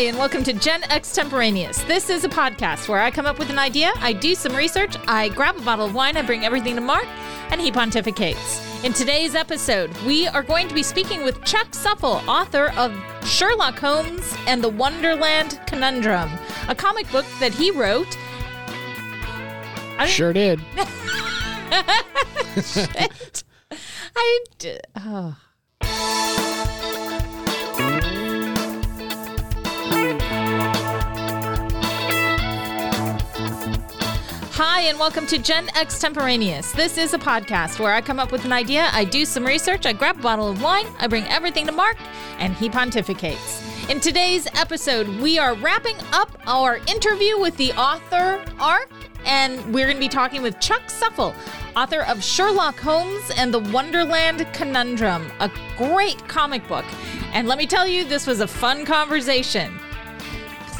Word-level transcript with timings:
Hi, 0.00 0.06
and 0.06 0.16
welcome 0.16 0.42
to 0.44 0.54
Gen 0.54 0.82
Extemporaneous. 0.84 1.82
This 1.82 2.08
is 2.08 2.24
a 2.24 2.28
podcast 2.30 2.88
where 2.88 3.02
I 3.02 3.10
come 3.10 3.26
up 3.26 3.38
with 3.38 3.50
an 3.50 3.58
idea, 3.58 3.92
I 3.96 4.14
do 4.14 4.34
some 4.34 4.56
research, 4.56 4.96
I 5.06 5.28
grab 5.28 5.58
a 5.58 5.60
bottle 5.60 5.84
of 5.84 5.94
wine, 5.94 6.16
I 6.16 6.22
bring 6.22 6.42
everything 6.42 6.74
to 6.76 6.80
Marc, 6.80 7.04
and 7.50 7.60
he 7.60 7.70
pontificates. 7.70 8.82
In 8.82 8.94
today's 8.94 9.34
episode, 9.34 9.94
we 10.06 10.26
are 10.26 10.42
going 10.42 10.68
to 10.68 10.74
be 10.74 10.82
speaking 10.82 11.22
with 11.22 11.44
Chuck 11.44 11.74
Suffel, 11.74 12.22
author 12.26 12.72
of 12.78 12.98
Sherlock 13.26 13.78
Holmes 13.78 14.34
and 14.46 14.64
the 14.64 14.70
Wonderland 14.70 15.60
Conundrum, 15.66 16.30
a 16.68 16.74
comic 16.74 17.12
book 17.12 17.26
that 17.38 17.52
he 17.52 17.70
wrote. 17.70 18.16
I 19.98 20.06
Sure 20.06 20.32
did. 20.32 20.62
I 24.16 24.44
d- 24.58 24.78
oh. 24.96 25.36
Hi, 34.62 34.82
and 34.82 34.98
welcome 34.98 35.26
to 35.28 35.38
Gen 35.38 35.70
Extemporaneous. 35.74 36.72
This 36.72 36.98
is 36.98 37.14
a 37.14 37.18
podcast 37.18 37.80
where 37.80 37.94
I 37.94 38.02
come 38.02 38.20
up 38.20 38.30
with 38.30 38.44
an 38.44 38.52
idea, 38.52 38.90
I 38.92 39.04
do 39.06 39.24
some 39.24 39.42
research, 39.42 39.86
I 39.86 39.94
grab 39.94 40.18
a 40.18 40.22
bottle 40.22 40.50
of 40.50 40.60
wine, 40.60 40.84
I 40.98 41.06
bring 41.06 41.24
everything 41.28 41.64
to 41.64 41.72
Marc, 41.72 41.96
and 42.38 42.52
he 42.52 42.68
pontificates. 42.68 43.88
In 43.88 44.00
today's 44.00 44.46
episode, 44.54 45.08
we 45.22 45.38
are 45.38 45.54
wrapping 45.54 45.96
up 46.12 46.38
our 46.46 46.76
interview 46.88 47.40
with 47.40 47.56
the 47.56 47.72
author 47.72 48.44
arc, 48.60 48.90
and 49.24 49.56
we're 49.72 49.86
going 49.86 49.96
to 49.96 50.00
be 50.00 50.10
talking 50.10 50.42
with 50.42 50.60
Chuck 50.60 50.90
Suffel, 50.90 51.34
author 51.74 52.02
of 52.02 52.22
Sherlock 52.22 52.78
Holmes 52.78 53.30
and 53.38 53.54
the 53.54 53.60
Wonderland 53.60 54.46
Conundrum, 54.52 55.32
a 55.40 55.50
great 55.78 56.18
comic 56.28 56.68
book. 56.68 56.84
And 57.32 57.48
let 57.48 57.56
me 57.56 57.66
tell 57.66 57.86
you, 57.86 58.04
this 58.04 58.26
was 58.26 58.40
a 58.40 58.46
fun 58.46 58.84
conversation. 58.84 59.80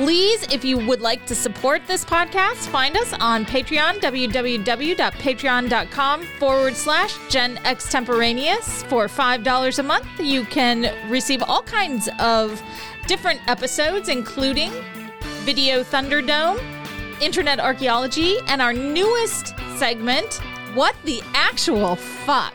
Please, 0.01 0.43
if 0.45 0.65
you 0.65 0.79
would 0.79 1.03
like 1.03 1.27
to 1.27 1.35
support 1.35 1.83
this 1.87 2.07
podcast, 2.07 2.69
find 2.69 2.97
us 2.97 3.13
on 3.21 3.45
Patreon, 3.45 4.01
www.patreon.com 4.01 6.23
forward 6.39 6.75
slash 6.75 7.19
Gen 7.29 7.59
Extemporaneous. 7.67 8.83
For 8.85 9.09
$5 9.09 9.79
a 9.79 9.83
month, 9.83 10.07
you 10.19 10.47
can 10.47 11.11
receive 11.11 11.43
all 11.43 11.61
kinds 11.61 12.09
of 12.19 12.63
different 13.07 13.47
episodes, 13.47 14.09
including 14.09 14.73
Video 15.43 15.83
Thunderdome, 15.83 16.59
Internet 17.21 17.61
Archaeology, 17.61 18.39
and 18.47 18.63
our 18.63 18.73
newest 18.73 19.49
segment, 19.77 20.37
What 20.73 20.97
the 21.05 21.21
Actual 21.35 21.97
Fuck? 21.97 22.55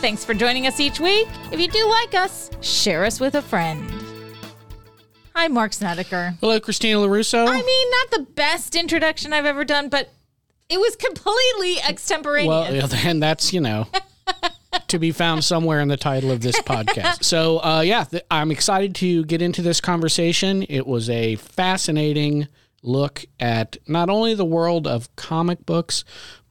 Thanks 0.00 0.24
for 0.24 0.34
joining 0.34 0.68
us 0.68 0.78
each 0.78 1.00
week. 1.00 1.26
If 1.50 1.58
you 1.58 1.66
do 1.66 1.84
like 1.88 2.14
us, 2.14 2.48
share 2.60 3.04
us 3.04 3.18
with 3.18 3.34
a 3.34 3.42
friend. 3.42 3.97
Hi, 5.38 5.46
Marc 5.46 5.70
Snediker. 5.70 6.36
Hello, 6.40 6.58
Christina 6.58 6.96
LaRusso. 6.98 7.46
I 7.46 7.62
mean, 7.62 7.90
not 7.92 8.10
the 8.10 8.32
best 8.32 8.74
introduction 8.74 9.32
I've 9.32 9.46
ever 9.46 9.64
done, 9.64 9.88
but 9.88 10.10
it 10.68 10.80
was 10.80 10.96
completely 10.96 11.80
extemporaneous. 11.88 12.48
well, 12.48 12.96
and 13.06 13.22
that's, 13.22 13.52
you 13.52 13.60
know, 13.60 13.86
to 14.88 14.98
be 14.98 15.12
found 15.12 15.44
somewhere 15.44 15.78
in 15.78 15.86
the 15.86 15.96
title 15.96 16.32
of 16.32 16.40
this 16.40 16.60
podcast. 16.62 17.22
So, 17.22 17.58
uh, 17.62 17.82
yeah, 17.82 18.02
th- 18.02 18.24
I'm 18.32 18.50
excited 18.50 18.96
to 18.96 19.24
get 19.26 19.40
into 19.40 19.62
this 19.62 19.80
conversation. 19.80 20.64
It 20.68 20.88
was 20.88 21.08
a 21.08 21.36
fascinating 21.36 22.48
look 22.82 23.24
at 23.38 23.76
not 23.86 24.10
only 24.10 24.34
the 24.34 24.44
world 24.44 24.88
of 24.88 25.14
comic 25.14 25.64
books, 25.64 26.02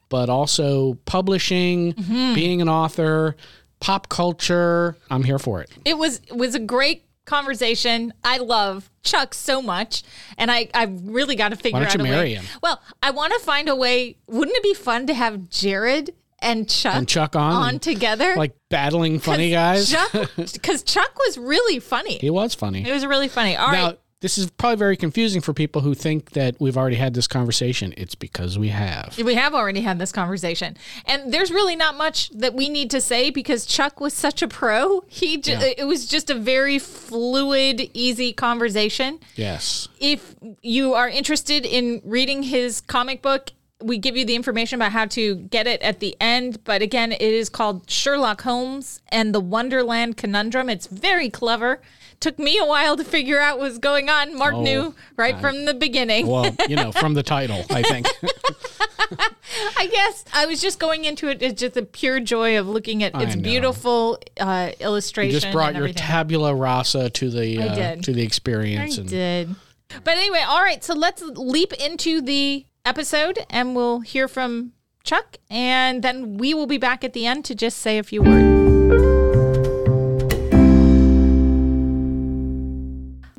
but 0.08 0.30
also 0.30 0.94
publishing, 1.04 1.92
Mm-hmm. 1.92 2.34
being 2.34 2.62
an 2.62 2.70
author, 2.70 3.36
pop 3.80 4.08
culture. 4.08 4.96
I'm 5.10 5.24
here 5.24 5.38
for 5.38 5.60
it. 5.60 5.68
it 5.84 5.98
was 5.98 6.22
it 6.26 6.36
was 6.38 6.54
a 6.54 6.58
great 6.58 7.04
conversation. 7.28 8.12
I 8.24 8.38
love 8.38 8.90
Chuck 9.04 9.34
so 9.34 9.62
much, 9.62 10.02
and 10.36 10.50
I 10.50 10.68
I 10.74 10.84
really 11.04 11.36
got 11.36 11.50
to 11.50 11.56
figure 11.56 11.78
out 11.80 11.94
a 11.94 11.98
marry 12.02 12.16
way. 12.30 12.34
him? 12.34 12.44
Well, 12.62 12.80
I 13.02 13.10
want 13.12 13.32
to 13.34 13.38
find 13.40 13.68
a 13.68 13.76
way. 13.76 14.16
Wouldn't 14.26 14.56
it 14.56 14.62
be 14.62 14.74
fun 14.74 15.06
to 15.06 15.14
have 15.14 15.48
Jared 15.48 16.14
and 16.40 16.68
Chuck 16.68 16.94
And 16.94 17.08
Chuck 17.08 17.34
on, 17.36 17.52
on 17.52 17.78
together? 17.78 18.34
like 18.36 18.54
battling 18.70 19.18
funny 19.18 19.50
guys. 19.50 19.94
because 20.52 20.82
Chuck 20.84 21.10
was 21.26 21.36
really 21.38 21.78
funny. 21.80 22.18
he 22.18 22.30
was 22.30 22.54
funny. 22.54 22.88
It 22.88 22.92
was 22.92 23.04
really 23.06 23.28
funny. 23.28 23.56
All 23.56 23.68
right. 23.68 23.98
This 24.20 24.36
is 24.36 24.50
probably 24.50 24.76
very 24.76 24.96
confusing 24.96 25.40
for 25.40 25.52
people 25.52 25.82
who 25.82 25.94
think 25.94 26.30
that 26.32 26.56
we've 26.58 26.76
already 26.76 26.96
had 26.96 27.14
this 27.14 27.28
conversation. 27.28 27.94
It's 27.96 28.16
because 28.16 28.58
we 28.58 28.66
have. 28.68 29.16
We 29.22 29.34
have 29.36 29.54
already 29.54 29.82
had 29.82 30.00
this 30.00 30.10
conversation, 30.10 30.76
and 31.06 31.32
there's 31.32 31.52
really 31.52 31.76
not 31.76 31.96
much 31.96 32.30
that 32.30 32.52
we 32.52 32.68
need 32.68 32.90
to 32.90 33.00
say 33.00 33.30
because 33.30 33.64
Chuck 33.64 34.00
was 34.00 34.12
such 34.12 34.42
a 34.42 34.48
pro. 34.48 35.04
He 35.06 35.36
j- 35.36 35.52
Yeah. 35.52 35.72
it 35.78 35.84
was 35.86 36.06
just 36.08 36.30
a 36.30 36.34
very 36.34 36.80
fluid, 36.80 37.90
easy 37.94 38.32
conversation. 38.32 39.20
Yes. 39.36 39.86
If 40.00 40.34
you 40.62 40.94
are 40.94 41.08
interested 41.08 41.64
in 41.64 42.02
reading 42.04 42.42
his 42.42 42.80
comic 42.80 43.22
book, 43.22 43.52
we 43.80 43.98
give 43.98 44.16
you 44.16 44.24
the 44.24 44.34
information 44.34 44.74
about 44.80 44.90
how 44.90 45.06
to 45.06 45.36
get 45.36 45.68
it 45.68 45.80
at 45.82 46.00
the 46.00 46.16
end. 46.20 46.64
But 46.64 46.82
again, 46.82 47.12
it 47.12 47.20
is 47.22 47.48
called 47.48 47.88
Sherlock 47.88 48.42
Holmes 48.42 49.00
and 49.10 49.32
the 49.32 49.38
Wonderland 49.38 50.16
Conundrum. 50.16 50.68
It's 50.68 50.88
very 50.88 51.30
clever. 51.30 51.80
Took 52.20 52.38
me 52.38 52.58
a 52.58 52.64
while 52.66 52.96
to 52.96 53.04
figure 53.04 53.38
out 53.40 53.58
what 53.58 53.68
was 53.68 53.78
going 53.78 54.08
on. 54.08 54.36
Marc 54.36 54.54
Oh, 54.54 54.62
knew 54.62 54.94
right 55.16 55.38
from 55.40 55.66
the 55.66 55.74
beginning. 55.74 56.26
Well, 56.26 56.54
you 56.68 56.74
know, 56.76 56.90
from 56.90 57.14
the 57.14 57.22
title, 57.36 57.64
I 57.70 57.82
think. 57.82 58.06
I 59.76 59.86
guess 59.86 60.24
I 60.34 60.46
was 60.46 60.60
just 60.60 60.78
going 60.78 61.04
into 61.04 61.28
it 61.28 61.42
as 61.42 61.54
just 61.54 61.74
the 61.74 61.82
pure 61.82 62.18
joy 62.20 62.58
of 62.58 62.66
looking 62.68 63.02
at 63.02 63.14
its 63.20 63.36
beautiful 63.36 64.18
uh, 64.40 64.70
You 64.80 64.86
illustration. 64.86 65.40
just 65.40 65.52
brought 65.52 65.74
your 65.76 65.92
tabula 65.92 66.54
rasa 66.54 67.08
to 67.10 67.30
the 67.30 67.58
uh, 67.62 67.96
to 68.02 68.12
the 68.12 68.22
I 68.22 68.24
experience. 68.24 68.98
and 68.98 69.08
did. 69.08 69.54
But 70.04 70.18
anyway, 70.18 70.42
all 70.46 70.60
right. 70.60 70.82
So 70.84 70.94
let's 70.94 71.22
leap 71.22 71.72
into 71.74 72.20
the 72.20 72.66
episode, 72.84 73.38
and 73.48 73.74
we'll 73.76 74.00
hear 74.00 74.28
from 74.28 74.72
Chuck, 75.04 75.36
and 75.48 76.02
then 76.02 76.36
we 76.36 76.52
will 76.52 76.66
be 76.66 76.78
back 76.78 77.04
at 77.04 77.12
the 77.14 77.26
end 77.26 77.44
to 77.46 77.54
just 77.54 77.78
say 77.78 77.96
a 77.98 78.02
few 78.02 78.22
words. 78.22 79.27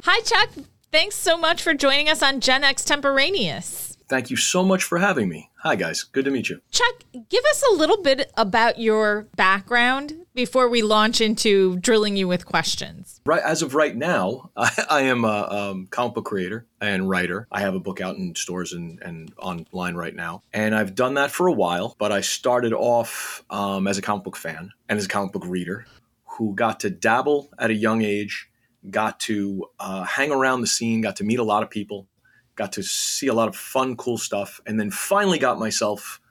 Hi, 0.04 0.22
Chuck. 0.22 0.50
Thanks 0.92 1.16
so 1.16 1.38
much 1.38 1.62
for 1.62 1.74
joining 1.74 2.08
us 2.08 2.24
on 2.24 2.40
Gen 2.40 2.64
Extemporaneous. 2.64 3.98
Thank 4.08 4.30
you 4.30 4.38
so 4.38 4.64
much 4.64 4.84
for 4.84 4.98
having 4.98 5.28
me. 5.28 5.52
Hi, 5.58 5.76
guys. 5.76 6.04
Good 6.04 6.26
to 6.26 6.32
meet 6.32 6.50
you. 6.50 6.62
Chuck, 6.72 7.04
give 7.30 7.44
us 7.46 7.64
a 7.70 7.76
little 7.76 8.02
bit 8.02 8.32
about 8.38 8.80
your 8.80 9.28
background 9.36 10.26
before 10.34 10.70
we 10.70 10.82
launch 10.82 11.20
into 11.20 11.76
drilling 11.78 12.16
you 12.16 12.28
with 12.28 12.46
questions. 12.46 13.20
Right 13.26 13.44
as 13.44 13.62
of 13.62 13.76
right 13.76 13.96
now, 13.96 14.52
I, 14.58 14.72
I 14.90 15.02
am 15.02 15.26
a 15.26 15.48
um, 15.52 15.88
comic 15.92 16.16
book 16.16 16.26
creator 16.26 16.66
and 16.80 17.10
writer. 17.10 17.46
I 17.52 17.60
have 17.60 17.76
a 17.76 17.80
book 17.80 18.00
out 18.00 18.16
in 18.16 18.34
stores 18.36 18.72
and, 18.72 19.00
and 19.02 19.34
online 19.38 19.96
right 19.96 20.16
now, 20.16 20.44
and 20.54 20.74
I've 20.74 20.96
done 20.96 21.16
that 21.16 21.30
for 21.30 21.48
a 21.48 21.54
while. 21.54 21.96
But 22.00 22.14
I 22.14 22.22
started 22.22 22.72
off 22.72 23.44
um, 23.50 23.86
as 23.86 23.98
a 23.98 24.02
comic 24.02 24.24
book 24.24 24.38
fan 24.38 24.72
and 24.88 24.98
as 24.98 25.06
a 25.06 25.10
comic 25.10 25.34
book 25.34 25.46
reader, 25.46 25.86
who 26.26 26.56
got 26.56 26.80
to 26.80 26.90
dabble 26.90 27.50
at 27.60 27.70
a 27.70 27.76
young 27.76 28.02
age, 28.02 28.49
got 28.90 29.19
to 29.22 29.66
uh, 29.79 30.03
hang 30.03 30.31
around 30.31 30.62
the 30.62 30.67
scene, 30.67 31.01
got 31.01 31.17
to 31.17 31.23
meet 31.23 31.40
a 31.40 31.44
lot 31.44 31.63
of 31.63 31.69
people, 31.69 32.07
got 32.56 32.73
to 32.73 32.84
see 32.84 33.28
a 33.28 33.34
lot 33.34 33.47
of 33.47 33.56
fun, 33.56 33.95
cool 33.95 34.17
stuff, 34.17 34.62
and 34.66 34.79
then 34.79 34.91
finally 34.91 35.40
got 35.40 35.59
myself 35.59 36.22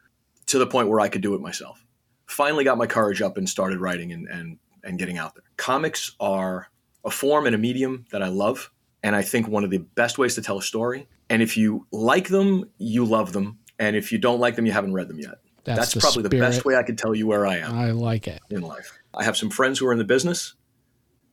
to 0.47 0.59
the 0.59 0.67
point 0.67 0.89
where 0.89 1.01
I 1.01 1.09
could 1.09 1.23
do 1.23 1.35
it 1.35 1.41
myself. 1.41 1.85
Finally 2.27 2.65
got 2.65 2.79
my 2.79 2.87
courage 2.87 3.23
up 3.23 3.37
and 3.37 3.49
started 3.49 3.81
writing 3.81 4.13
and, 4.13 4.29
and, 4.29 4.59
and 4.85 4.99
getting 4.99 5.19
out 5.19 5.35
there. 5.35 5.45
Comics 5.57 6.15
are 6.21 6.69
a 7.05 7.11
form 7.11 7.47
and 7.47 7.55
a 7.55 7.59
medium 7.59 8.07
that 8.13 8.23
I 8.23 8.29
love, 8.29 8.71
and 9.03 9.15
I 9.17 9.23
think 9.23 9.49
one 9.49 9.65
of 9.65 9.71
the 9.71 9.79
best 9.79 10.19
ways 10.19 10.35
to 10.35 10.43
tell 10.43 10.59
a 10.59 10.63
story. 10.63 11.09
And 11.31 11.43
if 11.43 11.57
you 11.57 11.87
like 11.93 12.29
them, 12.29 12.71
you 12.79 13.05
love 13.05 13.33
them. 13.33 13.59
And 13.79 13.95
if 13.95 14.13
you 14.13 14.19
don't 14.19 14.41
like 14.41 14.57
them, 14.57 14.67
you 14.67 14.73
haven't 14.73 14.93
read 14.93 15.09
them 15.09 15.21
yet. 15.21 15.37
That's 15.65 15.79
That's, 15.79 15.95
the 15.95 16.01
probably 16.01 16.23
the 16.23 16.31
best 16.31 16.65
way 16.65 16.77
I 16.77 16.83
could 16.83 16.97
tell 16.97 17.15
you 17.15 17.27
where 17.27 17.47
I 17.47 17.59
am 17.59 17.75
I 17.75 17.91
like 17.91 18.27
it. 18.27 18.41
in 18.49 18.63
life. 18.63 18.99
I 19.15 19.25
have 19.25 19.37
some 19.37 19.51
friends 19.51 19.79
who 19.79 19.87
are 19.87 19.93
in 19.93 19.99
the 19.99 20.05
business, 20.05 20.55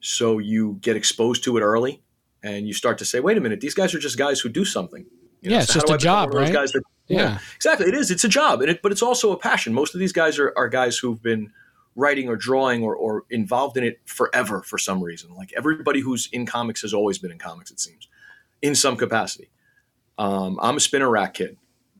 so 0.05 0.37
you 0.37 0.77
get 0.81 0.95
exposed 0.95 1.43
to 1.45 1.57
it 1.57 1.61
early, 1.61 2.01
and 2.43 2.67
you 2.67 2.73
start 2.73 2.99
to 2.99 3.05
say, 3.05 3.19
"Wait 3.19 3.37
a 3.37 3.41
minute, 3.41 3.59
these 3.59 3.73
guys 3.73 3.95
are 3.95 3.99
just 3.99 4.17
guys 4.17 4.39
who 4.39 4.49
do 4.49 4.63
something." 4.63 5.05
You 5.41 5.51
Yeah, 5.51 5.61
it's 5.61 5.73
just 5.73 5.89
a 5.89 5.97
job, 5.97 6.31
one 6.33 6.43
of 6.43 6.47
those 6.47 6.55
right? 6.55 6.61
Guys 6.61 6.71
that, 6.73 6.83
Yeah. 7.07 7.39
exactly. 7.55 7.87
It 7.87 7.95
is. 7.95 8.11
It's 8.11 8.23
a 8.23 8.27
job, 8.29 8.61
and 8.61 8.69
it, 8.69 8.81
but 8.83 8.91
it's 8.91 9.01
also 9.01 9.31
a 9.31 9.37
passion. 9.37 9.73
Most 9.73 9.95
of 9.95 9.99
these 9.99 10.11
guys 10.13 10.37
are, 10.37 10.53
are 10.55 10.69
guys 10.69 10.97
who've 10.99 11.21
been 11.21 11.51
writing 11.95 12.27
or 12.29 12.35
drawing 12.35 12.83
or, 12.83 12.95
or 12.95 13.23
involved 13.29 13.77
in 13.77 13.83
it 13.83 13.99
forever 14.05 14.61
for 14.61 14.77
some 14.77 15.01
reason. 15.03 15.33
Like 15.33 15.51
everybody 15.57 16.01
who's 16.01 16.29
in 16.31 16.45
comics 16.45 16.81
has 16.83 16.93
always 16.93 17.17
been 17.17 17.31
in 17.31 17.39
comics, 17.39 17.71
it 17.71 17.79
seems, 17.79 18.07
in 18.61 18.75
some 18.75 18.97
capacity. 18.97 19.49
Um, 20.17 20.59
I'm 20.61 20.77
a 20.77 20.79
spinner 20.79 21.09
rack 21.09 21.33
kid. 21.33 21.57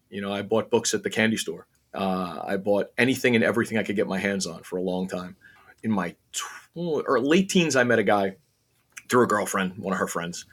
You 0.10 0.22
know, 0.22 0.31
I 0.31 0.42
bought 0.44 0.69
books 0.69 0.94
at 0.94 1.04
the 1.04 1.10
candy 1.10 1.38
store. 1.38 1.66
Uh, 1.94 2.42
I 2.46 2.57
bought 2.57 2.92
anything 2.98 3.36
and 3.36 3.44
everything 3.44 3.78
I 3.78 3.84
could 3.84 3.96
get 3.96 4.06
my 4.07 4.19
hands 4.19 4.46
on 4.46 4.63
for 4.63 4.78
a 4.78 4.81
long 4.81 5.07
time. 5.07 5.38
In 5.86 5.92
my 5.92 6.16
tw- 6.34 6.76
or 6.76 7.20
late 7.22 7.50
teens, 7.50 7.76
I 7.76 7.84
met 7.84 8.00
a 8.00 8.04
guy 8.04 8.36
through 9.08 9.24
a 9.24 9.28
girlfriend, 9.28 9.78
one 9.78 9.94
of 9.94 10.00
her 10.00 10.08
friends, 10.08 10.46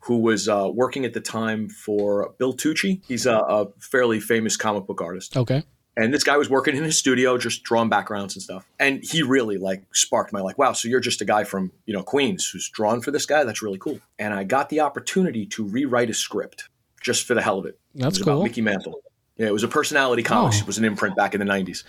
who 0.00 0.18
was 0.18 0.48
uh, 0.48 0.70
working 0.72 1.04
at 1.04 1.12
the 1.12 1.20
time 1.20 1.68
for 1.68 2.34
Bill 2.38 2.54
Tucci. 2.54 3.02
He's 3.06 3.26
a, 3.26 3.38
a 3.38 3.66
fairly 3.80 4.20
famous 4.20 4.56
comic 4.56 4.86
book 4.86 5.02
artist. 5.02 5.36
Okay. 5.36 5.64
And 5.96 6.12
this 6.14 6.22
guy 6.22 6.36
was 6.36 6.48
working 6.48 6.76
in 6.76 6.84
his 6.84 6.96
studio, 6.96 7.38
just 7.38 7.62
drawing 7.62 7.88
backgrounds 7.88 8.36
and 8.36 8.42
stuff. 8.42 8.66
And 8.78 9.02
he 9.02 9.22
really 9.22 9.56
like 9.56 9.82
sparked 9.92 10.32
my 10.32 10.40
like, 10.40 10.58
wow, 10.58 10.72
so 10.72 10.88
you're 10.88 11.00
just 11.00 11.22
a 11.22 11.24
guy 11.24 11.42
from 11.42 11.72
you 11.86 11.94
know 11.94 12.02
Queens 12.02 12.48
who's 12.48 12.68
drawn 12.68 13.00
for 13.00 13.10
this 13.10 13.26
guy. 13.26 13.44
That's 13.44 13.62
really 13.62 13.78
cool. 13.78 13.98
And 14.18 14.34
I 14.34 14.44
got 14.44 14.68
the 14.68 14.80
opportunity 14.80 15.46
to 15.46 15.64
rewrite 15.64 16.10
a 16.10 16.14
script 16.14 16.68
just 17.00 17.26
for 17.26 17.34
the 17.34 17.42
hell 17.42 17.58
of 17.58 17.66
it. 17.66 17.78
That's 17.94 18.18
it 18.18 18.24
cool. 18.24 18.34
About 18.34 18.44
Mickey 18.44 18.60
Mantle. 18.60 19.00
Yeah, 19.38 19.46
it 19.46 19.52
was 19.52 19.64
a 19.64 19.68
personality 19.68 20.22
comics. 20.22 20.58
Oh. 20.58 20.60
It 20.60 20.66
was 20.66 20.78
an 20.78 20.84
imprint 20.84 21.16
back 21.16 21.34
in 21.34 21.40
the 21.40 21.46
'90s. 21.46 21.82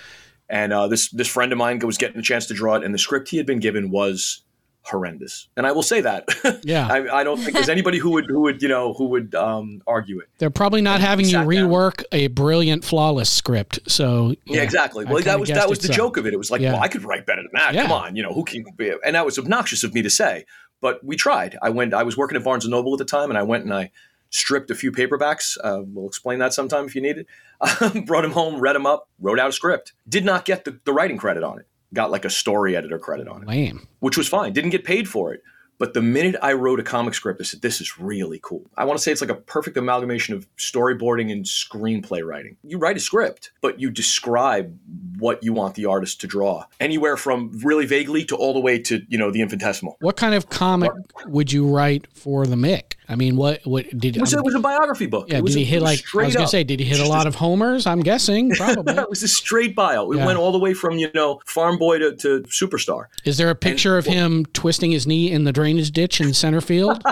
And 0.49 0.71
uh, 0.73 0.87
this 0.87 1.09
this 1.09 1.27
friend 1.27 1.51
of 1.51 1.57
mine 1.57 1.79
was 1.79 1.97
getting 1.97 2.19
a 2.19 2.23
chance 2.23 2.45
to 2.47 2.53
draw 2.53 2.75
it, 2.75 2.83
and 2.83 2.93
the 2.93 2.97
script 2.99 3.29
he 3.29 3.37
had 3.37 3.45
been 3.45 3.59
given 3.59 3.91
was 3.91 4.43
horrendous. 4.83 5.49
And 5.57 5.67
I 5.67 5.73
will 5.73 5.83
say 5.83 6.01
that. 6.01 6.25
Yeah. 6.63 6.87
I, 6.87 7.19
I 7.19 7.23
don't 7.23 7.37
think 7.37 7.53
there's 7.53 7.69
anybody 7.69 7.97
who 7.97 8.11
would 8.11 8.25
who 8.25 8.41
would 8.41 8.61
you 8.61 8.67
know 8.67 8.93
who 8.93 9.05
would 9.07 9.35
um, 9.35 9.81
argue 9.85 10.19
it. 10.19 10.27
They're 10.37 10.49
probably 10.49 10.81
not 10.81 11.01
having 11.01 11.25
you 11.25 11.31
sat 11.31 11.39
down. 11.39 11.47
rework 11.47 12.03
a 12.11 12.27
brilliant, 12.27 12.83
flawless 12.83 13.29
script. 13.29 13.79
So 13.87 14.35
Yeah, 14.45 14.61
exactly. 14.63 15.05
Well, 15.05 15.21
that 15.21 15.39
was 15.39 15.49
that 15.49 15.69
was 15.69 15.79
the 15.79 15.87
so. 15.87 15.93
joke 15.93 16.17
of 16.17 16.25
it. 16.25 16.33
It 16.33 16.37
was 16.37 16.49
like, 16.51 16.61
Yeah. 16.61 16.73
well, 16.73 16.81
I 16.81 16.87
could 16.87 17.03
write 17.03 17.25
better 17.25 17.41
than 17.41 17.51
that. 17.53 17.73
Yeah. 17.73 17.83
Come 17.83 17.91
on, 17.91 18.15
you 18.15 18.23
know, 18.23 18.33
who 18.33 18.43
can? 18.43 18.65
Be? 18.75 18.93
And 19.05 19.15
that 19.15 19.25
was 19.25 19.37
obnoxious 19.37 19.83
of 19.83 19.93
me 19.93 20.01
to 20.01 20.09
say, 20.09 20.45
but 20.81 21.03
we 21.03 21.15
tried. 21.15 21.57
I 21.61 21.69
went. 21.69 21.93
I 21.93 22.03
was 22.03 22.17
working 22.17 22.37
at 22.37 22.43
Barnes 22.43 22.65
and 22.65 22.71
Noble 22.71 22.93
at 22.93 22.99
the 22.99 23.05
time, 23.05 23.29
and 23.29 23.37
I 23.37 23.43
went 23.43 23.63
and 23.65 23.73
I 23.73 23.91
stripped 24.29 24.71
a 24.71 24.75
few 24.75 24.91
paperbacks. 24.91 25.57
Uh, 25.63 25.81
we'll 25.85 26.07
explain 26.07 26.39
that 26.39 26.53
sometime 26.53 26.85
if 26.85 26.95
you 26.95 27.01
need 27.01 27.17
it. 27.17 28.05
Brought 28.05 28.21
them 28.21 28.31
home, 28.31 28.59
read 28.59 28.75
them 28.75 28.85
up, 28.85 29.07
wrote 29.19 29.39
out 29.39 29.49
a 29.49 29.53
script. 29.53 29.93
Did 30.07 30.25
not 30.25 30.45
get 30.45 30.65
the, 30.65 30.79
the 30.85 30.93
writing 30.93 31.17
credit 31.17 31.43
on 31.43 31.59
it. 31.59 31.67
Got 31.93 32.11
like 32.11 32.25
a 32.25 32.29
story 32.29 32.75
editor 32.75 32.99
credit 32.99 33.27
on 33.27 33.43
it, 33.43 33.47
Lame. 33.47 33.87
which 33.99 34.17
was 34.17 34.27
fine. 34.27 34.53
Didn't 34.53 34.71
get 34.71 34.83
paid 34.83 35.07
for 35.07 35.33
it. 35.33 35.41
But 35.79 35.93
the 35.93 36.01
minute 36.01 36.35
I 36.41 36.53
wrote 36.53 36.79
a 36.79 36.83
comic 36.83 37.13
script, 37.13 37.39
I 37.39 37.43
said, 37.43 37.61
this 37.61 37.81
is 37.81 37.99
really 37.99 38.39
cool. 38.41 38.65
I 38.75 38.85
want 38.85 38.97
to 38.97 39.03
say 39.03 39.11
it's 39.11 39.21
like 39.21 39.29
a 39.29 39.35
perfect 39.35 39.77
amalgamation 39.77 40.33
of 40.33 40.47
storyboarding 40.57 41.31
and 41.31 41.45
screenplay 41.45 42.25
writing. 42.25 42.57
You 42.63 42.79
write 42.79 42.97
a 42.97 42.99
script, 42.99 43.51
but 43.61 43.79
you 43.79 43.91
describe 43.91 44.77
what 45.19 45.43
you 45.43 45.53
want 45.53 45.75
the 45.75 45.85
artist 45.85 46.19
to 46.21 46.27
draw. 46.27 46.65
Anywhere 46.79 47.15
from 47.15 47.51
really 47.63 47.85
vaguely 47.85 48.25
to 48.25 48.35
all 48.35 48.53
the 48.53 48.59
way 48.59 48.79
to, 48.79 49.01
you 49.07 49.17
know, 49.17 49.29
the 49.29 49.41
infinitesimal. 49.41 49.97
What 49.99 50.17
kind 50.17 50.33
of 50.33 50.49
comic 50.49 50.91
would 51.27 51.51
you 51.51 51.67
write 51.67 52.07
for 52.13 52.47
the 52.47 52.55
Mick? 52.55 52.93
I 53.09 53.15
mean, 53.15 53.35
what 53.37 53.61
what 53.65 53.85
did 53.97 54.17
It 54.17 54.19
was, 54.19 54.33
um, 54.33 54.39
it 54.39 54.45
was 54.45 54.55
a 54.55 54.59
biography 54.59 55.05
book. 55.05 55.29
yeah? 55.29 55.39
Did 55.39 55.53
he 55.55 55.63
hit 55.63 55.81
like? 55.81 56.03
I 56.13 56.25
was 56.25 56.33
gonna 56.33 56.43
up. 56.45 56.49
say, 56.51 56.63
did 56.63 56.79
he 56.79 56.85
hit 56.85 56.99
a 56.99 57.07
lot 57.07 57.25
of 57.25 57.35
homers? 57.35 57.87
I'm 57.87 58.01
guessing 58.01 58.49
probably. 58.55 58.93
it 58.95 59.09
was 59.09 59.23
a 59.23 59.27
straight 59.27 59.75
bio. 59.75 60.11
It 60.11 60.17
Yeah. 60.17 60.25
went 60.25 60.37
all 60.39 60.51
the 60.51 60.59
way 60.59 60.73
from, 60.73 60.97
you 60.97 61.09
know, 61.13 61.39
farm 61.45 61.77
boy 61.77 61.99
to, 61.99 62.15
to 62.17 62.41
superstar. 62.43 63.05
Is 63.23 63.37
there 63.37 63.49
a 63.49 63.55
picture 63.55 63.97
of 63.97 64.05
him 64.05 64.45
twisting 64.47 64.91
his 64.91 65.07
knee 65.07 65.31
in 65.31 65.45
the 65.45 65.53
drainage 65.53 65.91
ditch 65.91 66.19
in 66.19 66.33
center 66.33 66.61
field? 66.61 67.01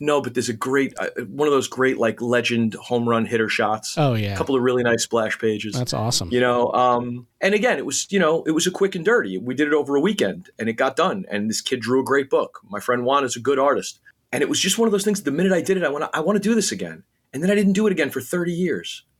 No, 0.00 0.20
but 0.20 0.34
there's 0.34 0.48
a 0.48 0.52
great, 0.54 0.92
uh, 0.98 1.06
one 1.28 1.46
of 1.48 1.52
those 1.54 1.68
great, 1.68 1.96
like, 1.98 2.20
legend 2.20 2.74
home 2.74 3.08
run 3.08 3.24
hitter 3.24 3.48
shots. 3.48 3.94
Oh 3.96 4.14
yeah, 4.14 4.34
A 4.34 4.36
couple 4.36 4.54
of 4.56 4.60
really 4.62 4.82
nice 4.82 5.04
splash 5.04 5.38
pages. 5.38 5.74
that's 5.74 5.94
awesome. 5.94 6.30
you 6.32 6.40
know 6.40 6.72
um 6.72 7.26
and 7.40 7.54
again 7.54 7.78
it 7.78 7.86
was 7.86 8.06
you 8.10 8.18
know 8.18 8.42
it 8.44 8.50
was 8.50 8.66
a 8.66 8.70
quick 8.70 8.94
and 8.96 9.04
dirty 9.04 9.38
we 9.38 9.54
did 9.54 9.68
it 9.68 9.72
over 9.72 9.94
a 9.94 10.00
weekend 10.00 10.50
and 10.58 10.68
it 10.68 10.74
got 10.74 10.96
done 10.96 11.24
and 11.30 11.48
this 11.48 11.60
kid 11.60 11.80
drew 11.80 12.00
a 12.00 12.04
great 12.04 12.28
book 12.28 12.60
my 12.68 12.80
friend 12.80 13.04
juan 13.04 13.24
is 13.24 13.36
a 13.36 13.40
good 13.40 13.58
artist 13.58 14.00
and 14.34 14.42
it 14.42 14.48
was 14.48 14.58
just 14.60 14.76
one 14.78 14.86
of 14.88 14.92
those 14.92 15.04
things 15.04 15.22
the 15.22 15.30
minute 15.30 15.52
i 15.52 15.60
did 15.62 15.76
it 15.78 15.84
i 15.84 15.88
want 15.88 16.02
to 16.04 16.10
i 16.12 16.20
want 16.20 16.36
to 16.36 16.40
do 16.48 16.54
this 16.54 16.72
again. 16.72 17.04
And 17.32 17.42
then 17.42 17.50
i 17.50 17.54
didn't 17.54 17.72
do 17.72 17.86
it 17.86 17.92
again 17.92 18.10
for 18.10 18.20
30 18.20 18.52
years. 18.52 19.04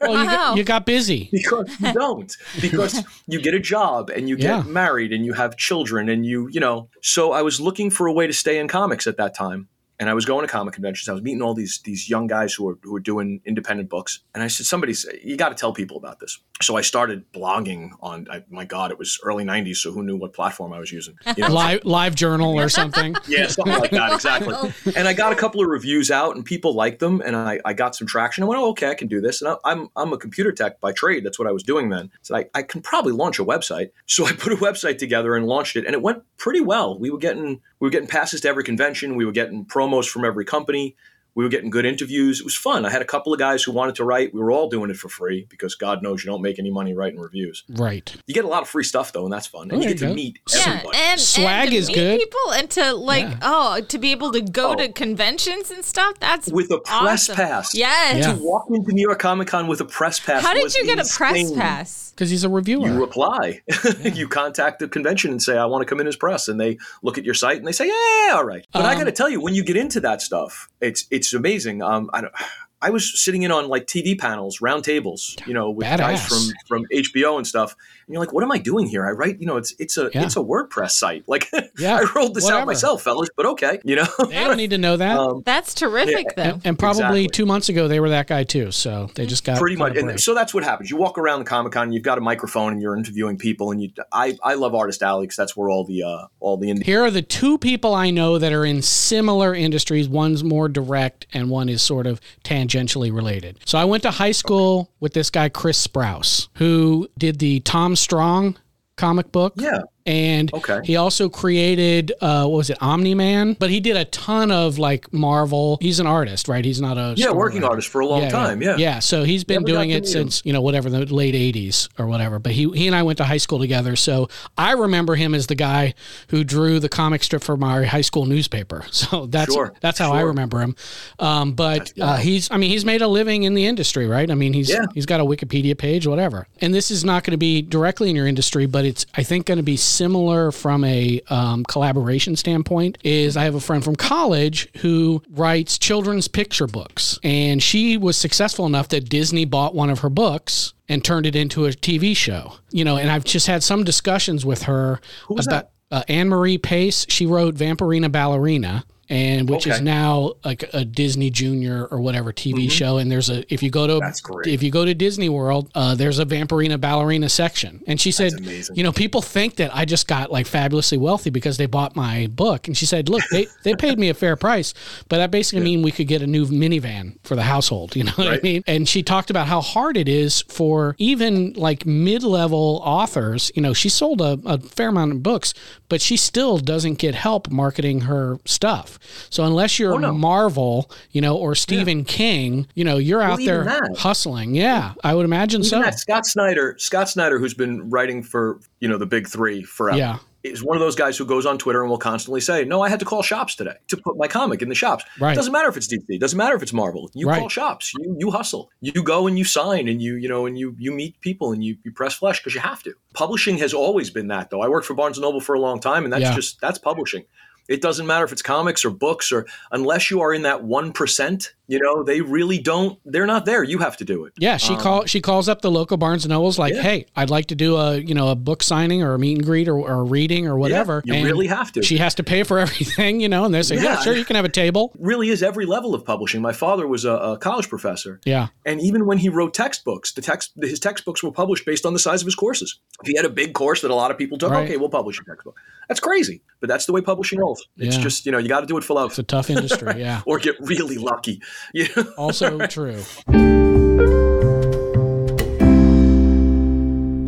Well, 0.00 0.18
you, 0.24 0.30
got, 0.30 0.56
you 0.56 0.64
got 0.64 0.86
busy. 0.86 1.28
because 1.38 1.68
you 1.80 1.92
don't. 1.92 2.34
Because 2.62 3.02
you 3.26 3.38
get 3.42 3.52
a 3.52 3.60
job 3.60 4.08
and 4.08 4.28
you 4.30 4.36
get 4.36 4.44
Yeah. 4.56 4.62
married 4.62 5.12
and 5.12 5.26
you 5.26 5.34
have 5.34 5.56
children 5.58 6.08
and 6.08 6.24
you 6.24 6.48
you 6.54 6.60
know. 6.60 6.88
So 7.02 7.32
i 7.32 7.42
was 7.42 7.60
looking 7.60 7.90
for 7.90 8.06
a 8.06 8.12
way 8.12 8.26
to 8.26 8.32
stay 8.32 8.58
in 8.58 8.66
comics 8.68 9.06
at 9.06 9.16
that 9.18 9.34
time 9.34 9.68
and 10.00 10.08
I 10.08 10.14
was 10.14 10.24
going 10.24 10.46
to 10.46 10.50
comic 10.50 10.72
conventions. 10.72 11.08
I 11.08 11.12
was 11.12 11.22
meeting 11.22 11.42
all 11.42 11.52
these 11.52 11.80
these 11.84 12.08
young 12.08 12.26
guys 12.26 12.54
who 12.54 12.64
were 12.64 12.78
who 12.82 12.90
were 12.92 13.00
doing 13.00 13.42
independent 13.44 13.90
books, 13.90 14.20
and 14.34 14.42
I 14.42 14.48
said, 14.48 14.64
"Somebody, 14.64 14.94
say, 14.94 15.20
you 15.22 15.36
got 15.36 15.50
to 15.50 15.54
tell 15.54 15.74
people 15.74 15.98
about 15.98 16.18
this." 16.20 16.40
So 16.62 16.76
I 16.76 16.80
started 16.80 17.30
blogging 17.32 17.90
on. 18.00 18.26
I, 18.30 18.42
my 18.48 18.64
God, 18.64 18.90
it 18.90 18.98
was 18.98 19.20
early 19.22 19.44
'90s, 19.44 19.76
so 19.76 19.92
who 19.92 20.02
knew 20.02 20.16
what 20.16 20.32
platform 20.32 20.72
I 20.72 20.78
was 20.80 20.90
using? 20.90 21.16
You 21.36 21.44
know, 21.44 21.52
Live 21.52 21.84
live 21.84 22.14
journal 22.14 22.58
or 22.58 22.70
something. 22.70 23.14
yeah, 23.28 23.46
something 23.48 23.78
like 23.78 23.90
that, 23.90 24.14
exactly. 24.14 24.50
Oh. 24.60 24.72
And 24.96 25.06
I 25.06 25.12
got 25.12 25.32
a 25.32 25.36
couple 25.36 25.62
of 25.62 25.68
reviews 25.68 26.10
out, 26.10 26.34
and 26.34 26.44
people 26.44 26.74
liked 26.74 26.98
them, 26.98 27.20
and 27.24 27.36
I, 27.36 27.60
I 27.64 27.72
got 27.72 27.94
some 27.94 28.06
traction. 28.06 28.42
I 28.42 28.46
went, 28.46 28.60
"Oh, 28.60 28.70
okay, 28.70 28.88
I 28.88 28.94
can 28.94 29.06
do 29.06 29.20
this." 29.20 29.42
And 29.42 29.50
I, 29.50 29.56
I'm 29.64 29.88
I'm 29.96 30.12
a 30.12 30.18
computer 30.18 30.50
tech 30.50 30.80
by 30.80 30.92
trade. 30.92 31.24
That's 31.24 31.38
what 31.38 31.46
I 31.46 31.52
was 31.52 31.62
doing 31.62 31.90
then. 31.90 32.10
So 32.22 32.36
I, 32.36 32.46
I 32.54 32.62
can 32.62 32.80
probably 32.80 33.12
launch 33.12 33.38
a 33.38 33.44
website. 33.44 33.90
So 34.06 34.26
I 34.26 34.32
put 34.32 34.52
a 34.52 34.56
website 34.56 34.98
together 34.98 35.36
and 35.36 35.46
launched 35.46 35.76
it, 35.76 35.84
and 35.84 35.94
it 35.94 36.02
went 36.02 36.22
pretty 36.36 36.60
well. 36.60 36.98
We 36.98 37.10
were 37.10 37.18
getting 37.18 37.60
we 37.80 37.86
were 37.86 37.90
getting 37.90 38.08
passes 38.08 38.42
to 38.42 38.48
every 38.48 38.64
convention. 38.64 39.16
We 39.16 39.24
were 39.24 39.32
getting 39.32 39.64
promos 39.90 40.08
from 40.08 40.24
every 40.24 40.44
company. 40.44 40.96
We 41.36 41.44
were 41.44 41.48
getting 41.50 41.70
good 41.70 41.86
interviews. 41.86 42.40
It 42.40 42.44
was 42.44 42.56
fun. 42.56 42.84
I 42.84 42.90
had 42.90 43.02
a 43.02 43.04
couple 43.04 43.32
of 43.32 43.38
guys 43.38 43.62
who 43.62 43.70
wanted 43.70 43.94
to 43.94 44.04
write. 44.04 44.34
We 44.34 44.40
were 44.40 44.50
all 44.50 44.68
doing 44.68 44.90
it 44.90 44.96
for 44.96 45.08
free 45.08 45.46
because 45.48 45.76
God 45.76 46.02
knows 46.02 46.24
you 46.24 46.30
don't 46.30 46.42
make 46.42 46.58
any 46.58 46.72
money 46.72 46.92
writing 46.92 47.20
reviews. 47.20 47.62
Right. 47.68 48.12
You 48.26 48.34
get 48.34 48.44
a 48.44 48.48
lot 48.48 48.62
of 48.62 48.68
free 48.68 48.82
stuff 48.82 49.12
though, 49.12 49.22
and 49.24 49.32
that's 49.32 49.46
fun. 49.46 49.70
And 49.70 49.74
Oh, 49.74 49.76
you 49.76 49.82
get 49.82 49.90
you 49.90 49.98
to 49.98 50.06
go. 50.06 50.14
meet 50.14 50.40
Yeah, 50.52 50.60
everybody. 50.66 50.98
and 50.98 51.20
Swag 51.20 51.46
and 51.66 51.70
to 51.70 51.76
is 51.76 51.86
meet 51.86 51.94
good. 51.94 52.18
People 52.18 52.52
and 52.54 52.70
to 52.70 52.94
like 52.94 53.22
Yeah. 53.22 53.38
oh 53.42 53.80
to 53.80 53.98
be 53.98 54.10
able 54.10 54.32
to 54.32 54.40
go 54.40 54.72
Oh. 54.72 54.74
to 54.74 54.90
conventions 54.92 55.70
and 55.70 55.84
stuff. 55.84 56.18
That's 56.18 56.50
with 56.50 56.72
a 56.72 56.78
press 56.80 57.30
awesome. 57.30 57.36
pass. 57.36 57.74
Yes. 57.76 58.16
Yeah. 58.26 58.32
To 58.34 58.42
walk 58.42 58.64
into 58.68 58.90
New 58.92 59.02
York 59.06 59.20
Comic 59.20 59.46
Con 59.48 59.68
with 59.68 59.80
a 59.80 59.84
press 59.84 60.18
pass. 60.18 60.42
How 60.42 60.52
did 60.52 60.64
was 60.64 60.74
you 60.76 60.84
get 60.84 60.98
a 60.98 61.08
press 61.08 61.52
pass? 61.52 62.09
Because 62.20 62.28
he's 62.30 62.44
a 62.44 62.50
reviewer. 62.50 62.86
You 62.86 63.02
apply. 63.02 63.62
you 64.02 64.28
contact 64.28 64.78
the 64.78 64.88
convention 64.88 65.30
and 65.30 65.40
say, 65.42 65.56
I 65.56 65.64
want 65.64 65.80
to 65.80 65.86
come 65.86 66.00
in 66.00 66.06
as 66.06 66.16
press. 66.16 66.48
And 66.48 66.60
they 66.60 66.76
look 67.02 67.16
at 67.16 67.24
your 67.24 67.32
site 67.32 67.56
and 67.56 67.66
they 67.66 67.72
say, 67.72 67.86
Yeah, 67.86 68.34
all 68.34 68.44
right. 68.44 68.62
But 68.74 68.82
I 68.82 68.92
Um, 68.92 68.98
got 68.98 69.04
to 69.04 69.12
tell 69.12 69.30
you, 69.30 69.40
when 69.40 69.54
you 69.54 69.64
get 69.64 69.76
into 69.78 70.00
that 70.00 70.20
stuff, 70.20 70.68
it's 70.82 71.06
it's 71.10 71.32
amazing. 71.32 71.82
Um, 71.82 72.10
I 72.12 72.20
don't. 72.20 72.34
I 72.82 72.90
was 72.90 73.22
sitting 73.22 73.42
in 73.42 73.50
on 73.50 73.68
like 73.68 73.86
TV 73.86 74.18
panels, 74.18 74.60
round 74.60 74.84
tables, 74.84 75.34
you 75.46 75.54
know, 75.54 75.70
with 75.70 75.86
guys 75.86 76.26
from 76.26 76.54
from 76.66 76.86
HBO 76.94 77.38
and 77.38 77.46
stuff. 77.46 77.74
And 78.10 78.14
you're 78.14 78.20
like, 78.24 78.32
what 78.32 78.42
am 78.42 78.50
I 78.50 78.58
doing 78.58 78.88
here? 78.88 79.06
I 79.06 79.12
write, 79.12 79.40
you 79.40 79.46
know, 79.46 79.56
it's 79.56 79.72
it's 79.78 79.96
a 79.96 80.10
Yeah. 80.12 80.24
it's 80.24 80.36
a 80.36 80.40
WordPress 80.40 80.90
site. 80.90 81.22
Like, 81.28 81.48
Yeah, 81.78 81.96
I 81.98 82.06
rolled 82.16 82.34
this 82.34 82.42
whatever. 82.44 82.62
out 82.62 82.66
myself, 82.66 83.02
fellas. 83.02 83.28
But 83.36 83.46
okay, 83.46 83.78
you 83.84 83.94
know. 83.94 84.06
They 84.18 84.34
don't 84.44 84.56
need 84.56 84.70
to 84.70 84.78
know 84.78 84.96
that. 84.96 85.16
um, 85.16 85.42
That's 85.46 85.74
terrific, 85.74 86.26
Yeah, 86.36 86.44
though. 86.44 86.54
and, 86.54 86.62
and 86.66 86.78
probably 86.78 87.02
exactly. 87.24 87.28
two 87.28 87.46
months 87.46 87.68
ago, 87.68 87.86
they 87.86 88.00
were 88.00 88.08
that 88.08 88.26
guy 88.26 88.42
too. 88.42 88.72
So 88.72 89.10
they 89.14 89.26
just 89.26 89.44
got 89.44 89.58
pretty 89.58 89.76
much 89.76 89.96
and 89.96 90.20
so 90.20 90.34
that's 90.34 90.52
what 90.52 90.64
happens 90.64 90.90
you 90.90 90.96
walk 90.96 91.18
around 91.18 91.38
the 91.38 91.44
comic-con 91.44 91.84
and 91.84 91.94
you've 91.94 92.02
got 92.02 92.18
a 92.18 92.20
microphone 92.20 92.72
and 92.72 92.82
you're 92.82 92.96
interviewing 92.96 93.36
people 93.36 93.70
and 93.70 93.80
you 93.82 93.90
i 94.12 94.36
i 94.42 94.54
love 94.54 94.74
artist 94.74 95.02
alley 95.02 95.24
because 95.24 95.36
that's 95.36 95.56
where 95.56 95.68
all 95.70 95.84
the 95.84 96.02
uh 96.02 96.26
all 96.40 96.56
the 96.56 96.68
indie 96.68 96.82
Here 96.82 97.02
are 97.02 97.10
the 97.10 97.22
two 97.22 97.58
people 97.58 97.94
I 97.94 98.10
know 98.10 98.38
that 98.38 98.52
are 98.52 98.64
in 98.64 98.82
similar 98.82 99.54
industries. 99.54 100.08
One's 100.08 100.42
more 100.42 100.68
direct 100.68 101.26
and 101.32 101.48
one 101.50 101.68
is 101.68 101.80
sort 101.82 102.06
of 102.06 102.20
tangentially 102.44 103.14
related. 103.14 103.58
So 103.64 103.78
I 103.78 103.84
went 103.84 104.02
to 104.02 104.10
high 104.10 104.32
school 104.32 104.90
with 105.00 105.12
this 105.14 105.30
guy, 105.30 105.48
Chris 105.48 105.84
Sprouse, 105.86 106.48
who 106.54 107.08
did 107.16 107.38
the 107.38 107.60
Tom 107.60 107.94
Strong 108.00 108.56
comic 108.96 109.30
book. 109.30 109.52
yeah 109.56 109.80
And 110.06 110.52
Okay. 110.54 110.80
he 110.84 110.96
also 110.96 111.28
created, 111.28 112.12
uh, 112.20 112.46
what 112.46 112.56
was 112.56 112.70
it, 112.70 112.78
Omni 112.80 113.14
Man? 113.14 113.54
But 113.58 113.70
he 113.70 113.80
did 113.80 113.96
a 113.96 114.04
ton 114.06 114.50
of 114.50 114.78
like 114.78 115.12
Marvel. 115.12 115.78
He's 115.80 116.00
an 116.00 116.06
artist, 116.06 116.48
right? 116.48 116.64
He's 116.64 116.80
not 116.80 116.96
a 116.96 117.14
yeah 117.16 117.30
working 117.32 117.60
writer. 117.60 117.70
artist 117.72 117.88
for 117.88 118.00
a 118.00 118.06
long 118.06 118.28
time 118.30 118.62
yeah, 118.62 118.76
Yeah, 118.76 118.98
so 119.00 119.24
he's 119.24 119.44
been 119.44 119.62
Never 119.62 119.66
doing 119.74 119.90
it 119.90 120.06
since, 120.08 120.42
you 120.44 120.52
know, 120.52 120.62
whatever, 120.62 120.88
the 120.90 121.04
late 121.06 121.34
80s 121.34 121.88
or 121.98 122.06
whatever. 122.06 122.38
But 122.38 122.52
he, 122.52 122.70
he 122.70 122.86
and 122.86 122.96
I 122.96 123.02
went 123.02 123.18
to 123.18 123.24
high 123.24 123.36
school 123.36 123.58
together. 123.58 123.94
So 123.96 124.28
I 124.56 124.72
remember 124.72 125.14
him 125.16 125.34
as 125.34 125.46
the 125.48 125.54
guy 125.54 125.94
who 126.28 126.44
drew 126.44 126.80
the 126.80 126.88
comic 126.88 127.22
strip 127.22 127.42
for 127.42 127.56
my 127.56 127.84
high 127.84 128.00
school 128.00 128.26
newspaper. 128.26 128.84
So 129.00 129.26
that's 129.26 129.52
Sure, 129.52 129.72
that's 129.80 129.98
how 129.98 130.12
I 130.12 130.20
remember 130.22 130.60
him. 130.60 130.76
Um, 131.18 131.52
but 131.52 131.92
uh, 132.00 132.16
he's, 132.18 132.50
I 132.50 132.58
mean, 132.58 132.70
he's 132.70 132.84
made 132.84 133.00
a 133.02 133.08
living 133.08 133.44
in 133.44 133.54
the 133.54 133.64
industry, 133.66 134.06
right? 134.06 134.30
I 134.30 134.34
mean, 134.34 134.52
he's 134.52 134.68
Yeah. 134.70 134.84
he's 134.94 135.06
got 135.06 135.20
a 135.20 135.24
Wikipedia 135.24 135.76
page, 135.76 136.06
whatever. 136.06 136.46
And 136.60 136.72
this 136.74 136.90
is 136.90 137.04
not 137.04 137.24
going 137.24 137.32
to 137.32 137.38
be 137.38 137.62
directly 137.62 138.10
in 138.10 138.16
your 138.16 138.26
industry, 138.26 138.66
but 138.66 138.84
it's, 138.84 139.06
I 139.14 139.22
think, 139.22 139.46
going 139.46 139.56
to 139.56 139.62
be 139.64 139.76
similar 139.90 140.52
from 140.52 140.84
a 140.84 141.20
um, 141.28 141.64
collaboration 141.64 142.36
standpoint. 142.36 142.98
Is 143.02 143.36
I 143.36 143.44
have 143.44 143.54
a 143.54 143.60
friend 143.60 143.82
from 143.82 143.96
college 143.96 144.68
who 144.78 145.22
writes 145.30 145.78
children's 145.78 146.28
picture 146.28 146.66
books, 146.66 147.18
and 147.22 147.62
she 147.62 147.96
was 147.96 148.16
successful 148.16 148.66
enough 148.66 148.88
that 148.88 149.08
Disney 149.08 149.44
bought 149.44 149.74
one 149.74 149.90
of 149.90 150.00
her 150.00 150.10
books 150.10 150.72
and 150.88 151.04
turned 151.04 151.26
it 151.26 151.36
into 151.36 151.66
a 151.66 151.70
TV 151.70 152.16
show. 152.16 152.54
You 152.70 152.84
know, 152.84 152.96
and 152.96 153.10
I've 153.10 153.24
just 153.24 153.46
had 153.46 153.62
some 153.62 153.84
discussions 153.84 154.44
with 154.44 154.62
her 154.64 155.00
was 155.28 155.46
about 155.46 155.70
uh, 155.90 156.02
Anne 156.08 156.28
Marie 156.28 156.58
Pace. 156.58 157.06
She 157.08 157.26
wrote 157.26 157.54
Vampirina 157.54 158.10
Ballerina. 158.10 158.84
And 159.10 159.50
which 159.50 159.66
is 159.66 159.80
now 159.80 160.34
like 160.44 160.64
a 160.72 160.84
Disney 160.84 161.30
Junior 161.30 161.86
or 161.86 162.00
whatever 162.00 162.32
TV 162.32 162.70
show, 162.70 162.98
and 162.98 163.10
there's 163.10 163.28
a 163.28 163.44
if 163.52 163.62
you 163.62 163.70
go 163.70 163.86
to 163.86 164.00
Mm-hmm. 164.00 164.54
If 164.54 164.62
you 164.62 164.70
go 164.70 164.84
to 164.84 164.94
Disney 164.94 165.28
World, 165.28 165.70
uh, 165.74 165.94
there's 165.94 166.18
a 166.18 166.24
Vampirina 166.24 166.80
Ballerina 166.80 167.28
section, 167.28 167.82
and 167.86 168.00
she 168.00 168.12
said, 168.12 168.32
you 168.74 168.82
know, 168.82 168.92
people 168.92 169.22
think 169.22 169.56
that 169.56 169.74
I 169.74 169.84
just 169.84 170.06
got 170.06 170.30
like 170.30 170.46
fabulously 170.46 170.98
wealthy 170.98 171.30
because 171.30 171.56
they 171.56 171.66
bought 171.66 171.96
my 171.96 172.26
book, 172.28 172.66
and 172.66 172.76
she 172.76 172.86
said, 172.86 173.08
look, 173.08 173.22
they 173.30 173.46
they 173.62 173.74
paid 173.74 173.98
me 173.98 174.08
a 174.08 174.14
fair 174.14 174.36
price, 174.36 174.74
but 175.08 175.18
that 175.18 175.30
basically 175.30 175.64
mean 175.64 175.82
we 175.82 175.90
could 175.90 176.08
get 176.08 176.22
a 176.22 176.26
new 176.26 176.46
minivan 176.46 177.16
for 177.22 177.36
the 177.36 177.42
household, 177.42 177.96
you 177.96 178.04
know 178.04 178.12
what 178.12 178.28
I 178.28 178.40
mean? 178.42 178.62
And 178.66 178.88
she 178.88 179.02
talked 179.02 179.30
about 179.30 179.46
how 179.46 179.60
hard 179.60 179.96
it 179.96 180.08
is 180.08 180.42
for 180.48 180.94
even 180.98 181.52
like 181.54 181.86
mid 181.86 182.22
level 182.22 182.80
authors. 182.84 183.50
You 183.54 183.62
know, 183.62 183.72
she 183.74 183.88
sold 183.88 184.20
a, 184.20 184.38
a 184.44 184.58
fair 184.58 184.88
amount 184.88 185.12
of 185.12 185.22
books, 185.22 185.54
but 185.88 186.00
she 186.00 186.16
still 186.16 186.58
doesn't 186.58 186.98
get 186.98 187.14
help 187.14 187.50
marketing 187.50 188.02
her 188.02 188.38
stuff. 188.44 188.98
So 189.30 189.44
unless 189.44 189.78
you're 189.78 189.94
Oh, 189.94 189.98
no. 189.98 190.12
Marvel, 190.12 190.90
you 191.10 191.20
know, 191.20 191.36
or 191.36 191.54
Stephen 191.54 192.04
King, 192.04 192.66
you 192.74 192.84
know, 192.84 192.96
you're 192.98 193.22
out 193.22 193.38
there 193.38 193.64
that. 193.64 193.96
hustling. 193.98 194.54
Yeah, 194.54 194.94
I 195.04 195.14
would 195.14 195.24
imagine 195.24 195.60
Even 195.60 195.68
so. 195.70 195.80
that, 195.82 195.98
Scott 195.98 196.26
Snyder, 196.26 196.76
Scott 196.78 197.08
Snyder, 197.08 197.38
who's 197.38 197.54
been 197.54 197.88
writing 197.90 198.22
for 198.22 198.60
you 198.80 198.88
know 198.88 198.98
the 198.98 199.06
big 199.06 199.28
three 199.28 199.62
forever, 199.62 199.98
Yeah. 199.98 200.18
is 200.42 200.62
one 200.64 200.74
of 200.76 200.80
those 200.80 200.94
guys 200.96 201.18
who 201.18 201.24
goes 201.26 201.44
on 201.44 201.58
Twitter 201.58 201.82
and 201.82 201.90
will 201.90 201.98
constantly 201.98 202.40
say, 202.40 202.64
"No, 202.64 202.80
I 202.82 202.88
had 202.88 202.98
to 203.00 203.04
call 203.04 203.22
shops 203.22 203.54
today 203.54 203.74
to 203.88 203.96
put 203.96 204.16
my 204.16 204.26
comic 204.26 204.62
in 204.62 204.68
the 204.70 204.74
shops." 204.74 205.04
Right. 205.18 205.34
Doesn't 205.34 205.52
matter 205.52 205.68
if 205.68 205.76
it's 205.76 205.86
DC. 205.86 206.18
Doesn't 206.18 206.36
matter 206.38 206.54
if 206.56 206.62
it's 206.62 206.72
Marvel. 206.72 207.10
You 207.14 207.28
Right. 207.28 207.38
call 207.40 207.48
shops. 207.48 207.92
You 207.98 208.16
you 208.18 208.30
hustle. 208.30 208.70
You 208.80 209.02
go 209.02 209.26
and 209.26 209.38
you 209.38 209.44
sign 209.44 209.86
and 209.88 210.00
you 210.00 210.14
you 210.16 210.28
know 210.28 210.46
and 210.46 210.58
you 210.58 210.74
you 210.78 210.92
meet 210.92 211.20
people 211.20 211.52
and 211.52 211.62
you 211.62 211.76
you 211.84 211.92
press 211.92 212.14
flesh 212.14 212.38
because 212.40 212.54
you 212.54 212.60
have 212.60 212.82
to. 212.84 212.94
Publishing 213.14 213.58
has 213.58 213.74
always 213.74 214.08
been 214.10 214.28
that 214.28 214.48
though. 214.50 214.62
I 214.62 214.68
worked 214.68 214.86
for 214.86 214.94
Barnes 214.94 215.18
and 215.18 215.22
Noble 215.22 215.40
for 215.40 215.54
a 215.54 215.60
long 215.60 215.78
time, 215.80 216.04
and 216.04 216.12
that's 216.12 216.22
Yeah. 216.22 216.34
just 216.34 216.60
that's 216.60 216.78
publishing. 216.78 217.24
It 217.70 217.80
doesn't 217.80 218.06
matter 218.06 218.24
if 218.24 218.32
it's 218.32 218.42
comics 218.42 218.84
or 218.84 218.90
books 218.90 219.30
or 219.32 219.46
unless 219.70 220.10
you 220.10 220.20
are 220.20 220.34
in 220.34 220.42
that 220.42 220.64
one 220.64 220.92
percent. 220.92 221.54
You 221.68 221.78
know, 221.78 222.02
they 222.02 222.20
really 222.20 222.58
don't. 222.58 222.98
They're 223.04 223.28
not 223.28 223.44
there. 223.46 223.62
You 223.62 223.78
have 223.78 223.96
to 223.98 224.04
do 224.04 224.24
it. 224.24 224.32
Yeah, 224.38 224.56
she 224.56 224.74
call 224.74 225.04
she 225.06 225.20
calls 225.20 225.48
up 225.48 225.62
the 225.62 225.70
local 225.70 225.96
Barnes 225.96 226.24
and 226.24 226.30
Nobles 226.30 226.58
like, 226.58 226.72
Um, 226.72 226.76
Yeah. 226.78 226.82
"Hey, 226.82 227.06
I'd 227.14 227.30
like 227.30 227.46
to 227.46 227.54
do 227.54 227.76
a 227.76 227.96
you 227.98 228.12
know 228.12 228.28
a 228.30 228.34
book 228.34 228.64
signing 228.64 229.04
or 229.04 229.14
a 229.14 229.18
meet 229.20 229.36
and 229.38 229.46
greet 229.46 229.68
or, 229.68 229.76
or 229.76 230.00
a 230.00 230.02
reading 230.02 230.48
or 230.48 230.56
whatever." 230.58 231.00
you 231.04 231.14
and 231.14 231.24
really 231.24 231.46
have 231.46 231.70
to. 231.72 231.82
She 231.82 231.98
has 231.98 232.16
to 232.16 232.24
pay 232.24 232.42
for 232.42 232.58
everything, 232.64 233.20
you 233.20 233.28
know, 233.28 233.44
and 233.44 233.54
they 233.54 233.62
say, 233.62 233.76
"Yeah, 233.76 233.82
Yeah. 233.84 234.00
sure, 234.00 234.16
you 234.16 234.24
can 234.24 234.34
have 234.34 234.44
a 234.44 234.48
table." 234.48 234.92
really 234.98 235.28
is 235.28 235.40
every 235.44 235.64
level 235.64 235.94
of 235.94 236.04
publishing. 236.04 236.42
My 236.42 236.52
father 236.52 236.88
was 236.88 237.04
a, 237.04 237.12
a 237.12 237.38
college 237.38 237.68
professor, 237.68 238.20
Yeah, 238.24 238.48
and 238.66 238.80
even 238.80 239.06
when 239.06 239.18
he 239.18 239.28
wrote 239.28 239.54
textbooks, 239.54 240.12
the 240.12 240.22
text 240.22 240.50
his 240.60 240.80
textbooks 240.80 241.22
were 241.22 241.30
published 241.30 241.64
based 241.66 241.86
on 241.86 241.92
the 241.92 242.00
size 242.00 242.20
of 242.20 242.26
his 242.26 242.34
courses. 242.34 242.80
If 243.00 243.06
he 243.06 243.16
had 243.16 243.24
a 243.24 243.30
big 243.30 243.54
course 243.54 243.82
that 243.82 243.92
a 243.92 243.94
lot 243.94 244.10
of 244.10 244.18
people 244.18 244.38
took, 244.38 244.50
Right. 244.50 244.64
okay, 244.64 244.76
we'll 244.76 244.88
publish 244.88 245.18
your 245.18 245.24
textbook. 245.24 245.56
That's 245.88 246.00
crazy, 246.00 246.42
but 246.58 246.68
that's 246.68 246.86
the 246.86 246.92
way 246.92 247.00
publishing 247.00 247.38
rolls. 247.38 247.59
It's 247.76 247.96
Yeah. 247.96 248.02
just 248.02 248.26
you 248.26 248.32
know 248.32 248.38
you 248.38 248.48
got 248.48 248.60
to 248.60 248.66
do 248.66 248.76
it 248.78 248.84
for 248.84 248.94
love, 248.94 249.10
it's 249.10 249.18
a 249.18 249.22
tough 249.22 249.50
industry. 249.50 249.94
Yeah, 249.98 250.22
or 250.26 250.38
get 250.38 250.56
really 250.60 250.96
lucky. 250.98 251.42
Know? 251.74 252.12
also 252.16 252.58
true. 252.66 253.02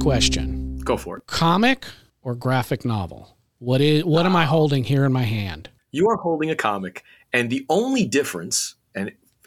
Question: 0.01 0.79
Go 0.85 0.97
for 0.97 1.19
it. 1.19 1.27
Comic 1.27 1.87
or 2.23 2.35
graphic 2.35 2.85
novel? 2.85 3.37
What 3.59 3.81
is 3.81 4.05
what 4.05 4.27
am 4.27 4.35
I 4.37 4.45
ah. 4.45 4.49
holding 4.49 4.85
here 4.85 5.05
in 5.05 5.12
my 5.12 5.23
hand? 5.23 5.71
You 5.93 6.09
are 6.09 6.17
holding 6.17 6.51
a 6.51 6.57
comic, 6.57 7.05
and 7.33 7.51
the 7.51 7.65
only 7.69 8.05
difference, 8.07 8.75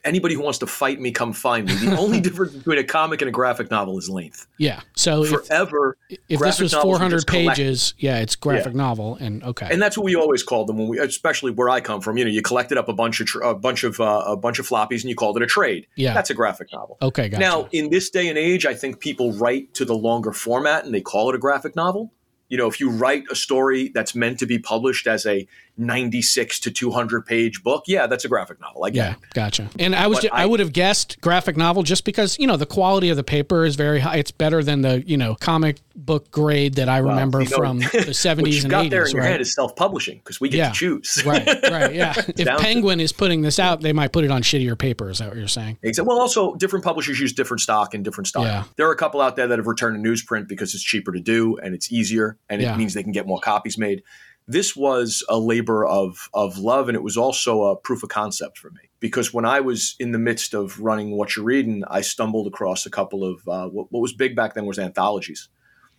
anybody 0.05 0.35
who 0.35 0.41
wants 0.41 0.59
to 0.59 0.67
fight 0.67 1.01
me, 1.01 1.11
come 1.11 1.33
find 1.33 1.67
me. 1.67 1.73
The 1.75 1.97
only 1.97 2.21
difference 2.27 2.53
between 2.53 2.77
a 2.77 2.83
comic 2.83 3.21
and 3.21 3.27
a 3.29 3.31
graphic 3.31 3.69
novel 3.69 3.97
is 3.97 4.09
length. 4.09 4.47
Yeah. 4.57 4.81
So 4.95 5.23
if, 5.23 5.29
Forever, 5.31 5.97
if 6.29 6.39
this 6.39 6.59
was 6.61 6.73
400 6.73 7.15
just 7.17 7.27
collect- 7.27 7.57
pages, 7.57 7.93
yeah, 7.97 8.19
it's 8.19 8.35
graphic 8.35 8.73
novel, 8.73 9.17
and 9.19 9.43
okay, 9.43 9.67
and 9.69 9.81
that's 9.81 9.97
what 9.97 10.05
we 10.05 10.15
always 10.15 10.43
called 10.43 10.67
them 10.67 10.77
when 10.77 10.87
we, 10.87 10.99
especially 10.99 11.51
where 11.51 11.69
I 11.69 11.81
come 11.81 11.99
from. 11.99 12.17
You 12.17 12.25
know, 12.25 12.31
you 12.31 12.41
collected 12.41 12.77
up 12.77 12.87
a 12.87 12.93
bunch 12.93 13.19
of 13.19 13.27
tr- 13.27 13.41
a 13.41 13.55
bunch 13.55 13.83
of 13.83 13.99
uh, 13.99 14.23
a 14.27 14.37
bunch 14.37 14.59
of 14.59 14.67
floppies 14.67 15.01
and 15.01 15.05
you 15.05 15.15
called 15.15 15.35
it 15.37 15.43
a 15.43 15.47
trade. 15.47 15.87
Yeah. 15.95 16.13
that's 16.13 16.29
a 16.29 16.33
graphic 16.35 16.71
novel. 16.71 16.97
okay, 17.01 17.27
gotcha. 17.27 17.41
Now, 17.41 17.67
in 17.71 17.89
this 17.89 18.09
day 18.09 18.29
and 18.29 18.37
age, 18.37 18.65
I 18.65 18.73
think 18.75 18.99
people 18.99 19.33
write 19.33 19.73
to 19.73 19.85
the 19.85 19.95
longer 19.95 20.31
format 20.31 20.85
and 20.85 20.93
they 20.93 21.01
call 21.01 21.29
it 21.29 21.35
a 21.35 21.39
graphic 21.39 21.75
novel. 21.75 22.11
You 22.47 22.57
know, 22.59 22.67
if 22.67 22.79
you 22.79 22.91
write 22.91 23.23
a 23.31 23.35
story 23.35 23.89
that's 23.93 24.13
meant 24.13 24.37
to 24.37 24.45
be 24.45 24.59
published 24.59 25.07
as 25.07 25.25
a 25.25 25.47
96 25.77 26.59
to 26.61 26.71
200 26.71 27.25
page 27.25 27.63
book, 27.63 27.83
yeah, 27.87 28.07
that's 28.07 28.25
a 28.25 28.27
graphic 28.27 28.59
novel. 28.61 28.85
I 28.85 28.89
get 28.89 28.95
Yeah, 29.05 29.11
it. 29.13 29.17
gotcha. 29.33 29.69
And 29.79 29.95
I 29.95 30.07
was 30.07 30.25
I, 30.25 30.43
I- 30.43 30.45
would 30.45 30.59
have 30.59 30.73
guessed 30.73 31.19
graphic 31.21 31.57
novel 31.57 31.83
just 31.83 32.05
because 32.05 32.37
you 32.39 32.47
know 32.47 32.57
the 32.57 32.65
quality 32.65 33.09
of 33.09 33.17
the 33.17 33.23
paper 33.23 33.65
is 33.65 33.75
very 33.75 33.99
high. 33.99 34.17
It's 34.17 34.31
better 34.31 34.63
than 34.63 34.81
the 34.81 35.03
you 35.05 35.17
know 35.17 35.35
comic 35.35 35.77
book 35.95 36.29
grade 36.31 36.75
that 36.75 36.89
I 36.89 36.97
remember 36.97 37.41
you 37.41 37.49
know, 37.49 37.57
from 37.57 37.79
the 37.93 38.03
What 38.07 38.15
seventies 38.15 38.55
you've 38.55 38.65
and 38.65 38.71
got 38.71 38.89
there 38.89 39.05
in 39.05 39.11
your 39.11 39.23
head 39.23 39.31
Right. 39.31 39.41
is 39.41 39.53
self 39.53 39.75
publishing 39.75 40.17
because 40.19 40.39
we 40.41 40.49
get 40.49 40.57
Yeah. 40.57 40.69
to 40.69 40.75
choose. 40.75 41.23
right, 41.25 41.45
right, 41.69 41.93
yeah. 41.93 42.13
if 42.17 42.59
Penguin 42.59 42.99
is 42.99 43.11
putting 43.11 43.41
this 43.41 43.59
out, 43.59 43.81
they 43.81 43.93
might 43.93 44.11
put 44.11 44.23
it 44.23 44.31
on 44.31 44.41
shittier 44.43 44.77
paper. 44.77 45.09
Is 45.09 45.19
that 45.19 45.29
what 45.29 45.37
you're 45.37 45.47
saying? 45.47 45.77
Exactly. 45.83 46.07
Well, 46.09 46.19
also 46.19 46.55
different 46.55 46.83
publishers 46.85 47.19
use 47.19 47.33
different 47.33 47.61
stock 47.61 47.93
and 47.93 48.03
different 48.03 48.27
style. 48.27 48.43
Yeah. 48.43 48.63
There 48.75 48.87
are 48.87 48.91
a 48.91 48.95
couple 48.97 49.21
out 49.21 49.35
there 49.35 49.47
that 49.47 49.57
have 49.57 49.67
returned 49.67 50.03
to 50.03 50.09
newsprint 50.09 50.47
because 50.47 50.73
it's 50.73 50.83
cheaper 50.83 51.11
to 51.11 51.19
do 51.19 51.57
and 51.57 51.73
it's 51.73 51.91
easier 51.91 52.37
and 52.49 52.61
Yeah. 52.61 52.73
it 52.73 52.77
means 52.77 52.93
they 52.93 53.03
can 53.03 53.11
get 53.13 53.25
more 53.27 53.39
copies 53.39 53.77
made. 53.77 54.03
This 54.47 54.75
was 54.75 55.23
a 55.27 55.39
labor 55.39 55.85
of 55.85 56.29
of 56.33 56.57
love 56.59 56.87
and 56.87 56.95
it 56.95 57.01
was 57.03 57.17
also 57.17 57.63
a 57.63 57.75
proof 57.75 58.03
of 58.03 58.09
concept 58.09 58.57
for 58.59 58.69
me 58.69 58.81
because 58.99 59.33
when 59.33 59.45
I 59.45 59.59
was 59.59 59.95
in 59.99 60.11
the 60.11 60.19
midst 60.19 60.53
of 60.53 60.79
running 60.79 61.11
what 61.17 61.35
you're 61.35 61.45
reading, 61.45 61.83
I 61.87 62.01
stumbled 62.01 62.45
across 62.47 62.85
a 62.85 62.91
couple 62.91 63.23
of 63.23 63.47
uh, 63.47 63.67
what, 63.69 63.91
what 63.91 64.01
was 64.01 64.13
big 64.13 64.35
back 64.35 64.53
then 64.53 64.65
was 64.65 64.77
anthologies. 64.77 65.49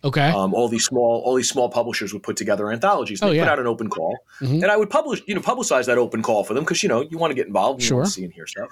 Okay. 0.03 0.29
Um, 0.29 0.53
all 0.53 0.69
these 0.69 0.85
small 0.85 1.21
all 1.25 1.35
these 1.35 1.49
small 1.49 1.69
publishers 1.69 2.13
would 2.13 2.23
put 2.23 2.37
together 2.37 2.71
anthologies. 2.71 3.19
They 3.19 3.25
Oh, 3.25 3.29
put 3.31 3.35
yeah. 3.37 3.51
out 3.51 3.59
an 3.59 3.67
open 3.67 3.89
call, 3.89 4.15
Mhm. 4.41 4.61
and 4.61 4.65
I 4.71 4.77
would 4.77 4.89
publish 4.89 5.21
you 5.27 5.35
know 5.35 5.41
publicize 5.41 5.85
that 5.87 5.97
open 5.97 6.21
call 6.21 6.43
for 6.45 6.53
them 6.53 6.63
because 6.63 6.83
you 6.83 6.89
know 6.89 7.01
you 7.01 7.17
want 7.17 7.31
to 7.31 7.35
get 7.35 7.47
involved, 7.47 7.81
you 7.81 7.87
Sure. 7.87 7.97
want 7.97 8.07
to 8.07 8.13
see 8.13 8.23
and 8.23 8.31
hear 8.31 8.45
stuff. 8.47 8.69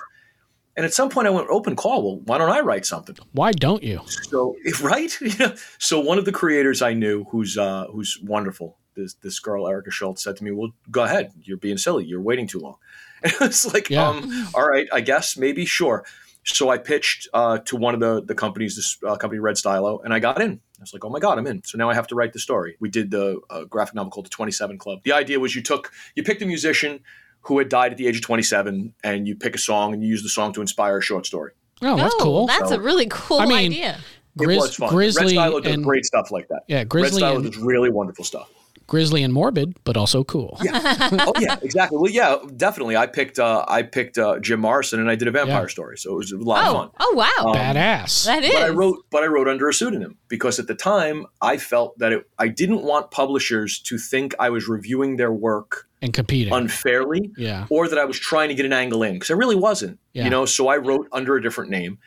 And 0.77 0.85
at 0.85 0.93
some 0.93 1.09
point, 1.09 1.25
I 1.25 1.31
went 1.31 1.47
open 1.49 1.75
call. 1.75 2.03
Well, 2.03 2.21
why 2.25 2.37
don't 2.37 2.49
I 2.51 2.59
write 2.59 2.85
something? 2.85 3.15
Why 3.31 3.51
don't 3.53 3.81
you? 3.81 4.01
So 4.29 4.55
if, 4.63 4.83
right. 4.93 5.11
So 5.79 5.99
one 5.99 6.17
of 6.17 6.25
the 6.25 6.31
creators 6.31 6.81
I 6.81 6.93
knew, 6.93 7.25
who's 7.31 7.57
uh, 7.57 7.85
who's 7.91 8.19
wonderful, 8.23 8.77
this 8.95 9.13
this 9.15 9.39
girl 9.39 9.67
Erica 9.67 9.91
Schultz, 9.91 10.23
said 10.23 10.35
to 10.37 10.43
me, 10.43 10.51
"Well, 10.51 10.71
go 10.91 11.03
ahead. 11.03 11.31
You're 11.43 11.57
being 11.57 11.77
silly. 11.77 12.05
You're 12.05 12.21
waiting 12.21 12.47
too 12.47 12.59
long." 12.59 12.77
And 13.23 13.33
it's 13.41 13.73
like, 13.73 13.89
Yeah. 13.89 14.07
um, 14.09 14.47
all 14.53 14.67
right, 14.67 14.87
I 14.93 15.01
guess 15.01 15.35
maybe 15.37 15.65
sure. 15.65 16.05
So 16.43 16.69
I 16.69 16.77
pitched 16.77 17.27
uh, 17.33 17.57
to 17.59 17.75
one 17.75 17.95
of 17.95 17.99
the 17.99 18.21
the 18.23 18.35
companies, 18.35 18.75
this 18.75 18.97
uh, 19.07 19.15
company 19.15 19.39
Red 19.39 19.57
Stylo, 19.57 19.99
and 20.03 20.13
I 20.13 20.19
got 20.19 20.41
in. 20.41 20.59
I 20.77 20.81
was 20.81 20.93
like, 20.93 21.03
oh 21.03 21.09
my 21.09 21.19
god, 21.19 21.39
I'm 21.39 21.47
in. 21.47 21.63
So 21.63 21.77
now 21.77 21.89
I 21.89 21.95
have 21.95 22.05
to 22.07 22.15
write 22.15 22.33
the 22.33 22.39
story. 22.39 22.75
We 22.79 22.89
did 22.89 23.09
the 23.09 23.39
uh, 23.49 23.63
graphic 23.63 23.95
novel 23.95 24.11
called 24.11 24.27
The 24.27 24.29
Twenty 24.29 24.51
Seven 24.51 24.77
Club. 24.77 24.99
The 25.03 25.13
idea 25.13 25.39
was 25.39 25.55
you 25.55 25.63
took 25.63 25.91
you 26.15 26.21
picked 26.23 26.41
a 26.43 26.45
musician 26.45 26.99
who 27.41 27.57
had 27.57 27.69
died 27.69 27.91
at 27.91 27.97
the 27.97 28.07
age 28.07 28.15
of 28.15 28.21
27 28.23 28.91
and 29.03 29.27
you 29.27 29.35
pick 29.35 29.53
a 29.53 29.59
song 29.59 29.93
and 29.93 30.01
you 30.01 30.09
use 30.09 30.23
the 30.23 30.29
song 30.29 30.51
to 30.51 30.61
inspire 30.61 30.97
a 30.97 31.01
short 31.01 31.27
story. 31.27 31.51
Oh, 31.83 31.95
that's 31.95 32.15
oh, 32.15 32.23
cool. 32.23 32.47
That's 32.47 32.71
a 32.71 32.81
really 32.81 33.05
cool 33.07 33.39
I 33.39 33.45
mean, 33.45 33.71
idea. 33.71 33.99
It 34.39 34.41
Grizz- 34.47 34.57
was 34.57 34.75
fun. 34.75 34.89
Grizzly 34.89 35.23
Red 35.23 35.29
Stylo 35.31 35.59
does 35.59 35.73
and 35.73 35.83
great 35.83 36.05
stuff 36.05 36.31
like 36.31 36.47
that. 36.47 36.63
yeah, 36.67 36.83
Red 36.91 37.13
Stylo 37.13 37.35
and 37.35 37.45
does 37.45 37.57
really 37.61 37.91
wonderful 37.91 38.25
stuff. 38.25 38.49
Grizzly 38.87 39.23
and 39.23 39.33
morbid, 39.33 39.77
but 39.83 39.97
also 39.97 40.23
cool. 40.23 40.57
Yeah. 40.63 41.09
oh 41.25 41.33
yeah, 41.39 41.57
exactly. 41.61 41.97
Well, 41.99 42.11
yeah, 42.11 42.37
definitely. 42.55 42.95
I 42.95 43.07
picked 43.07 43.39
uh, 43.39 43.65
I 43.67 43.81
picked 43.81 44.17
uh, 44.17 44.39
Jim 44.39 44.59
Morrison 44.59 44.99
and 44.99 45.09
I 45.09 45.15
did 45.15 45.27
a 45.27 45.31
vampire 45.31 45.61
Yeah. 45.61 45.67
story, 45.67 45.97
so 45.97 46.13
it 46.13 46.17
was 46.17 46.31
a 46.31 46.37
lot 46.37 46.65
of 46.65 46.69
Oh, 46.73 46.77
fun. 46.79 46.89
oh 46.99 47.13
wow. 47.15 47.49
Um, 47.51 47.55
Badass. 47.55 48.25
that 48.25 48.43
is. 48.43 48.53
But 48.53 48.63
I 48.63 48.69
wrote, 48.69 48.97
but 49.09 49.23
I 49.23 49.25
wrote 49.27 49.47
under 49.47 49.67
a 49.67 49.73
pseudonym 49.73 50.17
because 50.27 50.59
at 50.59 50.67
the 50.67 50.75
time 50.75 51.25
I 51.41 51.57
felt 51.57 51.97
that 51.99 52.11
it, 52.13 52.29
I 52.37 52.47
didn't 52.47 52.83
want 52.83 53.09
publishers 53.11 53.79
to 53.79 53.97
think 53.97 54.35
I 54.39 54.49
was 54.51 54.67
reviewing 54.67 55.15
their 55.17 55.31
work 55.31 55.87
and 56.01 56.13
competing. 56.13 56.53
unfairly, 56.53 57.31
yeah. 57.37 57.65
or 57.71 57.87
that 57.87 57.97
I 57.97 58.05
was 58.05 58.19
trying 58.19 58.49
to 58.49 58.55
get 58.55 58.65
an 58.67 58.73
angle 58.73 59.01
in 59.01 59.13
because 59.13 59.31
I 59.31 59.33
really 59.35 59.55
wasn't. 59.55 59.99
Yeah. 60.13 60.25
You 60.25 60.29
know, 60.29 60.45
so 60.45 60.67
I 60.67 60.77
wrote 60.77 61.07
under 61.11 61.35
a 61.35 61.41
different 61.41 61.71
name. 61.71 61.97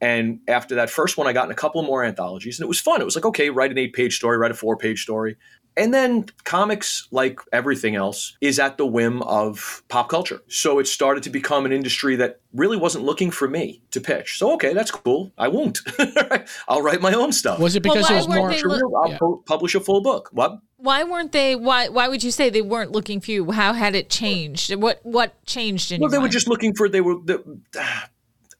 And 0.00 0.40
after 0.48 0.74
that 0.74 0.90
first 0.90 1.16
one, 1.16 1.26
I 1.26 1.32
got 1.32 1.46
in 1.46 1.50
a 1.52 1.54
couple 1.54 1.82
more 1.82 2.04
anthologies, 2.04 2.58
and 2.58 2.64
it 2.64 2.68
was 2.68 2.80
fun. 2.80 3.00
It 3.00 3.04
was 3.04 3.14
like, 3.14 3.24
okay, 3.24 3.48
write 3.48 3.70
an 3.70 3.78
eight-page 3.78 4.16
story, 4.16 4.36
write 4.36 4.50
a 4.50 4.54
four-page 4.54 5.00
story, 5.02 5.36
and 5.76 5.92
then 5.92 6.26
comics, 6.44 7.08
like 7.10 7.40
everything 7.52 7.96
else, 7.96 8.36
is 8.40 8.58
at 8.58 8.78
the 8.78 8.86
whim 8.86 9.22
of 9.22 9.82
pop 9.88 10.08
culture. 10.08 10.42
So 10.48 10.78
it 10.78 10.86
started 10.86 11.22
to 11.24 11.30
become 11.30 11.66
an 11.66 11.72
industry 11.72 12.16
that 12.16 12.40
really 12.52 12.76
wasn't 12.76 13.04
looking 13.04 13.30
for 13.30 13.48
me 13.48 13.82
to 13.90 14.00
pitch. 14.00 14.38
So 14.38 14.52
okay, 14.54 14.72
that's 14.72 14.90
cool. 14.90 15.32
I 15.36 15.48
won't. 15.48 15.80
I'll 16.68 16.82
write 16.82 17.00
my 17.00 17.12
own 17.14 17.32
stuff. 17.32 17.58
Was 17.58 17.76
it 17.76 17.82
because 17.82 18.08
why 18.08 18.14
it 18.14 18.16
was 18.16 18.28
more? 18.28 18.48
they 18.50 18.58
Sure, 18.58 18.80
I'll 19.02 19.10
Yeah. 19.10 19.18
pu- 19.18 19.42
publish 19.46 19.74
a 19.74 19.80
full 19.80 20.02
book. 20.02 20.28
What? 20.32 20.58
why 20.76 21.02
weren't 21.02 21.32
they? 21.32 21.56
Why? 21.56 21.88
Why 21.88 22.08
would 22.08 22.22
you 22.22 22.30
say 22.30 22.50
they 22.50 22.60
weren't 22.62 22.92
looking 22.92 23.20
for 23.20 23.30
you? 23.30 23.50
How 23.52 23.72
had 23.72 23.94
it 23.94 24.10
changed? 24.10 24.74
What? 24.74 25.00
What 25.02 25.44
changed 25.46 25.90
in 25.92 26.00
Well, 26.00 26.10
your 26.10 26.18
they 26.20 26.22
were 26.22 26.28
just 26.28 26.46
looking 26.46 26.74
for. 26.74 26.88
They 26.88 27.00
were. 27.00 27.14
The, 27.24 27.58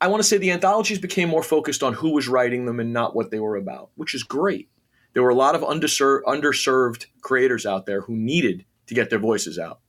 I 0.00 0.08
want 0.08 0.22
to 0.22 0.28
say 0.28 0.38
the 0.38 0.50
anthologies 0.50 0.98
became 0.98 1.28
more 1.28 1.42
focused 1.42 1.82
on 1.82 1.92
who 1.94 2.12
was 2.12 2.26
writing 2.28 2.66
them 2.66 2.80
and 2.80 2.92
not 2.92 3.14
what 3.14 3.30
they 3.30 3.38
were 3.40 3.56
about, 3.56 3.90
which 3.94 4.14
is 4.14 4.22
great. 4.22 4.68
There 5.14 5.22
were 5.22 5.30
a 5.30 5.34
lot 5.34 5.54
of 5.54 5.62
underserved, 5.62 6.22
underserved 6.24 7.06
creators 7.22 7.64
out 7.64 7.86
there 7.86 8.02
who 8.02 8.14
needed 8.14 8.64
to 8.88 8.94
get 8.94 9.10
their 9.10 9.18
voices 9.18 9.58
out, 9.58 9.80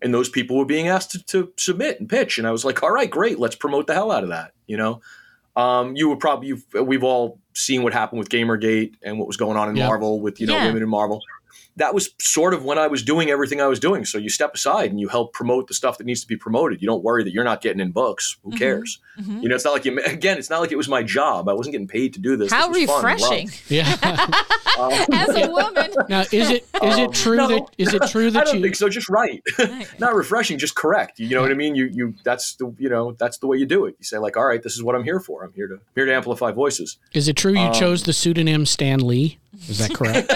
and 0.00 0.14
those 0.14 0.28
people 0.28 0.56
were 0.56 0.64
being 0.64 0.88
asked 0.88 1.10
to, 1.12 1.22
to 1.24 1.52
submit 1.56 1.98
and 2.00 2.08
pitch. 2.08 2.38
And 2.38 2.46
I 2.46 2.52
was 2.52 2.64
like, 2.64 2.82
all 2.82 2.90
right, 2.92 3.10
great, 3.10 3.38
let's 3.38 3.56
promote 3.56 3.86
the 3.86 3.94
hell 3.94 4.10
out 4.12 4.22
of 4.22 4.28
that. 4.28 4.52
You 4.66 4.76
know, 4.76 5.00
um, 5.56 5.96
you 5.96 6.08
would 6.08 6.20
probably 6.20 6.48
you've, 6.48 6.64
we've 6.82 7.02
all 7.02 7.40
seen 7.54 7.82
what 7.82 7.92
happened 7.92 8.20
with 8.20 8.28
GamerGate 8.28 8.94
and 9.02 9.18
what 9.18 9.26
was 9.26 9.36
going 9.36 9.56
on 9.56 9.68
in 9.70 9.76
Yeah. 9.76 9.88
Marvel 9.88 10.20
with 10.20 10.40
you 10.40 10.46
know 10.46 10.56
Yeah. 10.56 10.66
women 10.66 10.82
in 10.82 10.88
Marvel. 10.88 11.20
That 11.78 11.94
was 11.94 12.10
sort 12.20 12.54
of 12.54 12.64
when 12.64 12.78
I 12.78 12.86
was 12.86 13.02
doing 13.02 13.30
everything 13.30 13.60
I 13.60 13.66
was 13.66 13.80
doing. 13.80 14.04
So 14.04 14.18
you 14.18 14.28
step 14.28 14.54
aside 14.54 14.90
and 14.90 15.00
you 15.00 15.08
help 15.08 15.32
promote 15.32 15.66
the 15.68 15.74
stuff 15.74 15.96
that 15.98 16.04
needs 16.04 16.20
to 16.20 16.26
be 16.28 16.36
promoted. 16.36 16.82
You 16.82 16.86
don't 16.86 17.02
worry 17.02 17.24
that 17.24 17.32
you're 17.32 17.44
not 17.44 17.60
getting 17.60 17.80
in 17.80 17.90
books. 17.92 18.36
Who 18.44 18.50
Mhm. 18.52 18.58
cares? 18.58 18.98
Mhm. 19.20 19.42
You 19.42 19.48
know, 19.48 19.54
it's 19.54 19.64
not 19.64 19.72
like 19.74 19.84
you 19.84 19.98
again. 20.06 20.38
It's 20.38 20.50
not 20.50 20.60
like 20.60 20.70
it 20.72 20.76
was 20.76 20.88
my 20.88 21.02
job. 21.02 21.48
I 21.48 21.52
wasn't 21.54 21.72
getting 21.72 21.88
paid 21.88 22.14
to 22.14 22.20
do 22.20 22.36
this. 22.36 22.52
How 22.52 22.68
This 22.68 22.88
was 22.88 22.90
fun 22.90 23.04
refreshing. 23.04 23.50
Yeah. 23.68 23.96
Um, 24.78 24.92
As 25.12 25.28
a 25.36 25.48
woman. 25.50 25.92
now, 26.08 26.20
is 26.32 26.50
it 26.50 26.66
is 26.82 26.94
Um, 26.94 27.00
it 27.00 27.12
true 27.12 27.36
no. 27.36 27.48
that 27.48 27.62
is 27.78 27.94
it 27.94 28.02
true 28.10 28.26
I 28.28 28.30
that 28.30 28.44
don't 28.46 28.56
you? 28.56 28.62
think 28.62 28.76
so. 28.76 28.88
Just 28.88 29.08
right. 29.08 29.42
not 29.98 30.14
refreshing. 30.14 30.58
Just 30.58 30.74
correct. 30.74 31.18
You 31.18 31.28
know 31.34 31.42
what 31.42 31.50
I 31.50 31.54
mean? 31.54 31.74
You 31.74 31.86
you. 31.92 32.14
That's 32.24 32.54
the 32.56 32.72
you 32.78 32.88
know 32.88 33.12
that's 33.18 33.38
the 33.38 33.46
way 33.46 33.56
you 33.56 33.66
do 33.66 33.86
it. 33.86 33.94
You 33.98 34.04
say 34.04 34.18
like, 34.18 34.36
all 34.36 34.46
right, 34.46 34.62
this 34.62 34.74
is 34.74 34.82
what 34.82 34.94
I'm 34.94 35.04
here 35.04 35.20
for. 35.20 35.44
I'm 35.44 35.52
here 35.52 35.68
to 35.68 35.78
here 35.94 36.06
to 36.06 36.14
amplify 36.14 36.50
voices. 36.52 36.98
Is 37.12 37.28
it 37.28 37.36
true 37.36 37.52
you 37.52 37.58
Um, 37.58 37.72
chose 37.74 38.02
the 38.04 38.12
pseudonym 38.12 38.66
Stan 38.66 39.00
Lee? 39.00 39.38
Is 39.68 39.78
that 39.78 39.94
correct? 39.94 40.32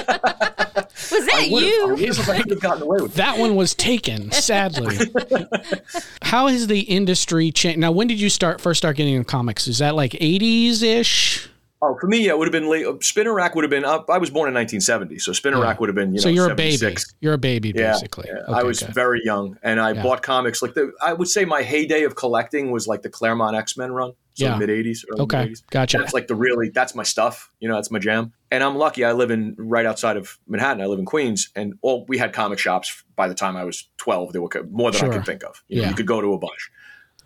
Was 1.12 1.26
that 1.26 1.34
I 1.34 1.44
you? 1.44 1.82
I 1.88 1.92
would've- 1.92 2.30
I 2.30 2.40
could 2.40 2.50
have 2.50 2.60
gotten 2.60 2.82
away 2.82 2.98
with 3.02 3.14
that 3.14 3.38
one 3.38 3.54
was 3.56 3.74
taken, 3.74 4.30
sadly. 4.32 4.96
How 6.22 6.46
has 6.48 6.66
the 6.66 6.80
industry 6.80 7.50
changed? 7.52 7.78
Now, 7.78 7.92
when 7.92 8.06
did 8.08 8.20
you 8.20 8.28
start 8.30 8.60
first 8.60 8.78
start 8.78 8.96
getting 8.96 9.14
into 9.14 9.24
comics? 9.26 9.66
Is 9.68 9.78
that 9.78 9.94
like 9.94 10.12
80s 10.12 10.82
ish? 10.82 11.48
Oh, 11.84 11.96
for 12.00 12.06
me, 12.06 12.26
yeah, 12.26 12.30
it 12.30 12.38
would 12.38 12.46
have 12.46 12.52
been 12.52 12.70
late. 12.70 12.86
Spinner 13.02 13.34
Rack 13.34 13.56
would 13.56 13.64
have 13.64 13.70
been. 13.70 13.84
Uh, 13.84 13.98
I 14.08 14.18
was 14.18 14.30
born 14.30 14.46
in 14.48 14.54
1970, 14.54 15.18
so 15.18 15.32
Spinner 15.32 15.56
Yeah. 15.58 15.64
Rack 15.64 15.80
would 15.80 15.88
have 15.88 15.96
been. 15.96 16.14
You 16.14 16.20
So 16.20 16.28
you're 16.28 16.48
a 16.50 16.54
baby. 16.54 16.96
You're 17.20 17.32
a 17.32 17.38
baby, 17.38 17.72
Yeah, 17.74 17.90
basically. 17.92 18.28
yeah. 18.28 18.42
Okay, 18.42 18.52
I 18.52 18.62
was 18.62 18.80
good. 18.80 18.94
very 18.94 19.20
young, 19.24 19.58
and 19.64 19.80
I 19.80 19.90
Yeah. 19.92 20.02
bought 20.02 20.22
comics. 20.22 20.62
Like 20.62 20.74
the, 20.74 20.92
I 21.02 21.12
would 21.12 21.26
say 21.28 21.44
my 21.44 21.62
heyday 21.62 22.04
of 22.04 22.14
collecting 22.14 22.70
was 22.70 22.86
like 22.86 23.02
the 23.02 23.08
Claremont 23.10 23.56
X 23.56 23.76
Men 23.76 23.90
run, 23.90 24.12
so 24.34 24.44
Yeah. 24.46 24.56
mid 24.58 24.68
'80s, 24.70 25.04
Okay, 25.18 25.38
mid-80s. 25.44 25.62
gotcha. 25.70 25.98
That's 25.98 26.14
like 26.14 26.26
the 26.26 26.34
really. 26.34 26.70
That's 26.70 26.94
my 26.94 27.02
stuff. 27.02 27.50
You 27.60 27.68
know, 27.68 27.74
that's 27.74 27.90
my 27.90 27.98
jam. 27.98 28.32
And 28.50 28.62
I'm 28.64 28.76
lucky. 28.76 29.04
I 29.04 29.12
live 29.12 29.30
in 29.30 29.54
right 29.58 29.86
outside 29.86 30.16
of 30.16 30.38
Manhattan. 30.46 30.82
I 30.82 30.86
live 30.86 30.98
in 30.98 31.04
Queens, 31.04 31.50
and 31.56 31.74
all 31.82 32.04
we 32.08 32.18
had 32.18 32.32
comic 32.32 32.58
shops 32.58 33.04
by 33.16 33.28
the 33.28 33.34
time 33.34 33.56
I 33.56 33.64
was 33.64 33.88
12. 33.98 34.32
There 34.32 34.42
were 34.42 34.50
more 34.70 34.90
than 34.90 35.10
I 35.10 35.12
could 35.14 35.26
think 35.26 35.44
of. 35.44 35.62
You, 35.68 35.76
know, 35.76 35.82
Yeah. 35.82 35.88
you 35.90 35.94
could 35.94 36.06
go 36.06 36.20
to 36.20 36.32
a 36.32 36.38
bunch. 36.38 36.70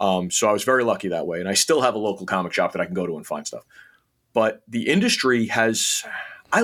Um, 0.01 0.31
so 0.31 0.49
I 0.49 0.53
was 0.53 0.63
very 0.65 0.85
lucky 0.85 1.09
that 1.09 1.27
way, 1.27 1.41
and 1.41 1.49
I 1.49 1.55
still 1.55 1.81
have 1.81 1.95
a 1.95 1.99
local 1.99 2.27
comic 2.27 2.53
shop 2.53 2.73
that 2.73 2.81
I 2.81 2.85
can 2.85 2.95
go 2.95 3.07
to 3.07 3.17
and 3.17 3.27
find 3.27 3.47
stuff. 3.47 3.65
But 4.35 4.63
the 4.69 4.89
industry 4.89 5.47
has, 5.47 6.05
I, 6.53 6.63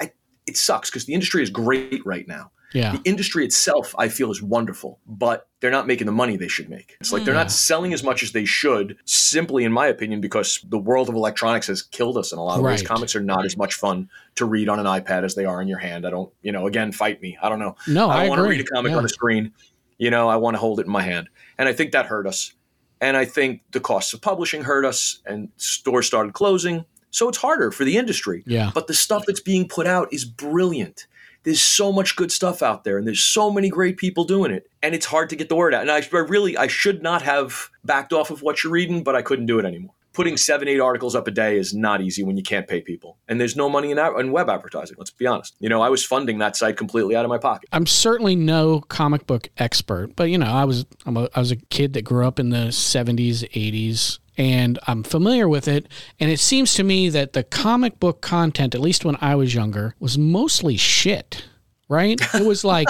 I 0.00 0.10
it 0.46 0.56
sucks 0.56 0.90
because 0.90 1.04
the 1.04 1.14
industry 1.14 1.42
is 1.42 1.50
great 1.50 2.04
right 2.04 2.26
now 2.26 2.50
Yeah. 2.72 2.92
the 2.92 3.00
industry 3.04 3.44
itself 3.44 3.94
i 3.98 4.08
feel 4.08 4.30
is 4.30 4.42
wonderful 4.42 4.98
but 5.06 5.48
they're 5.60 5.70
not 5.70 5.86
making 5.86 6.06
the 6.06 6.12
money 6.12 6.36
they 6.36 6.48
should 6.48 6.68
make 6.68 6.96
it's 7.00 7.12
like 7.12 7.24
they're 7.24 7.34
Yeah. 7.34 7.40
not 7.40 7.48
mm. 7.48 7.52
selling 7.52 7.92
as 7.92 8.02
much 8.04 8.22
as 8.22 8.32
they 8.32 8.44
should 8.44 8.96
simply 9.04 9.64
in 9.64 9.72
my 9.72 9.86
opinion 9.86 10.20
because 10.20 10.60
the 10.68 10.78
world 10.78 11.08
of 11.08 11.14
electronics 11.14 11.66
has 11.68 11.82
killed 11.82 12.18
us 12.18 12.32
in 12.32 12.38
a 12.38 12.44
lot 12.44 12.58
of 12.58 12.64
ways 12.64 12.82
comics 12.82 13.16
are 13.16 13.20
not 13.20 13.44
as 13.44 13.56
much 13.56 13.74
fun 13.74 14.10
to 14.34 14.44
read 14.44 14.68
on 14.68 14.78
an 14.78 14.86
ipad 14.86 15.24
as 15.24 15.34
they 15.34 15.44
are 15.44 15.62
in 15.62 15.68
your 15.68 15.78
hand 15.78 16.06
i 16.06 16.10
don't 16.10 16.32
you 16.42 16.52
know 16.52 16.66
again 16.66 16.92
fight 16.92 17.20
me 17.22 17.38
i 17.42 17.48
don't 17.48 17.58
know 17.58 17.74
No, 17.86 18.08
I, 18.10 18.16
I, 18.16 18.20
don't 18.20 18.28
want 18.30 18.42
to 18.42 18.48
read 18.48 18.60
a 18.60 18.64
comic 18.64 18.90
Yeah. 18.90 18.98
on 18.98 19.04
a 19.04 19.08
screen. 19.08 19.52
You 20.00 20.10
know, 20.12 20.28
I 20.28 20.36
want 20.36 20.54
to 20.54 20.60
hold 20.60 20.78
it 20.78 20.86
in 20.86 20.92
my 20.92 21.02
hand. 21.02 21.28
And 21.58 21.68
I 21.68 21.72
think 21.72 21.90
that 21.90 22.06
hurt 22.06 22.28
us. 22.28 22.52
And 23.00 23.16
I 23.16 23.24
think 23.24 23.62
the 23.72 23.80
costs 23.80 24.12
of 24.14 24.20
publishing 24.20 24.62
hurt 24.62 24.84
us 24.84 25.20
and 25.26 25.48
stores 25.56 26.06
started 26.06 26.34
closing. 26.34 26.84
So 27.10 27.28
it's 27.28 27.38
harder 27.38 27.72
for 27.72 27.84
the 27.84 27.96
industry. 27.96 28.44
Yeah. 28.46 28.70
But 28.72 28.86
the 28.86 28.94
stuff 28.94 29.24
that's 29.26 29.40
being 29.40 29.66
put 29.66 29.88
out 29.88 30.12
is 30.12 30.24
brilliant. 30.24 31.08
There's 31.44 31.60
so 31.60 31.92
much 31.92 32.16
good 32.16 32.32
stuff 32.32 32.62
out 32.62 32.84
there 32.84 32.98
and 32.98 33.06
there's 33.06 33.22
so 33.22 33.50
many 33.50 33.68
great 33.68 33.96
people 33.96 34.24
doing 34.24 34.50
it. 34.50 34.70
And 34.82 34.94
it's 34.94 35.06
hard 35.06 35.30
to 35.30 35.36
get 35.36 35.48
the 35.48 35.56
word 35.56 35.74
out. 35.74 35.82
And 35.82 35.90
I, 35.90 36.02
I 36.12 36.18
really 36.18 36.56
I 36.56 36.66
should 36.66 37.02
not 37.02 37.22
have 37.22 37.70
backed 37.84 38.12
off 38.12 38.30
of 38.30 38.42
what 38.42 38.62
you're 38.62 38.72
reading, 38.72 39.02
but 39.02 39.14
I 39.14 39.22
couldn't 39.22 39.46
do 39.46 39.58
it 39.58 39.64
anymore. 39.64 39.94
Putting 40.12 40.36
seven, 40.36 40.66
eight 40.66 40.80
articles 40.80 41.14
up 41.14 41.28
a 41.28 41.30
day 41.30 41.56
is 41.58 41.72
not 41.72 42.00
easy 42.00 42.24
when 42.24 42.36
you 42.36 42.42
can't 42.42 42.66
pay 42.66 42.80
people. 42.80 43.18
And 43.28 43.40
there's 43.40 43.54
no 43.54 43.68
money 43.68 43.92
in, 43.92 43.98
in 43.98 44.32
web 44.32 44.48
advertising, 44.48 44.96
let's 44.98 45.12
be 45.12 45.26
honest. 45.26 45.54
You 45.60 45.68
know, 45.68 45.80
I 45.80 45.90
was 45.90 46.04
funding 46.04 46.38
that 46.38 46.56
site 46.56 46.76
completely 46.76 47.14
out 47.14 47.24
of 47.24 47.28
my 47.28 47.38
pocket. 47.38 47.68
I'm 47.72 47.86
certainly 47.86 48.34
no 48.34 48.80
comic 48.80 49.28
book 49.28 49.48
expert, 49.58 50.16
but 50.16 50.24
you 50.24 50.38
know, 50.38 50.46
I 50.46 50.64
was 50.64 50.86
I'm 51.06 51.16
a, 51.16 51.28
I 51.34 51.38
was 51.38 51.52
a 51.52 51.56
kid 51.56 51.92
that 51.92 52.02
grew 52.02 52.26
up 52.26 52.40
in 52.40 52.50
the 52.50 52.68
70s, 52.68 53.48
80s, 53.52 54.18
and 54.38 54.78
I'm 54.86 55.02
familiar 55.02 55.48
with 55.48 55.68
it. 55.68 55.88
And 56.18 56.30
it 56.30 56.40
seems 56.40 56.72
to 56.74 56.84
me 56.84 57.08
that 57.10 57.34
the 57.34 57.42
comic 57.42 58.00
book 58.00 58.22
content, 58.22 58.74
at 58.74 58.80
least 58.80 59.04
when 59.04 59.16
I 59.20 59.34
was 59.34 59.54
younger, 59.54 59.94
was 59.98 60.16
mostly 60.16 60.76
shit. 60.78 61.44
Right? 61.90 62.20
It 62.34 62.44
was 62.44 62.64
like 62.64 62.86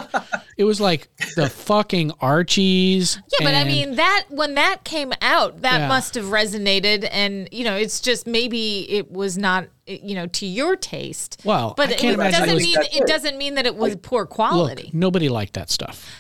it 0.56 0.64
was 0.64 0.80
like 0.80 1.06
the 1.36 1.48
fucking 1.48 2.10
Archies. 2.20 3.20
Yeah, 3.38 3.46
but 3.46 3.54
I 3.54 3.62
mean 3.62 3.94
that 3.94 4.24
when 4.28 4.54
that 4.56 4.82
came 4.82 5.12
out, 5.22 5.62
that 5.62 5.82
Yeah. 5.82 5.86
must 5.88 6.16
have 6.16 6.24
resonated, 6.24 7.08
and 7.12 7.48
you 7.52 7.62
know, 7.62 7.76
it's 7.76 8.00
just 8.00 8.26
maybe 8.26 8.90
it 8.90 9.08
was 9.12 9.38
not, 9.38 9.68
you 9.86 10.16
know, 10.16 10.26
to 10.26 10.46
your 10.46 10.74
taste. 10.74 11.40
Well, 11.44 11.74
but 11.76 11.90
I 11.90 11.92
can't 11.92 12.04
it 12.04 12.14
imagine 12.14 12.40
doesn't 12.40 12.48
it 12.50 12.54
was- 12.54 12.64
mean 12.64 12.78
it 12.80 13.02
it. 13.02 13.06
doesn't 13.06 13.38
mean 13.38 13.54
that 13.54 13.66
it 13.66 13.76
was 13.76 13.94
poor 14.02 14.22
look, 14.22 14.30
quality. 14.30 14.90
nobody 14.92 15.28
liked 15.28 15.52
that 15.52 15.70
stuff. 15.70 16.10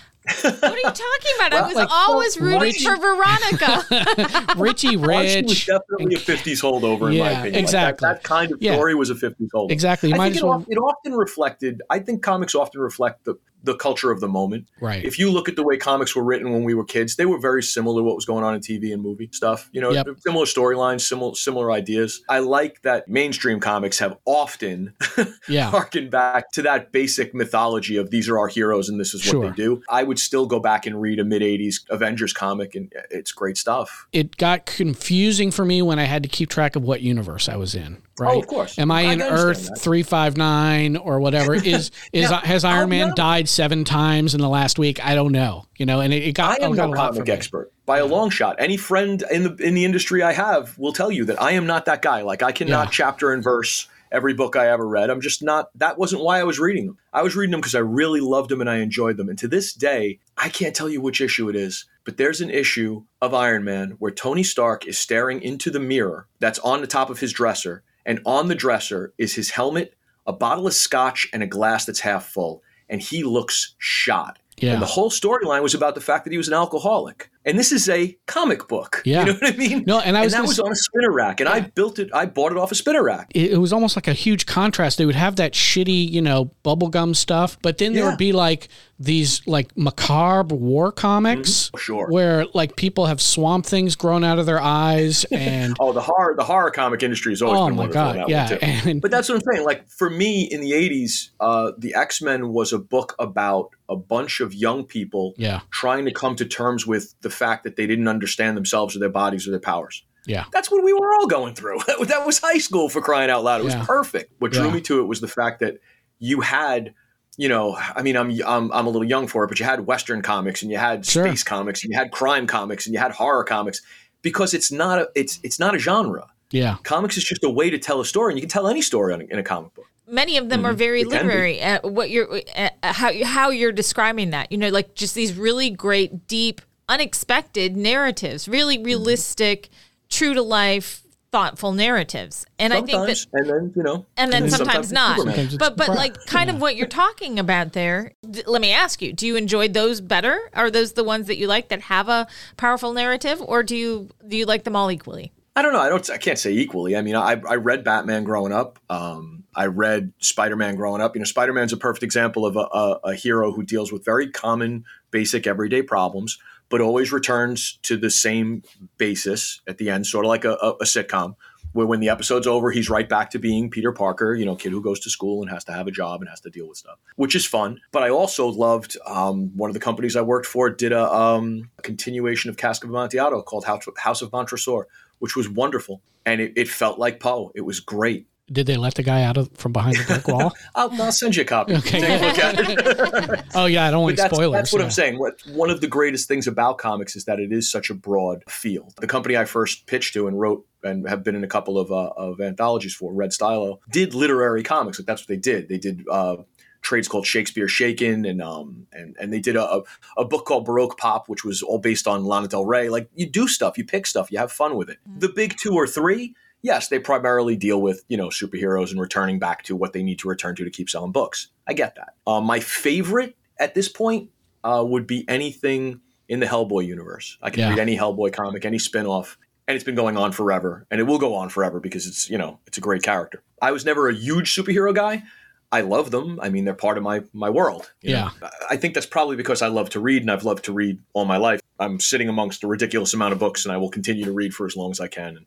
What 0.42 0.62
are 0.64 0.76
you 0.76 0.82
talking 0.82 1.32
about? 1.36 1.52
I 1.52 1.62
was 1.66 1.74
like, 1.74 1.88
always 1.90 2.38
rooting 2.40 2.60
Richie- 2.60 2.84
for 2.84 2.96
Veronica. 2.96 4.54
Richie 4.56 4.88
Archie 4.88 4.96
was 4.96 5.34
Rich. 5.36 5.66
definitely 5.66 6.14
a 6.14 6.18
50s 6.18 6.62
holdover, 6.62 7.08
in 7.08 7.14
Yeah, 7.14 7.24
my 7.24 7.30
opinion. 7.30 7.44
Like, 7.44 7.52
that- 7.52 7.58
exactly. 7.60 8.06
that, 8.08 8.22
kind 8.22 8.52
of 8.52 8.58
Yeah. 8.62 8.74
story 8.74 8.94
was 8.94 9.10
a 9.10 9.14
50s 9.14 9.48
holdover. 9.54 9.70
Exactly. 9.70 10.08
You 10.10 10.14
I 10.14 10.18
might 10.18 10.24
think 10.26 10.36
as 10.36 10.42
it, 10.42 10.46
well 10.46 10.58
of- 10.58 10.66
it 10.68 10.76
often 10.78 11.12
reflected, 11.14 11.82
I 11.90 11.98
think 11.98 12.22
comics 12.22 12.54
often 12.54 12.80
reflect 12.80 13.24
the, 13.24 13.34
the 13.64 13.74
culture 13.74 14.10
of 14.12 14.20
the 14.20 14.28
moment. 14.28 14.68
Right. 14.80 15.04
If 15.04 15.18
you 15.18 15.30
look 15.30 15.48
at 15.48 15.56
the 15.56 15.62
way 15.64 15.76
comics 15.76 16.14
were 16.14 16.22
written 16.22 16.52
when 16.52 16.62
we 16.64 16.74
were 16.74 16.84
kids, 16.84 17.16
they 17.16 17.26
were 17.26 17.38
very 17.40 17.62
similar 17.62 18.00
to 18.00 18.04
what 18.04 18.14
was 18.14 18.24
going 18.24 18.44
on 18.44 18.54
in 18.54 18.60
TV 18.60 18.92
and 18.92 19.02
movie 19.02 19.28
stuff. 19.32 19.68
You 19.72 19.80
know, 19.80 19.90
Yep. 19.92 20.06
similar 20.20 20.44
storylines, 20.46 21.00
similar 21.00 21.34
similar 21.34 21.72
ideas. 21.72 22.22
I 22.28 22.38
like 22.38 22.82
that 22.82 23.08
mainstream 23.08 23.58
comics 23.60 23.98
have 23.98 24.16
often 24.24 24.94
Yeah. 25.48 25.70
harkened 25.70 26.10
back 26.10 26.52
to 26.52 26.62
that 26.62 26.92
basic 26.92 27.34
mythology 27.34 27.96
of 27.96 28.10
these 28.10 28.28
are 28.28 28.38
our 28.38 28.48
heroes 28.48 28.88
and 28.88 29.00
this 29.00 29.12
is 29.14 29.22
what 29.24 29.30
Sure. 29.30 29.48
they 29.50 29.54
do. 29.56 29.82
I 29.90 30.02
would 30.04 30.18
still 30.18 30.46
go 30.46 30.60
back 30.60 30.86
and 30.86 31.00
read 31.00 31.18
a 31.18 31.24
mid 31.24 31.42
80s 31.42 31.84
Avengers 31.90 32.32
comic 32.32 32.74
and 32.74 32.92
uh, 32.96 33.02
it's 33.10 33.32
great 33.32 33.56
stuff. 33.56 34.06
it 34.12 34.36
got 34.36 34.66
confusing 34.66 35.50
for 35.50 35.64
me 35.64 35.82
when 35.82 35.98
I 35.98 36.04
had 36.04 36.22
to 36.22 36.28
keep 36.28 36.48
track 36.48 36.76
of 36.76 36.82
what 36.82 37.00
universe 37.00 37.48
I 37.48 37.56
was 37.56 37.74
in. 37.74 38.02
Oh, 38.20 38.24
right? 38.24 38.36
Oh, 38.36 38.38
of 38.40 38.46
course. 38.46 38.78
Am 38.78 38.90
I, 38.90 39.00
I 39.00 39.12
in 39.12 39.22
Earth 39.22 39.80
three 39.80 40.02
five 40.02 40.36
nine 40.36 40.96
or 40.96 41.20
whatever? 41.20 41.54
Is 41.68 41.90
is 42.12 42.30
Now, 42.30 42.38
has 42.38 42.64
Iron 42.64 42.88
Man 42.90 43.08
not- 43.08 43.16
died 43.16 43.48
seven 43.48 43.84
times 43.84 44.34
in 44.34 44.40
the 44.40 44.48
last 44.48 44.78
week? 44.78 45.04
I 45.04 45.14
don't 45.14 45.32
know. 45.32 45.66
You 45.76 45.86
know, 45.86 46.00
and 46.00 46.12
it, 46.12 46.22
it 46.24 46.32
got, 46.32 46.60
I 46.60 46.64
am 46.64 46.72
it 46.72 46.76
got 46.76 46.86
no 46.88 46.92
a 46.94 46.96
comic 46.96 47.28
expert 47.28 47.70
by 47.86 47.98
a 47.98 48.06
long 48.06 48.30
shot. 48.30 48.56
Any 48.58 48.76
friend 48.76 49.22
in 49.30 49.42
the 49.44 49.54
in 49.56 49.74
the 49.74 49.84
industry 49.84 50.22
I 50.22 50.32
have 50.32 50.76
will 50.78 50.92
tell 50.92 51.10
you 51.12 51.24
that 51.26 51.40
I 51.40 51.52
am 51.52 51.66
not 51.66 51.84
that 51.86 52.02
guy. 52.02 52.22
Like 52.22 52.42
I 52.42 52.52
cannot 52.52 52.86
Yeah. 52.86 52.90
chapter 52.90 53.32
and 53.32 53.42
verse 53.42 53.88
every 54.10 54.32
book 54.32 54.56
I 54.56 54.68
ever 54.70 54.88
read. 54.88 55.10
I'm 55.10 55.20
just 55.20 55.42
not. 55.42 55.68
That 55.74 55.98
wasn't 55.98 56.22
why 56.22 56.40
I 56.40 56.44
was 56.44 56.58
reading 56.58 56.86
them. 56.86 56.98
I 57.12 57.22
was 57.22 57.36
reading 57.36 57.50
them 57.50 57.60
because 57.60 57.74
I 57.74 57.80
really 57.80 58.20
loved 58.20 58.48
them 58.50 58.60
and 58.62 58.70
I 58.70 58.78
enjoyed 58.78 59.18
them. 59.18 59.28
And 59.28 59.38
to 59.40 59.46
this 59.48 59.74
day, 59.74 60.18
I 60.36 60.48
can't 60.48 60.74
tell 60.74 60.88
you 60.88 61.00
which 61.02 61.20
issue 61.20 61.48
it 61.50 61.54
is, 61.56 61.84
but 62.04 62.16
there's 62.16 62.40
an 62.40 62.48
issue 62.50 63.04
of 63.20 63.34
Iron 63.34 63.64
Man 63.64 63.96
where 63.98 64.10
Tony 64.10 64.42
Stark 64.42 64.86
is 64.86 64.98
staring 64.98 65.42
into 65.42 65.70
the 65.70 65.78
mirror 65.80 66.26
that's 66.40 66.58
on 66.60 66.80
the 66.80 66.86
top 66.86 67.10
of 67.10 67.18
his 67.20 67.34
dresser, 67.34 67.82
and 68.08 68.20
on 68.24 68.48
the 68.48 68.54
dresser 68.54 69.12
is 69.18 69.34
his 69.34 69.50
helmet, 69.50 69.94
a 70.26 70.32
bottle 70.32 70.66
of 70.66 70.72
scotch, 70.72 71.28
and 71.32 71.42
a 71.42 71.46
glass 71.46 71.84
that's 71.84 72.00
half 72.00 72.24
full, 72.24 72.62
and 72.88 73.02
he 73.02 73.22
looks 73.22 73.74
shot. 73.76 74.38
Yeah. 74.56 74.72
And 74.72 74.82
the 74.82 74.86
whole 74.86 75.10
storyline 75.10 75.62
was 75.62 75.74
about 75.74 75.94
the 75.94 76.00
fact 76.00 76.24
that 76.24 76.32
he 76.32 76.38
was 76.38 76.48
an 76.48 76.54
alcoholic. 76.54 77.30
And 77.48 77.58
this 77.58 77.72
is 77.72 77.88
a 77.88 78.16
comic 78.26 78.68
book. 78.68 79.02
Yeah. 79.04 79.20
You 79.20 79.26
know 79.26 79.38
what 79.40 79.54
I 79.54 79.56
mean? 79.56 79.84
No, 79.86 79.98
and 80.00 80.16
I 80.16 80.22
was 80.24 80.32
that 80.34 80.42
was 80.42 80.58
s- 80.58 80.64
on 80.64 80.70
a 80.70 80.76
spinner 80.76 81.10
rack. 81.10 81.40
And 81.40 81.48
I 81.48 81.60
built 81.60 81.98
it, 81.98 82.10
I 82.14 82.26
bought 82.26 82.52
it 82.52 82.58
off 82.58 82.70
a 82.70 82.74
spinner 82.76 83.02
rack. 83.02 83.32
It, 83.34 83.52
it 83.52 83.56
was 83.58 83.72
almost 83.72 83.96
like 83.96 84.06
a 84.06 84.12
huge 84.12 84.46
contrast. 84.46 84.98
They 84.98 85.06
would 85.06 85.14
have 85.16 85.36
that 85.36 85.52
shitty, 85.54 86.10
you 86.10 86.20
know, 86.20 86.52
bubblegum 86.64 87.16
stuff, 87.16 87.58
but 87.62 87.78
then 87.78 87.94
there 87.94 88.04
Yeah. 88.04 88.10
would 88.10 88.18
be 88.18 88.32
like 88.32 88.68
these 89.00 89.46
like 89.46 89.76
macabre 89.76 90.54
war 90.54 90.90
comics 90.92 91.48
Mm-hmm. 91.68 91.78
Sure. 91.78 92.08
where 92.10 92.46
like 92.52 92.74
people 92.76 93.06
have 93.06 93.20
swamp 93.20 93.64
things 93.64 93.94
grown 93.94 94.24
out 94.24 94.38
of 94.40 94.46
their 94.46 94.60
eyes 94.60 95.24
and 95.30 95.76
Oh, 95.80 95.92
the 95.92 96.00
horror 96.00 96.34
the 96.36 96.42
horror 96.44 96.70
comic 96.72 97.02
industry 97.04 97.32
has 97.32 97.40
always 97.40 97.60
Oh 97.60 97.66
been 97.68 97.76
my 97.76 97.86
God, 97.86 98.16
that 98.16 98.28
yeah, 98.28 98.58
and- 98.60 99.00
but 99.00 99.10
that's 99.12 99.28
what 99.28 99.36
I'm 99.36 99.52
saying. 99.54 99.64
Like 99.64 99.88
for 99.88 100.10
me 100.10 100.42
in 100.50 100.60
the 100.60 100.72
80s, 100.72 101.30
uh, 101.40 101.72
the 101.78 101.94
X-Men 101.94 102.48
was 102.52 102.72
a 102.72 102.78
book 102.78 103.14
about 103.20 103.70
a 103.88 103.96
bunch 103.96 104.40
of 104.40 104.52
young 104.52 104.84
people 104.84 105.32
yeah, 105.38 105.60
trying 105.70 106.04
to 106.04 106.10
come 106.12 106.34
to 106.36 106.44
terms 106.44 106.86
with 106.86 107.14
the 107.22 107.30
fact 107.38 107.64
that 107.64 107.76
they 107.76 107.86
didn't 107.86 108.08
understand 108.08 108.56
themselves 108.56 108.94
or 108.94 108.98
their 108.98 109.08
bodies 109.22 109.46
or 109.46 109.50
their 109.52 109.60
powers. 109.72 110.04
yeah, 110.26 110.44
That's 110.52 110.70
what 110.70 110.82
we 110.84 110.92
were 110.92 111.12
all 111.14 111.26
going 111.26 111.54
through. 111.54 111.78
that 112.12 112.26
was 112.26 112.38
high 112.38 112.58
school 112.58 112.88
for 112.88 113.00
crying 113.00 113.30
out 113.30 113.42
loud. 113.44 113.60
It 113.60 113.64
was 113.64 113.74
perfect. 113.76 114.32
What 114.40 114.52
drew 114.52 114.66
Yeah. 114.66 114.74
me 114.74 114.80
to 114.82 115.00
it 115.00 115.04
was 115.12 115.20
the 115.20 115.28
fact 115.28 115.60
that 115.60 115.74
you 116.18 116.40
had, 116.42 116.92
you 117.36 117.48
know, 117.48 117.76
I 117.98 118.02
mean, 118.02 118.16
I'm 118.16 118.30
I'm 118.46 118.72
I'm 118.72 118.86
a 118.86 118.90
little 118.90 119.08
young 119.14 119.26
for 119.28 119.44
it, 119.44 119.48
but 119.48 119.58
you 119.60 119.64
had 119.72 119.86
Western 119.86 120.20
comics 120.22 120.62
and 120.62 120.70
you 120.72 120.78
had 120.78 121.06
Sure. 121.06 121.24
space 121.26 121.42
comics 121.44 121.82
and 121.84 121.92
you 121.92 121.98
had 121.98 122.10
crime 122.10 122.46
comics 122.46 122.86
and 122.86 122.92
you 122.94 123.00
had 123.00 123.12
horror 123.12 123.44
comics 123.44 123.80
because 124.22 124.52
it's 124.54 124.70
not 124.72 124.98
a 124.98 125.08
it's 125.14 125.38
it's 125.42 125.58
not 125.60 125.74
a 125.74 125.78
genre. 125.78 126.26
yeah. 126.50 126.76
Comics 126.82 127.16
is 127.16 127.24
just 127.24 127.44
a 127.44 127.50
way 127.50 127.70
to 127.70 127.78
tell 127.78 128.00
a 128.00 128.04
story, 128.04 128.32
and 128.32 128.38
you 128.38 128.42
can 128.42 128.50
tell 128.50 128.66
any 128.68 128.82
story 128.82 129.12
on 129.14 129.20
a, 129.22 129.24
in 129.32 129.38
a 129.38 129.42
comic 129.44 129.72
book. 129.74 129.86
Many 130.10 130.38
of 130.38 130.48
them 130.48 130.64
are 130.66 130.72
very 130.72 131.02
Mm-hmm. 131.04 131.12
It 131.12 131.18
can 131.18 131.26
be. 131.28 131.32
literary. 131.34 131.62
Uh, 131.62 131.88
what 131.88 132.08
you're 132.10 132.40
uh, 132.56 132.70
how 132.82 133.10
how 133.24 133.50
you're 133.50 133.72
describing 133.84 134.30
that, 134.30 134.50
you 134.50 134.58
know, 134.58 134.70
like 134.70 134.94
just 134.94 135.14
these 135.14 135.34
really 135.34 135.68
great, 135.70 136.26
deep, 136.26 136.60
unexpected 136.88 137.76
narratives, 137.76 138.48
really 138.48 138.76
Mm-hmm. 138.76 138.84
realistic, 138.86 139.68
true 140.08 140.34
to 140.34 140.42
life, 140.42 141.02
thoughtful 141.30 141.72
narratives. 141.72 142.46
And 142.58 142.72
I 142.72 142.80
think 142.82 143.06
that 143.06 143.26
and 143.34 143.48
then 143.48 143.72
you 143.76 143.82
know, 143.82 144.06
and 144.16 144.32
then 144.32 144.42
then 144.42 144.50
sometimes, 144.50 144.88
sometimes 144.88 144.92
not. 144.92 145.18
Sometimes 145.18 145.56
but 145.56 145.76
but 145.76 145.88
like 145.88 146.16
kind 146.26 146.50
of 146.50 146.60
what 146.60 146.76
you're 146.76 146.86
talking 146.86 147.38
about 147.38 147.72
there. 147.72 148.12
d- 148.28 148.42
let 148.46 148.60
me 148.60 148.72
ask 148.72 149.02
you: 149.02 149.12
Do 149.12 149.26
you 149.26 149.36
enjoy 149.36 149.68
those 149.68 150.00
better? 150.00 150.38
Are 150.54 150.70
those 150.70 150.92
the 150.92 151.04
ones 151.04 151.26
that 151.26 151.36
you 151.36 151.46
like 151.46 151.68
that 151.68 151.82
have 151.82 152.08
a 152.08 152.26
powerful 152.56 152.92
narrative, 152.92 153.40
or 153.42 153.62
do 153.62 153.76
you 153.76 154.08
do 154.26 154.36
you 154.36 154.46
like 154.46 154.64
them 154.64 154.74
all 154.76 154.90
equally? 154.90 155.32
I 155.56 155.62
don't 155.62 155.72
know. 155.72 155.80
I 155.80 155.88
don't. 155.88 156.08
I 156.10 156.18
can't 156.18 156.38
say 156.38 156.52
equally. 156.52 156.96
I 156.96 157.02
mean, 157.02 157.16
I, 157.16 157.32
I 157.48 157.56
read 157.56 157.82
Batman 157.82 158.22
growing 158.22 158.52
up. 158.52 158.78
Um, 158.88 159.42
I 159.56 159.66
read 159.66 160.12
Spider 160.20 160.54
Man 160.54 160.76
growing 160.76 161.02
up. 161.02 161.16
You 161.16 161.18
know, 161.20 161.24
Spider 161.24 161.52
Man's 161.52 161.72
a 161.72 161.76
perfect 161.76 162.04
example 162.04 162.46
of 162.46 162.54
a, 162.56 162.60
a, 162.60 163.00
a 163.10 163.14
hero 163.14 163.50
who 163.52 163.64
deals 163.64 163.90
with 163.90 164.04
very 164.04 164.30
common, 164.30 164.84
basic, 165.10 165.48
everyday 165.48 165.82
problems, 165.82 166.38
but 166.68 166.80
always 166.80 167.12
returns 167.12 167.78
to 167.82 167.96
the 167.96 168.10
same 168.10 168.62
basis 168.98 169.60
at 169.66 169.78
the 169.78 169.90
end, 169.90 170.06
sort 170.06 170.24
of 170.24 170.28
like 170.28 170.44
a, 170.44 170.52
a, 170.52 170.70
a 170.80 170.84
sitcom. 170.84 171.34
where 171.72 171.86
when 171.86 172.00
the 172.00 172.08
episode's 172.08 172.46
over, 172.46 172.70
he's 172.70 172.90
right 172.90 173.08
back 173.08 173.30
to 173.30 173.38
being 173.38 173.70
Peter 173.70 173.92
Parker, 173.92 174.34
you 174.34 174.44
know, 174.44 174.56
kid 174.56 174.72
who 174.72 174.82
goes 174.82 175.00
to 175.00 175.10
school 175.10 175.42
and 175.42 175.50
has 175.50 175.64
to 175.64 175.72
have 175.72 175.86
a 175.86 175.90
job 175.90 176.20
and 176.20 176.28
has 176.28 176.40
to 176.40 176.50
deal 176.50 176.68
with 176.68 176.78
stuff, 176.78 176.98
which 177.16 177.34
is 177.34 177.46
fun. 177.46 177.80
But 177.92 178.02
I 178.02 178.10
also 178.10 178.48
loved 178.48 178.96
um, 179.06 179.56
one 179.56 179.70
of 179.70 179.74
the 179.74 179.80
companies 179.80 180.16
I 180.16 180.22
worked 180.22 180.46
for 180.46 180.70
did 180.70 180.92
a, 180.92 181.12
um, 181.12 181.70
a 181.78 181.82
continuation 181.82 182.50
of 182.50 182.56
Cask 182.56 182.84
of 182.84 182.90
Amontillado 182.90 183.42
called 183.42 183.64
House 183.64 184.22
of 184.22 184.32
Montresor, 184.32 184.86
which 185.18 185.36
was 185.36 185.48
wonderful. 185.48 186.00
And 186.24 186.40
it, 186.40 186.52
it 186.56 186.68
felt 186.68 186.98
like 186.98 187.20
Poe. 187.20 187.52
It 187.54 187.62
was 187.62 187.80
great. 187.80 188.26
Did 188.50 188.66
they 188.66 188.76
let 188.76 188.94
the 188.94 189.02
guy 189.02 189.22
out 189.24 189.36
of 189.36 189.50
from 189.54 189.72
behind 189.72 189.96
the 189.96 190.04
brick 190.04 190.28
wall? 190.28 190.54
I'll, 190.74 190.90
I'll, 191.02 191.12
send 191.12 191.36
you 191.36 191.42
a 191.42 191.44
copy. 191.44 191.74
Okay. 191.76 192.00
Take 192.00 192.20
a 192.20 192.26
look 192.26 192.38
at 192.38 193.34
it. 193.38 193.44
oh 193.54 193.66
yeah, 193.66 193.86
I 193.86 193.90
don't 193.90 194.02
want 194.02 194.16
that's, 194.16 194.34
spoilers. 194.34 194.52
That's 194.52 194.72
what 194.72 194.78
yeah. 194.78 194.84
I'm 194.86 194.90
saying. 194.90 195.18
What, 195.18 195.40
one 195.48 195.70
of 195.70 195.80
the 195.80 195.86
greatest 195.86 196.28
things 196.28 196.46
about 196.46 196.78
comics 196.78 197.14
is 197.14 197.24
that 197.26 197.40
it 197.40 197.52
is 197.52 197.70
such 197.70 197.90
a 197.90 197.94
broad 197.94 198.42
field. 198.48 198.94
The 199.00 199.06
company 199.06 199.36
I 199.36 199.44
first 199.44 199.86
pitched 199.86 200.14
to 200.14 200.26
and 200.26 200.40
wrote 200.40 200.66
and 200.82 201.08
have 201.08 201.22
been 201.22 201.34
in 201.34 201.44
a 201.44 201.48
couple 201.48 201.78
of, 201.78 201.90
uh, 201.90 202.10
of 202.16 202.40
anthologies 202.40 202.94
for, 202.94 203.12
Red 203.12 203.32
Stylo, 203.32 203.80
did 203.90 204.14
literary 204.14 204.62
comics. 204.62 204.98
Like 204.98 205.06
that's 205.06 205.22
what 205.22 205.28
they 205.28 205.36
did. 205.36 205.68
They 205.68 205.78
did 205.78 206.06
uh, 206.10 206.36
trades 206.80 207.08
called 207.08 207.26
Shakespeare 207.26 207.68
Shaken, 207.68 208.24
and 208.24 208.40
um, 208.40 208.86
and 208.92 209.16
and 209.20 209.32
they 209.32 209.40
did 209.40 209.56
a, 209.56 209.82
a 210.16 210.24
book 210.24 210.46
called 210.46 210.64
Baroque 210.64 210.96
Pop, 210.98 211.28
which 211.28 211.44
was 211.44 211.62
all 211.62 211.78
based 211.78 212.06
on 212.06 212.24
Lana 212.24 212.48
Del 212.48 212.64
Rey. 212.64 212.88
Like 212.88 213.10
you 213.14 213.28
do 213.28 213.48
stuff, 213.48 213.76
you 213.76 213.84
pick 213.84 214.06
stuff, 214.06 214.30
you 214.30 214.38
have 214.38 214.52
fun 214.52 214.76
with 214.76 214.88
it. 214.88 214.98
Mm-hmm. 215.08 215.18
The 215.18 215.28
big 215.28 215.56
two 215.56 215.74
or 215.74 215.86
three 215.86 216.34
yes, 216.62 216.88
they 216.88 216.98
primarily 216.98 217.56
deal 217.56 217.80
with 217.80 218.04
you 218.08 218.16
know 218.16 218.28
superheroes 218.28 218.90
and 218.90 219.00
returning 219.00 219.38
back 219.38 219.62
to 219.64 219.76
what 219.76 219.92
they 219.92 220.02
need 220.02 220.18
to 220.20 220.28
return 220.28 220.54
to 220.56 220.64
to 220.64 220.70
keep 220.70 220.90
selling 220.90 221.12
books. 221.12 221.48
I 221.66 221.72
get 221.72 221.96
that. 221.96 222.14
Uh, 222.26 222.40
my 222.40 222.60
favorite 222.60 223.36
at 223.58 223.74
this 223.74 223.88
point 223.88 224.30
uh, 224.64 224.84
would 224.86 225.06
be 225.06 225.24
anything 225.28 226.00
in 226.28 226.40
the 226.40 226.46
Hellboy 226.46 226.86
universe. 226.86 227.38
I 227.42 227.50
can 227.50 227.60
yeah. 227.60 227.70
read 227.70 227.78
any 227.78 227.96
Hellboy 227.96 228.32
comic, 228.32 228.64
any 228.64 228.78
spinoff, 228.78 229.36
and 229.66 229.74
it's 229.74 229.84
been 229.84 229.94
going 229.94 230.16
on 230.16 230.32
forever, 230.32 230.86
and 230.90 231.00
it 231.00 231.04
will 231.04 231.18
go 231.18 231.34
on 231.34 231.48
forever 231.48 231.80
because 231.80 232.06
it's 232.06 232.28
you 232.30 232.38
know 232.38 232.58
it's 232.66 232.78
a 232.78 232.82
great 232.82 233.02
character. 233.02 233.42
I 233.60 233.72
was 233.72 233.84
never 233.84 234.08
a 234.08 234.14
huge 234.14 234.54
superhero 234.54 234.94
guy. 234.94 235.22
I 235.70 235.82
love 235.82 236.10
them. 236.10 236.40
I 236.40 236.48
mean, 236.48 236.64
they're 236.64 236.74
part 236.74 236.96
of 236.96 237.04
my 237.04 237.22
my 237.32 237.50
world. 237.50 237.92
yeah, 238.00 238.30
know? 238.40 238.48
I 238.70 238.76
think 238.76 238.94
that's 238.94 239.06
probably 239.06 239.36
because 239.36 239.60
I 239.60 239.68
love 239.68 239.90
to 239.90 240.00
read, 240.00 240.22
and 240.22 240.30
I've 240.30 240.44
loved 240.44 240.64
to 240.64 240.72
read 240.72 240.98
all 241.12 241.24
my 241.24 241.36
life. 241.36 241.60
I'm 241.78 242.00
sitting 242.00 242.28
amongst 242.28 242.64
a 242.64 242.66
ridiculous 242.66 243.12
amount 243.14 243.34
of 243.34 243.38
books, 243.38 243.64
and 243.64 243.72
I 243.72 243.76
will 243.76 243.90
continue 243.90 244.24
to 244.24 244.32
read 244.32 244.54
for 244.54 244.66
as 244.66 244.76
long 244.76 244.90
as 244.90 245.00
I 245.00 245.08
can. 245.08 245.36
And 245.36 245.46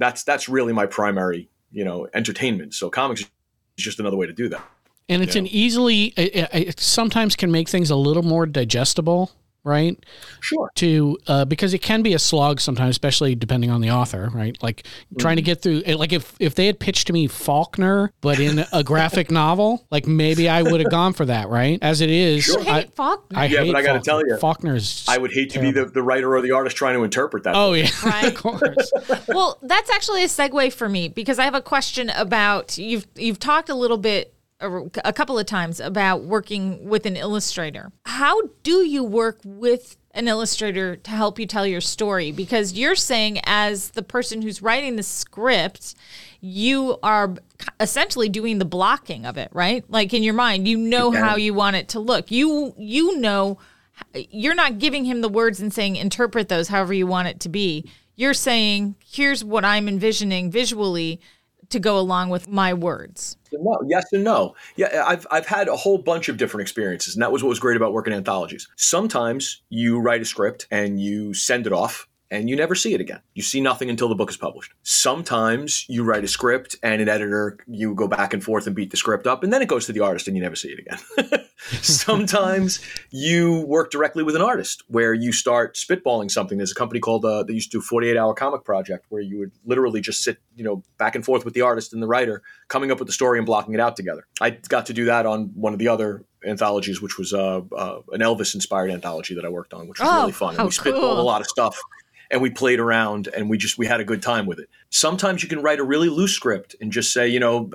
that's 0.00 0.24
that's 0.24 0.48
really 0.48 0.72
my 0.72 0.86
primary 0.86 1.48
you 1.70 1.84
know 1.84 2.08
entertainment. 2.14 2.74
So 2.74 2.90
comics 2.90 3.20
is 3.20 3.28
just 3.76 4.00
another 4.00 4.16
way 4.16 4.26
to 4.26 4.32
do 4.32 4.48
that. 4.48 4.62
And 5.08 5.22
it's 5.22 5.36
an 5.36 5.46
easily 5.46 6.06
it, 6.16 6.48
it 6.52 6.80
sometimes 6.80 7.36
can 7.36 7.50
make 7.50 7.68
things 7.68 7.90
a 7.90 7.96
little 7.96 8.22
more 8.22 8.46
digestible 8.46 9.30
right? 9.64 9.98
Sure. 10.40 10.70
To 10.76 11.18
uh, 11.26 11.44
because 11.44 11.74
it 11.74 11.78
can 11.78 12.02
be 12.02 12.14
a 12.14 12.18
slog 12.18 12.60
sometimes, 12.60 12.90
especially 12.90 13.34
depending 13.34 13.70
on 13.70 13.80
the 13.80 13.90
author, 13.90 14.30
right? 14.32 14.60
Like 14.62 14.82
mm-hmm. 14.82 15.16
trying 15.18 15.36
to 15.36 15.42
mm-hmm. 15.42 15.46
get 15.46 15.62
through. 15.62 15.80
Like 15.96 16.12
if 16.12 16.34
if 16.40 16.54
they 16.54 16.66
had 16.66 16.78
pitched 16.78 17.06
to 17.08 17.12
me 17.12 17.26
Faulkner, 17.26 18.12
but 18.20 18.38
in 18.38 18.64
a 18.72 18.82
graphic 18.82 19.30
novel, 19.30 19.86
like 19.90 20.06
maybe 20.06 20.48
I 20.48 20.62
would 20.62 20.80
have 20.80 20.90
gone 20.90 21.12
for 21.12 21.26
that, 21.26 21.48
right? 21.48 21.78
As 21.82 22.00
it 22.00 22.10
is, 22.10 22.44
sure. 22.44 22.60
I, 22.60 22.82
hate 22.82 22.94
Faulkner. 22.94 23.38
I 23.38 23.46
yeah, 23.46 23.60
hate 23.60 23.72
but 23.72 23.78
I 23.78 23.82
got 23.82 23.92
to 23.94 24.00
tell 24.00 24.26
you, 24.26 24.36
Faulkner's. 24.38 25.04
I 25.08 25.18
would 25.18 25.32
hate 25.32 25.50
terrible. 25.50 25.72
to 25.72 25.80
be 25.80 25.84
the, 25.84 25.90
the 25.90 26.02
writer 26.02 26.34
or 26.34 26.42
the 26.42 26.52
artist 26.52 26.76
trying 26.76 26.96
to 26.96 27.04
interpret 27.04 27.44
that. 27.44 27.54
Oh 27.54 27.72
book. 27.72 27.78
yeah, 27.78 27.90
right. 28.10 28.24
of 28.26 28.34
course. 28.34 28.92
well, 29.28 29.58
that's 29.62 29.90
actually 29.90 30.24
a 30.24 30.28
segue 30.28 30.72
for 30.72 30.88
me 30.88 31.08
because 31.08 31.38
I 31.38 31.44
have 31.44 31.54
a 31.54 31.62
question 31.62 32.10
about 32.10 32.78
you've 32.78 33.06
you've 33.16 33.38
talked 33.38 33.68
a 33.68 33.74
little 33.74 33.98
bit 33.98 34.34
a 34.60 35.12
couple 35.12 35.38
of 35.38 35.46
times 35.46 35.80
about 35.80 36.22
working 36.22 36.84
with 36.88 37.06
an 37.06 37.16
illustrator. 37.16 37.92
How 38.04 38.40
do 38.62 38.86
you 38.86 39.02
work 39.02 39.40
with 39.44 39.96
an 40.12 40.28
illustrator 40.28 40.96
to 40.96 41.10
help 41.10 41.38
you 41.38 41.46
tell 41.46 41.66
your 41.66 41.80
story? 41.80 42.30
Because 42.32 42.74
you're 42.74 42.94
saying, 42.94 43.40
as 43.44 43.90
the 43.90 44.02
person 44.02 44.42
who's 44.42 44.60
writing 44.60 44.96
the 44.96 45.02
script, 45.02 45.94
you 46.40 46.98
are 47.02 47.34
essentially 47.78 48.28
doing 48.28 48.58
the 48.58 48.64
blocking 48.64 49.24
of 49.24 49.36
it, 49.36 49.48
right? 49.52 49.84
Like 49.88 50.12
in 50.12 50.22
your 50.22 50.34
mind, 50.34 50.68
you 50.68 50.76
know 50.76 51.10
how 51.10 51.36
you 51.36 51.54
want 51.54 51.76
it 51.76 51.88
to 51.90 52.00
look. 52.00 52.30
You 52.30 52.74
you 52.76 53.18
know 53.18 53.58
you're 54.14 54.54
not 54.54 54.78
giving 54.78 55.04
him 55.04 55.20
the 55.20 55.28
words 55.28 55.60
and 55.60 55.72
saying 55.72 55.96
interpret 55.96 56.48
those 56.48 56.68
however 56.68 56.92
you 56.92 57.06
want 57.06 57.28
it 57.28 57.40
to 57.40 57.48
be. 57.48 57.90
You're 58.16 58.34
saying 58.34 58.96
here's 59.04 59.44
what 59.44 59.64
I'm 59.64 59.88
envisioning 59.88 60.50
visually 60.50 61.20
to 61.70 61.80
go 61.80 61.98
along 61.98 62.30
with 62.30 62.48
my 62.48 62.74
words. 62.74 63.36
No, 63.52 63.78
yes 63.88 64.04
and 64.12 64.22
no. 64.24 64.54
Yeah, 64.76 65.04
I've 65.06 65.26
I've 65.30 65.46
had 65.46 65.68
a 65.68 65.76
whole 65.76 65.98
bunch 65.98 66.28
of 66.28 66.36
different 66.36 66.62
experiences, 66.62 67.14
and 67.14 67.22
that 67.22 67.32
was 67.32 67.42
what 67.42 67.48
was 67.48 67.58
great 67.58 67.76
about 67.76 67.92
working 67.92 68.12
anthologies. 68.12 68.68
Sometimes 68.76 69.62
you 69.70 70.00
write 70.00 70.20
a 70.20 70.24
script 70.24 70.66
and 70.70 71.00
you 71.00 71.34
send 71.34 71.66
it 71.66 71.72
off 71.72 72.08
and 72.30 72.48
you 72.48 72.56
never 72.56 72.74
see 72.74 72.94
it 72.94 73.00
again. 73.00 73.20
You 73.34 73.42
see 73.42 73.60
nothing 73.60 73.90
until 73.90 74.08
the 74.08 74.14
book 74.14 74.30
is 74.30 74.36
published. 74.36 74.72
Sometimes 74.82 75.84
you 75.88 76.04
write 76.04 76.24
a 76.24 76.28
script 76.28 76.76
and 76.82 77.02
an 77.02 77.08
editor, 77.08 77.58
you 77.66 77.94
go 77.94 78.06
back 78.06 78.32
and 78.32 78.42
forth 78.42 78.66
and 78.66 78.76
beat 78.76 78.90
the 78.90 78.96
script 78.96 79.26
up, 79.26 79.42
and 79.42 79.52
then 79.52 79.62
it 79.62 79.68
goes 79.68 79.86
to 79.86 79.92
the 79.92 80.00
artist 80.00 80.28
and 80.28 80.36
you 80.36 80.42
never 80.42 80.54
see 80.54 80.68
it 80.68 80.78
again. 80.78 81.44
Sometimes 81.82 82.80
you 83.10 83.62
work 83.62 83.90
directly 83.90 84.22
with 84.22 84.36
an 84.36 84.42
artist 84.42 84.82
where 84.88 85.12
you 85.12 85.32
start 85.32 85.74
spitballing 85.74 86.30
something. 86.30 86.56
There's 86.56 86.72
a 86.72 86.74
company 86.74 87.00
called 87.00 87.24
uh, 87.24 87.42
they 87.42 87.52
used 87.52 87.72
to 87.72 87.78
do 87.78 87.82
48 87.82 88.16
hour 88.16 88.32
comic 88.32 88.64
project 88.64 89.06
where 89.08 89.20
you 89.20 89.38
would 89.38 89.52
literally 89.64 90.00
just 90.00 90.22
sit, 90.22 90.38
you 90.54 90.64
know, 90.64 90.82
back 90.98 91.14
and 91.14 91.24
forth 91.24 91.44
with 91.44 91.54
the 91.54 91.62
artist 91.62 91.92
and 91.92 92.02
the 92.02 92.06
writer, 92.06 92.42
coming 92.68 92.90
up 92.90 92.98
with 92.98 93.06
the 93.06 93.12
story 93.12 93.38
and 93.38 93.46
blocking 93.46 93.74
it 93.74 93.80
out 93.80 93.96
together. 93.96 94.26
I 94.40 94.50
got 94.50 94.86
to 94.86 94.92
do 94.92 95.04
that 95.06 95.26
on 95.26 95.50
one 95.54 95.72
of 95.72 95.78
the 95.78 95.88
other 95.88 96.24
anthologies, 96.46 97.02
which 97.02 97.18
was 97.18 97.34
uh, 97.34 97.60
uh, 97.76 98.00
an 98.12 98.20
Elvis 98.20 98.54
inspired 98.54 98.90
anthology 98.90 99.34
that 99.34 99.44
I 99.44 99.48
worked 99.48 99.74
on, 99.74 99.88
which 99.88 100.00
was 100.00 100.08
oh, 100.10 100.20
really 100.20 100.32
fun. 100.32 100.56
And 100.56 100.64
we 100.64 100.70
spitballed 100.70 101.00
cool. 101.00 101.20
a 101.20 101.22
lot 101.22 101.40
of 101.40 101.46
stuff 101.46 101.78
and 102.30 102.40
we 102.40 102.50
played 102.50 102.78
around 102.78 103.28
and 103.28 103.50
we 103.50 103.58
just 103.58 103.78
we 103.78 103.86
had 103.86 104.00
a 104.00 104.04
good 104.04 104.22
time 104.22 104.46
with 104.46 104.58
it. 104.58 104.68
Sometimes 104.90 105.42
you 105.42 105.48
can 105.48 105.62
write 105.62 105.80
a 105.80 105.84
really 105.84 106.08
loose 106.08 106.32
script 106.32 106.76
and 106.80 106.92
just 106.92 107.12
say, 107.12 107.28
you 107.28 107.40
know, 107.40 107.70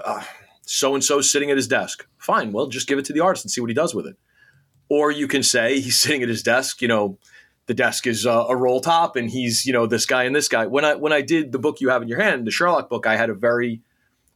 so 0.62 0.94
and 0.94 1.04
so 1.04 1.22
sitting 1.22 1.52
at 1.52 1.58
his 1.58 1.68
desk. 1.68 2.08
Fine, 2.18 2.52
well, 2.52 2.68
just 2.68 2.88
give 2.88 2.98
it 2.98 3.06
to 3.06 3.14
the 3.14 3.20
artist 3.20 3.46
and 3.46 3.52
see 3.52 3.62
what 3.62 3.70
he 3.70 3.74
does 3.74 3.94
with 3.94 4.08
it. 4.08 4.18
Or 4.90 5.12
you 5.12 5.28
can 5.28 5.44
say 5.44 5.80
he's 5.82 6.00
sitting 6.00 6.24
at 6.24 6.30
his 6.30 6.44
desk, 6.44 6.82
you 6.82 6.88
know, 6.88 7.18
the 7.68 7.74
desk 7.74 8.06
is 8.06 8.26
uh, 8.26 8.46
a 8.48 8.56
roll 8.56 8.80
top 8.80 9.16
and 9.16 9.30
he's, 9.30 9.66
you 9.66 9.74
know, 9.74 9.88
this 9.88 10.06
guy 10.06 10.24
and 10.24 10.36
this 10.36 10.48
guy. 10.48 10.68
When 10.68 10.86
I 10.86 10.96
when 10.96 11.12
I 11.12 11.22
did 11.22 11.52
the 11.52 11.60
book 11.60 11.82
you 11.82 11.90
have 11.90 12.02
in 12.02 12.08
your 12.08 12.22
hand, 12.22 12.46
the 12.46 12.52
Sherlock 12.52 12.90
book, 12.90 13.08
I 13.08 13.18
had 13.18 13.30
a 13.30 13.34
very 13.34 13.82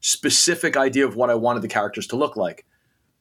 specific 0.01 0.75
idea 0.75 1.05
of 1.05 1.15
what 1.15 1.29
I 1.29 1.36
wanted 1.36 1.62
the 1.62 1.67
characters 1.67 2.08
to 2.08 2.15
look 2.15 2.36
like. 2.36 2.65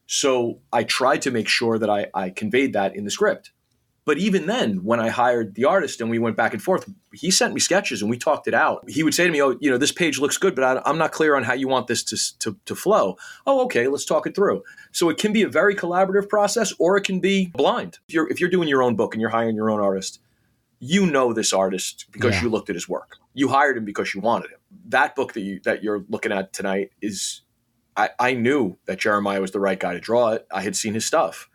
So 0.07 0.59
I 0.73 0.83
tried 0.83 1.21
to 1.23 1.31
make 1.31 1.47
sure 1.47 1.77
that 1.77 1.89
I, 1.89 2.07
I 2.15 2.31
conveyed 2.31 2.73
that 2.73 2.95
in 2.95 3.03
the 3.03 3.11
script. 3.11 3.51
But 4.05 4.17
even 4.17 4.47
then, 4.47 4.83
when 4.83 4.99
I 4.99 5.09
hired 5.09 5.55
the 5.55 5.65
artist 5.65 6.01
and 6.01 6.09
we 6.09 6.19
went 6.19 6.35
back 6.35 6.53
and 6.53 6.61
forth, 6.61 6.89
he 7.13 7.29
sent 7.29 7.53
me 7.53 7.59
sketches 7.59 8.01
and 8.01 8.09
we 8.09 8.17
talked 8.17 8.47
it 8.47 8.53
out. 8.53 8.89
He 8.89 9.03
would 9.03 9.13
say 9.13 9.25
to 9.25 9.31
me, 9.31 9.41
"Oh, 9.41 9.57
you 9.59 9.69
know, 9.69 9.77
this 9.77 9.91
page 9.91 10.19
looks 10.19 10.37
good, 10.37 10.55
but 10.55 10.63
I, 10.63 10.89
am 10.89 10.97
not 10.97 11.11
clear 11.11 11.35
on 11.35 11.43
how 11.43 11.53
you 11.53 11.67
want 11.67 11.87
this 11.87 12.03
to, 12.05 12.39
to, 12.39 12.57
to 12.65 12.75
flow." 12.75 13.17
Oh, 13.45 13.61
okay, 13.65 13.87
let's 13.87 14.05
talk 14.05 14.25
it 14.25 14.35
through. 14.35 14.63
So 14.91 15.09
it 15.09 15.17
can 15.17 15.33
be 15.33 15.43
a 15.43 15.49
very 15.49 15.75
collaborative 15.75 16.29
process, 16.29 16.73
or 16.79 16.97
it 16.97 17.03
can 17.03 17.19
be 17.19 17.47
blind. 17.47 17.99
If 18.07 18.15
you're 18.15 18.29
if 18.29 18.39
you're 18.39 18.49
doing 18.49 18.67
your 18.67 18.81
own 18.81 18.95
book 18.95 19.13
and 19.13 19.21
you're 19.21 19.29
hiring 19.29 19.55
your 19.55 19.69
own 19.69 19.81
artist, 19.81 20.19
you 20.79 21.05
know 21.05 21.33
this 21.33 21.53
artist 21.53 22.05
because 22.11 22.35
yeah. 22.35 22.43
you 22.43 22.49
looked 22.49 22.69
at 22.69 22.75
his 22.75 22.87
work. 22.87 23.17
You 23.33 23.49
hired 23.49 23.77
him 23.77 23.85
because 23.85 24.13
you 24.15 24.21
wanted 24.21 24.51
him. 24.51 24.59
That 24.87 25.15
book 25.15 25.33
that 25.33 25.41
you 25.41 25.59
that 25.65 25.83
you're 25.83 26.05
looking 26.09 26.31
at 26.31 26.53
tonight 26.53 26.91
is 27.01 27.41
I, 27.97 28.09
I 28.17 28.33
knew 28.33 28.77
that 28.85 28.99
Jeremiah 28.99 29.41
was 29.41 29.51
the 29.51 29.59
right 29.59 29.79
guy 29.79 29.93
to 29.93 29.99
draw 29.99 30.29
it. 30.29 30.47
I 30.51 30.61
had 30.61 30.75
seen 30.75 30.93
his 30.93 31.05
stuff 31.05 31.49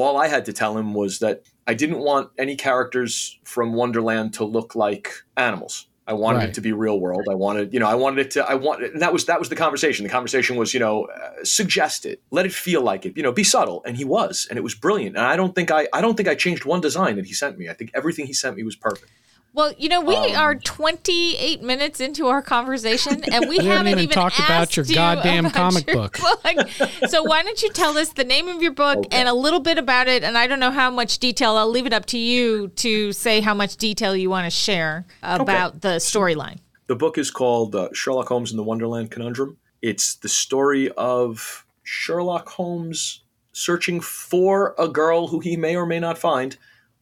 all 0.00 0.16
I 0.16 0.28
had 0.28 0.44
to 0.46 0.52
tell 0.52 0.76
him 0.76 0.94
was 0.94 1.18
that 1.18 1.42
I 1.70 1.74
didn't 1.74 2.00
want 2.00 2.30
any 2.36 2.56
characters 2.56 3.38
from 3.44 3.74
Wonderland 3.74 4.34
to 4.34 4.44
look 4.44 4.74
like 4.74 5.12
animals. 5.36 5.86
I 6.04 6.14
wanted 6.14 6.38
right. 6.38 6.48
it 6.48 6.54
to 6.54 6.60
be 6.60 6.72
real 6.72 6.98
world. 6.98 7.28
I 7.30 7.36
wanted, 7.36 7.72
you 7.72 7.78
know, 7.78 7.86
I 7.86 7.94
wanted 7.94 8.26
it 8.26 8.30
to. 8.32 8.44
I 8.44 8.56
want, 8.56 8.82
and 8.82 9.00
that 9.00 9.12
was 9.12 9.26
that 9.26 9.38
was 9.38 9.50
the 9.50 9.54
conversation. 9.54 10.02
The 10.02 10.10
conversation 10.10 10.56
was, 10.56 10.74
you 10.74 10.80
know, 10.80 11.04
uh, 11.04 11.44
suggest 11.44 12.06
it, 12.06 12.20
let 12.32 12.44
it 12.44 12.52
feel 12.52 12.82
like 12.82 13.06
it, 13.06 13.16
you 13.16 13.22
know, 13.22 13.30
be 13.30 13.44
subtle, 13.44 13.84
and 13.86 13.96
he 13.96 14.04
was, 14.04 14.48
and 14.50 14.58
it 14.58 14.62
was 14.62 14.74
brilliant. 14.74 15.16
And 15.16 15.24
I 15.24 15.36
don't 15.36 15.54
think 15.54 15.70
I, 15.70 15.86
I 15.92 16.00
don't 16.00 16.16
think 16.16 16.28
I 16.28 16.34
changed 16.34 16.64
one 16.64 16.80
design 16.80 17.14
that 17.14 17.26
he 17.26 17.32
sent 17.32 17.56
me. 17.56 17.68
I 17.68 17.74
think 17.74 17.92
everything 17.94 18.26
he 18.26 18.32
sent 18.32 18.56
me 18.56 18.64
was 18.64 18.74
perfect. 18.74 19.12
Well, 19.52 19.72
you 19.76 19.88
know, 19.88 20.00
we 20.00 20.14
um, 20.14 20.36
are 20.36 20.54
28 20.54 21.60
minutes 21.62 22.00
into 22.00 22.28
our 22.28 22.40
conversation, 22.40 23.24
and 23.32 23.48
we, 23.48 23.58
we 23.58 23.64
haven't, 23.66 23.88
even, 23.88 24.04
even 24.04 24.14
talked 24.14 24.38
about 24.38 24.76
your 24.76 24.86
goddamn 24.86 25.46
about 25.46 25.54
comic 25.54 25.86
your 25.88 25.96
book. 25.96 26.18
book. 26.20 26.68
so, 27.08 27.24
why 27.24 27.42
don't 27.42 27.60
you 27.60 27.70
tell 27.70 27.98
us 27.98 28.10
the 28.10 28.22
name 28.22 28.46
of 28.48 28.62
your 28.62 28.72
book 28.72 28.98
okay. 28.98 29.16
and 29.16 29.28
a 29.28 29.34
little 29.34 29.60
bit 29.60 29.76
about 29.76 30.06
it? 30.06 30.22
And 30.22 30.38
I 30.38 30.46
don't 30.46 30.60
know 30.60 30.70
how 30.70 30.90
much 30.90 31.18
detail. 31.18 31.56
I'll 31.56 31.68
leave 31.68 31.86
it 31.86 31.92
up 31.92 32.06
to 32.06 32.18
you 32.18 32.68
to 32.76 33.12
say 33.12 33.40
how 33.40 33.54
much 33.54 33.76
detail 33.76 34.14
you 34.14 34.30
want 34.30 34.46
to 34.46 34.50
share 34.50 35.04
about 35.22 35.70
okay. 35.70 35.78
the 35.80 35.88
storyline. 35.96 36.58
The 36.86 36.96
book 36.96 37.18
is 37.18 37.30
called 37.30 37.74
uh, 37.74 37.88
Sherlock 37.92 38.28
Holmes 38.28 38.50
and 38.52 38.58
the 38.58 38.64
Wonderland 38.64 39.10
Conundrum. 39.10 39.56
It's 39.82 40.14
the 40.14 40.28
story 40.28 40.90
of 40.92 41.66
Sherlock 41.82 42.48
Holmes 42.48 43.22
searching 43.52 44.00
for 44.00 44.74
a 44.78 44.88
girl 44.88 45.26
who 45.26 45.40
he 45.40 45.56
may 45.56 45.74
or 45.76 45.86
may 45.86 45.98
not 45.98 46.18
find 46.18 46.56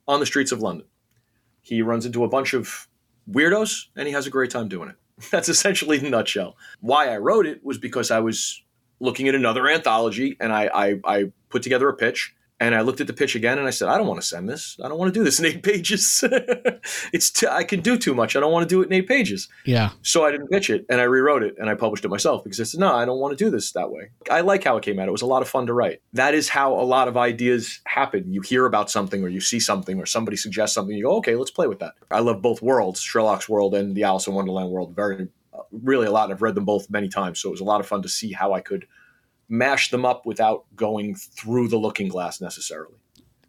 on 0.06 0.20
the 0.20 0.26
streets 0.26 0.50
of 0.52 0.60
London. 0.60 0.86
He 1.68 1.82
runs 1.82 2.06
into 2.06 2.24
a 2.24 2.28
bunch 2.28 2.54
of 2.54 2.88
weirdos 3.30 3.88
and 3.94 4.06
he 4.06 4.14
has 4.14 4.26
a 4.26 4.30
great 4.30 4.50
time 4.50 4.68
doing 4.68 4.88
it. 4.88 4.96
That's 5.30 5.50
essentially 5.50 5.98
the 5.98 6.08
nutshell. 6.08 6.56
Why 6.80 7.12
I 7.12 7.18
wrote 7.18 7.46
it 7.46 7.62
was 7.62 7.76
because 7.76 8.10
I 8.10 8.20
was 8.20 8.62
looking 9.00 9.28
at 9.28 9.34
another 9.34 9.68
anthology 9.68 10.36
and 10.40 10.52
I, 10.52 10.70
I, 10.74 11.00
I 11.04 11.32
put 11.50 11.62
together 11.62 11.88
a 11.88 11.94
pitch 11.94 12.34
And 12.60 12.74
I 12.74 12.80
looked 12.80 13.00
at 13.00 13.06
the 13.06 13.12
pitch 13.12 13.36
again 13.36 13.58
and 13.58 13.68
I 13.68 13.70
said, 13.70 13.88
I 13.88 13.96
don't 13.96 14.08
want 14.08 14.20
to 14.20 14.26
send 14.26 14.48
this. 14.48 14.76
I 14.82 14.88
don't 14.88 14.98
want 14.98 15.14
to 15.14 15.18
do 15.18 15.24
this 15.24 15.38
in 15.40 15.46
eight 15.46 15.62
pages. 15.62 16.24
it's 17.12 17.30
t- 17.30 17.46
I 17.46 17.62
can 17.62 17.80
do 17.80 17.96
too 17.96 18.14
much. 18.14 18.34
I 18.34 18.40
don't 18.40 18.52
want 18.52 18.68
to 18.68 18.74
do 18.74 18.82
it 18.82 18.86
in 18.86 18.92
eight 18.92 19.06
pages. 19.06 19.48
Yeah. 19.64 19.90
So 20.02 20.24
I 20.24 20.32
didn't 20.32 20.48
pitch 20.48 20.70
it 20.70 20.84
and 20.88 21.00
I 21.00 21.04
rewrote 21.04 21.42
it 21.42 21.54
and 21.58 21.70
I 21.70 21.74
published 21.74 22.04
it 22.04 22.08
myself 22.08 22.42
because 22.42 22.60
I 22.60 22.64
said, 22.64 22.80
no, 22.80 22.92
I 22.92 23.04
don't 23.04 23.20
want 23.20 23.36
to 23.36 23.44
do 23.44 23.50
this 23.50 23.72
that 23.72 23.90
way. 23.90 24.10
I 24.30 24.40
like 24.40 24.64
how 24.64 24.76
it 24.76 24.82
came 24.82 24.98
out. 24.98 25.08
It 25.08 25.12
was 25.12 25.22
a 25.22 25.26
lot 25.26 25.42
of 25.42 25.48
fun 25.48 25.66
to 25.66 25.72
write. 25.72 26.02
That 26.12 26.34
is 26.34 26.48
how 26.48 26.74
a 26.74 26.82
lot 26.82 27.06
of 27.08 27.16
ideas 27.16 27.80
happen. 27.86 28.32
You 28.32 28.40
hear 28.40 28.66
about 28.66 28.90
something 28.90 29.22
or 29.22 29.28
you 29.28 29.40
see 29.40 29.60
something 29.60 29.98
or 30.00 30.06
somebody 30.06 30.36
suggests 30.36 30.74
something. 30.74 30.96
You 30.96 31.04
go, 31.04 31.16
okay, 31.18 31.36
let's 31.36 31.50
play 31.50 31.68
with 31.68 31.78
that. 31.78 31.94
I 32.10 32.20
love 32.20 32.42
both 32.42 32.60
worlds, 32.60 33.00
Sherlock's 33.00 33.48
world 33.48 33.74
and 33.74 33.94
the 33.94 34.02
Alice 34.02 34.26
in 34.26 34.34
Wonderland 34.34 34.70
world, 34.70 34.96
very, 34.96 35.28
uh, 35.54 35.58
really 35.70 36.06
a 36.06 36.10
lot. 36.10 36.30
I've 36.30 36.42
read 36.42 36.56
them 36.56 36.64
both 36.64 36.90
many 36.90 37.08
times. 37.08 37.38
So 37.38 37.48
it 37.48 37.52
was 37.52 37.60
a 37.60 37.64
lot 37.64 37.80
of 37.80 37.86
fun 37.86 38.02
to 38.02 38.08
see 38.08 38.32
how 38.32 38.52
I 38.52 38.60
could 38.60 38.86
mash 39.48 39.90
them 39.90 40.04
up 40.04 40.26
without 40.26 40.64
going 40.76 41.14
through 41.14 41.68
the 41.68 41.78
looking 41.78 42.08
glass 42.08 42.40
necessarily 42.40 42.94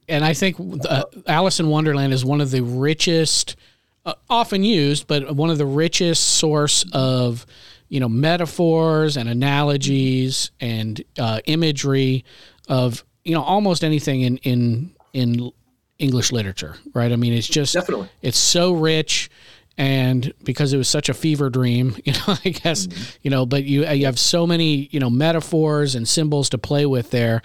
and 0.10 0.26
I 0.26 0.34
think 0.34 0.58
uh, 0.90 1.04
Alice 1.28 1.60
in 1.60 1.70
Wonderland 1.70 2.12
is 2.12 2.26
one 2.26 2.42
of 2.42 2.52
the 2.52 2.62
richest, 2.62 3.56
uh, 4.06 4.16
often 4.30 4.64
used, 4.64 5.08
but 5.08 5.36
one 5.36 5.52
of 5.52 5.58
the 5.58 5.68
richest 5.68 6.24
source 6.24 6.84
of 6.92 7.46
you 7.88 8.00
know 8.00 8.10
metaphors 8.10 9.16
and 9.18 9.30
analogies 9.30 10.52
and 10.60 11.04
uh, 11.18 11.40
imagery 11.46 12.26
of 12.68 13.06
you 13.24 13.34
know 13.34 13.44
almost 13.44 13.84
anything 13.84 14.22
in 14.22 14.38
in 14.38 14.96
in 15.14 15.52
English 16.00 16.32
literature, 16.32 16.76
right? 16.94 17.12
I 17.12 17.16
mean, 17.16 17.34
it's 17.34 17.48
just 17.48 17.74
definitely 17.74 18.10
it's 18.22 18.38
so 18.38 18.74
rich. 18.74 19.30
And 19.80 20.34
because 20.44 20.74
it 20.74 20.78
was 20.78 20.90
such 20.90 21.08
a 21.08 21.14
fever 21.14 21.50
dream, 21.50 21.96
you 22.04 22.12
know, 22.12 22.36
I 22.46 22.50
guess, 22.50 22.86
mm-hmm. 22.86 23.18
you 23.24 23.32
know, 23.32 23.46
but 23.46 23.64
you 23.64 23.88
you 23.88 24.06
have 24.06 24.20
so 24.20 24.46
many, 24.46 24.90
you 24.92 25.00
know, 25.00 25.10
metaphors 25.10 25.96
and 25.96 26.08
symbols 26.08 26.50
to 26.50 26.58
play 26.58 26.86
with 26.86 27.10
there, 27.10 27.42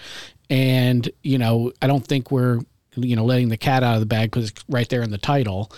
and 0.49 1.09
you 1.23 1.37
know 1.37 1.71
I 1.81 1.87
don't 1.87 2.05
think 2.05 2.31
we're 2.31 2.59
you 2.95 3.15
know 3.15 3.25
letting 3.25 3.49
the 3.49 3.57
cat 3.57 3.83
out 3.83 3.95
of 3.95 4.01
the 4.01 4.05
bag 4.05 4.31
because 4.31 4.51
it's 4.51 4.63
right 4.69 4.87
there 4.89 5.01
in 5.01 5.11
the 5.11 5.17
title. 5.17 5.71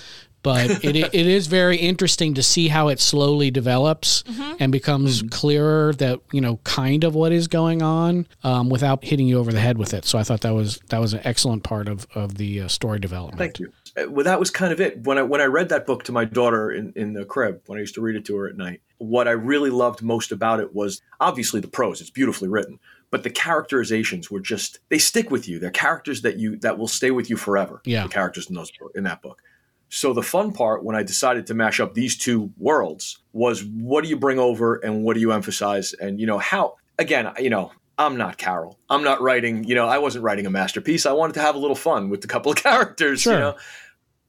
But 0.43 0.85
it, 0.85 0.95
it 0.95 1.13
is 1.13 1.47
very 1.47 1.75
interesting 1.75 2.35
to 2.35 2.43
see 2.43 2.69
how 2.69 2.87
it 2.87 3.01
slowly 3.01 3.51
develops 3.51 4.23
mm-hmm. 4.23 4.53
and 4.59 4.71
becomes 4.71 5.19
mm-hmm. 5.19 5.29
clearer 5.29 5.93
that 5.93 6.21
you 6.31 6.41
know 6.41 6.57
kind 6.63 7.03
of 7.03 7.13
what 7.13 7.31
is 7.31 7.47
going 7.47 7.81
on 7.81 8.27
um, 8.43 8.69
without 8.69 9.03
hitting 9.03 9.27
you 9.27 9.39
over 9.39 9.51
the 9.51 9.59
head 9.59 9.77
with 9.77 9.93
it. 9.93 10.05
So 10.05 10.17
I 10.17 10.23
thought 10.23 10.41
that 10.41 10.53
was 10.53 10.79
that 10.89 10.99
was 10.99 11.13
an 11.13 11.21
excellent 11.23 11.63
part 11.63 11.87
of 11.87 12.07
of 12.15 12.35
the 12.37 12.61
uh, 12.61 12.67
story 12.67 12.99
development. 12.99 13.37
Thank 13.37 13.59
you. 13.59 13.71
Well, 14.05 14.25
that 14.25 14.39
was 14.39 14.51
kind 14.51 14.71
of 14.71 14.79
it. 14.79 15.03
When 15.05 15.17
I 15.17 15.23
when 15.23 15.41
I 15.41 15.45
read 15.45 15.69
that 15.69 15.87
book 15.87 16.03
to 16.03 16.11
my 16.11 16.23
daughter 16.23 16.71
in, 16.71 16.93
in 16.95 17.13
the 17.13 17.25
crib, 17.25 17.61
when 17.65 17.77
I 17.77 17.81
used 17.81 17.95
to 17.95 18.01
read 18.01 18.15
it 18.15 18.25
to 18.25 18.35
her 18.35 18.47
at 18.47 18.55
night, 18.55 18.81
what 18.99 19.27
I 19.27 19.31
really 19.31 19.71
loved 19.71 20.03
most 20.03 20.31
about 20.31 20.59
it 20.59 20.75
was 20.75 21.01
obviously 21.19 21.61
the 21.61 21.67
prose. 21.67 21.99
It's 21.99 22.11
beautifully 22.11 22.47
written, 22.47 22.79
but 23.09 23.23
the 23.23 23.31
characterizations 23.31 24.29
were 24.29 24.39
just 24.39 24.79
they 24.89 24.99
stick 24.99 25.31
with 25.31 25.47
you. 25.47 25.57
They're 25.57 25.71
characters 25.71 26.21
that 26.21 26.37
you 26.37 26.57
that 26.57 26.77
will 26.77 26.87
stay 26.87 27.09
with 27.09 27.29
you 27.29 27.37
forever. 27.37 27.81
Yeah, 27.85 28.03
the 28.03 28.09
characters 28.09 28.49
in 28.49 28.55
those 28.55 28.71
in 28.93 29.03
that 29.05 29.23
book. 29.23 29.41
So 29.89 30.13
the 30.13 30.23
fun 30.23 30.51
part 30.51 30.83
when 30.83 30.95
I 30.95 31.01
decided 31.01 31.47
to 31.47 31.53
mash 31.53 31.79
up 31.79 31.93
these 31.93 32.17
two 32.17 32.51
worlds 32.57 33.19
was 33.33 33.63
what 33.63 34.03
do 34.03 34.09
you 34.09 34.17
bring 34.17 34.37
over 34.37 34.75
and 34.75 35.03
what 35.03 35.15
do 35.15 35.21
you 35.21 35.31
emphasize 35.31 35.93
and 35.93 36.19
you 36.19 36.27
know 36.27 36.37
how 36.37 36.75
again 36.99 37.31
you 37.39 37.49
know 37.49 37.71
I'm 37.97 38.15
not 38.15 38.37
Carroll. 38.37 38.77
I'm 38.91 39.03
not 39.03 39.21
writing, 39.23 39.63
you 39.63 39.73
know, 39.73 39.87
I 39.87 39.97
wasn't 39.97 40.23
writing 40.23 40.45
a 40.45 40.51
masterpiece. 40.51 41.07
I 41.07 41.13
wanted 41.13 41.33
to 41.33 41.41
have 41.41 41.55
a 41.55 41.57
little 41.57 41.75
fun 41.75 42.09
with 42.09 42.23
a 42.23 42.27
couple 42.27 42.51
of 42.51 42.57
characters, 42.63 43.21
sure. 43.21 43.33
you 43.33 43.39
know 43.39 43.55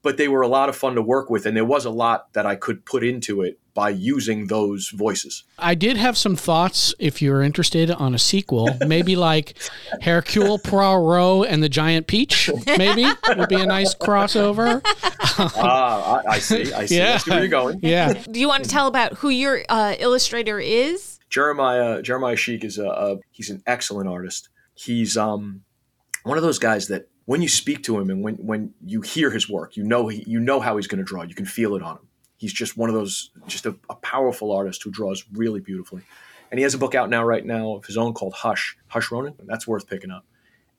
but 0.03 0.17
they 0.17 0.29
were 0.29 0.43
a 0.43 0.49
lot 0.49 0.69
of 0.69 0.77
fun 0.77 0.95
to 0.95 1.03
work 1.03 1.31
with 1.31 1.47
and 1.47 1.57
there 1.57 1.65
was 1.65 1.85
a 1.85 1.91
lot 1.91 2.33
that 2.33 2.47
I 2.47 2.57
could 2.57 2.85
put 2.85 3.05
into 3.05 3.43
it 3.43 3.59
by 3.75 3.91
using 3.91 4.49
those 4.49 4.89
voices. 4.91 5.45
I 5.57 5.77
did 5.77 5.97
have 5.97 6.19
some 6.19 6.35
thoughts 6.35 6.95
if 6.99 7.23
you're 7.23 7.43
interested 7.43 7.93
on 7.93 8.13
a 8.13 8.19
sequel, 8.19 8.77
maybe 8.87 9.15
like 9.31 9.55
Hercule 10.03 10.59
Poirot 10.59 11.49
and 11.49 11.63
the 11.63 11.69
Giant 11.69 12.09
Peach, 12.09 12.51
maybe 12.67 13.07
would 13.37 13.49
be 13.49 13.61
a 13.61 13.67
nice 13.67 13.95
crossover. 13.95 14.81
Ah, 15.39 16.23
I, 16.27 16.33
I, 16.33 16.39
see. 16.41 16.73
I 16.73 16.87
see. 16.87 16.97
Yeah. 16.97 17.15
I 17.15 17.17
see 17.19 17.31
where 17.31 17.41
you're 17.41 17.49
going. 17.49 17.79
Yeah. 17.81 18.15
Do 18.15 18.41
you 18.41 18.49
want 18.49 18.65
to 18.65 18.71
tell 18.71 18.89
about 18.89 19.15
who 19.19 19.29
your 19.29 19.63
uh, 19.69 19.95
illustrator 20.01 20.59
is? 20.59 21.21
Jeremiah 21.31 22.03
Jeremiah 22.03 22.37
Sheik 22.37 22.65
is 22.65 22.79
a, 22.79 22.89
a 22.89 23.17
he's 23.31 23.51
an 23.51 23.63
excellent 23.67 24.09
artist. 24.09 24.49
He's 24.75 25.17
um 25.17 25.63
one 26.25 26.37
of 26.37 26.43
those 26.43 26.59
guys 26.59 26.89
that 26.89 27.09
when 27.29 27.43
you 27.43 27.49
speak 27.49 27.83
to 27.83 28.01
him 28.01 28.09
and 28.09 28.25
when 28.25 28.37
when 28.37 28.73
you 28.83 29.03
hear 29.03 29.31
his 29.31 29.51
work, 29.51 29.77
you 29.77 29.85
know 29.85 30.09
he, 30.09 30.25
you 30.27 30.41
know 30.41 30.61
how 30.61 30.79
he's 30.79 30.87
going 30.87 30.97
to 30.99 31.05
draw. 31.05 31.25
You 31.25 31.35
can 31.35 31.45
feel 31.45 31.75
it 31.75 31.83
on 31.83 31.97
him. 31.97 32.09
He's 32.39 32.55
just 32.55 32.79
one 32.79 32.89
of 32.89 32.95
those, 32.95 33.33
just 33.47 33.67
a, 33.67 33.77
a, 33.91 33.97
powerful 33.97 34.51
artist 34.51 34.83
who 34.83 34.91
draws 34.91 35.25
really 35.35 35.61
beautifully. 35.61 36.01
And 36.51 36.59
he 36.59 36.63
has 36.63 36.73
a 36.73 36.79
book 36.79 36.95
out 36.95 37.11
now, 37.11 37.23
right 37.23 37.45
now, 37.45 37.75
of 37.75 37.85
his 37.85 37.99
own 37.99 38.15
called 38.15 38.33
Hush, 38.33 38.79
Hush 38.87 39.13
Ronin. 39.13 39.35
That's 39.45 39.69
worth 39.69 39.87
picking 39.87 40.11
up. 40.11 40.25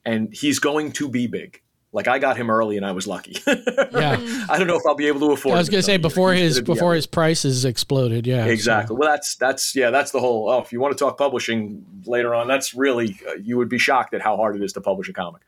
And 0.04 0.34
he's 0.34 0.58
going 0.58 0.90
to 0.92 1.08
be 1.08 1.28
big. 1.28 1.62
Like 1.92 2.08
I 2.08 2.18
got 2.18 2.36
him 2.36 2.50
early, 2.50 2.76
and 2.76 2.84
I 2.84 2.92
was 2.92 3.06
lucky. 3.06 3.36
yeah, 3.46 4.16
I 4.48 4.58
don't 4.58 4.66
know 4.66 4.76
if 4.76 4.82
I'll 4.86 4.96
be 4.96 5.06
able 5.06 5.20
to 5.20 5.32
afford. 5.32 5.52
It. 5.52 5.56
I 5.56 5.60
was 5.60 5.68
going 5.68 5.78
to 5.78 5.86
say 5.86 5.98
before 5.98 6.32
his 6.32 6.60
before 6.60 6.94
his 6.94 7.06
prices 7.06 7.64
exploded. 7.64 8.26
Yeah, 8.26 8.46
exactly. 8.46 8.94
So. 8.94 8.98
Well, 8.98 9.08
that's 9.08 9.36
that's 9.36 9.76
yeah, 9.76 9.90
that's 9.90 10.10
the 10.10 10.20
whole. 10.20 10.48
Oh, 10.48 10.60
if 10.60 10.72
you 10.72 10.80
want 10.80 10.96
to 10.96 11.04
talk 11.04 11.16
publishing 11.18 11.84
later 12.06 12.34
on, 12.34 12.48
that's 12.48 12.74
really 12.74 13.18
uh, 13.28 13.34
you 13.34 13.56
would 13.56 13.68
be 13.68 13.78
shocked 13.78 14.14
at 14.14 14.20
how 14.20 14.36
hard 14.36 14.56
it 14.56 14.62
is 14.62 14.72
to 14.74 14.80
publish 14.80 15.08
a 15.08 15.12
comic. 15.12 15.42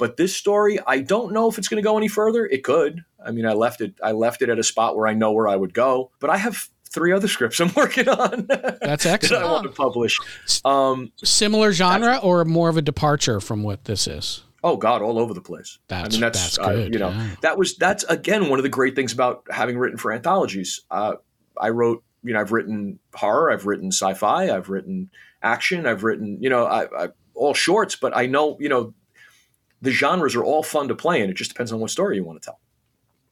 But 0.00 0.16
this 0.16 0.34
story, 0.34 0.78
I 0.86 1.00
don't 1.00 1.30
know 1.34 1.50
if 1.50 1.58
it's 1.58 1.68
going 1.68 1.76
to 1.76 1.86
go 1.86 1.98
any 1.98 2.08
further. 2.08 2.46
It 2.46 2.64
could. 2.64 3.04
I 3.22 3.32
mean, 3.32 3.44
I 3.44 3.52
left 3.52 3.82
it. 3.82 3.94
I 4.02 4.12
left 4.12 4.40
it 4.40 4.48
at 4.48 4.58
a 4.58 4.62
spot 4.62 4.96
where 4.96 5.06
I 5.06 5.12
know 5.12 5.30
where 5.30 5.46
I 5.46 5.56
would 5.56 5.74
go. 5.74 6.10
But 6.20 6.30
I 6.30 6.38
have 6.38 6.70
three 6.88 7.12
other 7.12 7.28
scripts 7.34 7.60
I'm 7.60 7.70
working 7.76 8.08
on. 8.08 8.46
That's 8.48 9.04
excellent. 9.04 9.42
that 9.42 9.48
I 9.48 9.52
want 9.52 9.64
to 9.64 9.70
publish. 9.70 10.18
Um, 10.64 11.12
Similar 11.22 11.72
genre 11.72 12.16
or 12.22 12.46
more 12.46 12.70
of 12.70 12.78
a 12.78 12.82
departure 12.82 13.40
from 13.40 13.62
what 13.62 13.84
this 13.84 14.06
is? 14.06 14.42
Oh 14.64 14.78
God, 14.78 15.02
all 15.02 15.18
over 15.18 15.34
the 15.34 15.42
place. 15.42 15.78
That's, 15.88 16.08
I 16.08 16.12
mean, 16.12 16.20
that's, 16.22 16.56
that's 16.56 16.58
good. 16.58 16.88
Uh, 16.88 16.92
you 16.92 16.98
know, 16.98 17.10
yeah. 17.10 17.34
that 17.42 17.58
was 17.58 17.76
that's 17.76 18.04
again 18.04 18.48
one 18.48 18.58
of 18.58 18.62
the 18.62 18.68
great 18.70 18.96
things 18.96 19.12
about 19.12 19.44
having 19.50 19.78
written 19.78 19.98
for 19.98 20.12
anthologies. 20.12 20.80
Uh, 20.90 21.16
I 21.58 21.70
wrote, 21.70 22.02
you 22.22 22.32
know, 22.32 22.40
I've 22.40 22.52
written 22.52 22.98
horror, 23.14 23.50
I've 23.50 23.66
written 23.66 23.90
sci-fi, 23.92 24.54
I've 24.54 24.70
written 24.70 25.10
action, 25.42 25.86
I've 25.86 26.04
written, 26.04 26.38
you 26.42 26.48
know, 26.48 26.64
I, 26.64 27.04
I 27.04 27.08
all 27.34 27.54
shorts, 27.54 27.96
but 27.96 28.14
I 28.16 28.26
know, 28.26 28.56
you 28.60 28.68
know, 28.68 28.94
the 29.82 29.90
genres 29.90 30.34
are 30.34 30.44
all 30.44 30.62
fun 30.62 30.88
to 30.88 30.94
play 30.94 31.22
in. 31.22 31.30
It 31.30 31.34
just 31.34 31.50
depends 31.50 31.72
on 31.72 31.80
what 31.80 31.90
story 31.90 32.16
you 32.16 32.24
want 32.24 32.42
to 32.42 32.46
tell. 32.46 32.60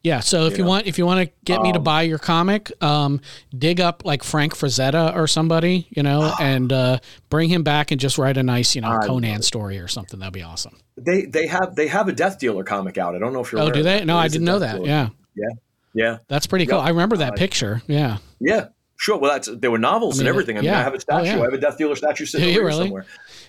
Yeah, 0.04 0.20
so 0.20 0.46
if 0.46 0.52
you, 0.52 0.58
you 0.58 0.62
know? 0.62 0.70
want 0.70 0.86
if 0.86 0.96
you 0.96 1.04
want 1.04 1.28
to 1.28 1.34
get 1.44 1.58
um, 1.58 1.64
me 1.64 1.72
to 1.72 1.78
um, 1.78 1.84
buy 1.84 2.02
your 2.02 2.18
comic, 2.18 2.70
um, 2.82 3.20
dig 3.56 3.80
up 3.80 4.04
like 4.04 4.22
Frank 4.22 4.54
Frazetta 4.56 5.14
or 5.14 5.26
somebody, 5.26 5.88
you 5.90 6.04
know, 6.04 6.32
and 6.40 6.72
uh, 6.72 6.98
bring 7.30 7.50
him 7.50 7.64
back 7.64 7.90
and 7.90 8.00
just 8.00 8.16
write 8.16 8.36
a 8.36 8.42
nice, 8.42 8.76
you 8.76 8.80
know, 8.80 8.98
Conan 9.04 9.42
story 9.42 9.78
or 9.78 9.88
something. 9.88 10.20
That'd 10.20 10.32
be 10.32 10.42
awesome. 10.42 10.78
They 10.96 11.22
they 11.22 11.48
have 11.48 11.74
they 11.74 11.88
have 11.88 12.06
a 12.08 12.12
Death 12.12 12.38
Dealer 12.38 12.62
comic 12.62 12.96
out. 12.96 13.16
I 13.16 13.18
don't 13.18 13.32
know 13.32 13.40
if 13.40 13.50
you're. 13.50 13.60
Oh, 13.60 13.70
do 13.70 13.82
they? 13.82 14.04
No, 14.04 14.16
I 14.16 14.28
didn't 14.28 14.44
know 14.44 14.60
that. 14.60 14.76
Dealer. 14.76 14.86
Yeah. 14.86 15.08
Yeah. 15.34 15.48
Yeah. 15.94 16.18
That's 16.28 16.46
pretty 16.46 16.66
cool. 16.66 16.78
Yep. 16.78 16.86
I 16.86 16.90
remember 16.90 17.16
that 17.16 17.32
uh, 17.32 17.36
picture. 17.36 17.82
Yeah. 17.88 18.18
Yeah. 18.38 18.68
Sure. 19.00 19.16
Well, 19.16 19.30
that's 19.30 19.48
there 19.48 19.70
were 19.70 19.78
novels 19.78 20.16
I 20.16 20.18
mean, 20.18 20.26
and 20.26 20.28
everything. 20.28 20.56
I 20.58 20.60
mean, 20.60 20.70
yeah. 20.70 20.80
I 20.80 20.82
have 20.82 20.92
a 20.92 21.00
statue. 21.00 21.20
Oh, 21.20 21.34
yeah. 21.36 21.40
I 21.40 21.44
have 21.44 21.52
a 21.52 21.58
Death 21.58 21.78
Dealer 21.78 21.94
statue 21.94 22.26
sitting 22.26 22.56
really? 22.56 22.86
somewhere. 22.86 23.06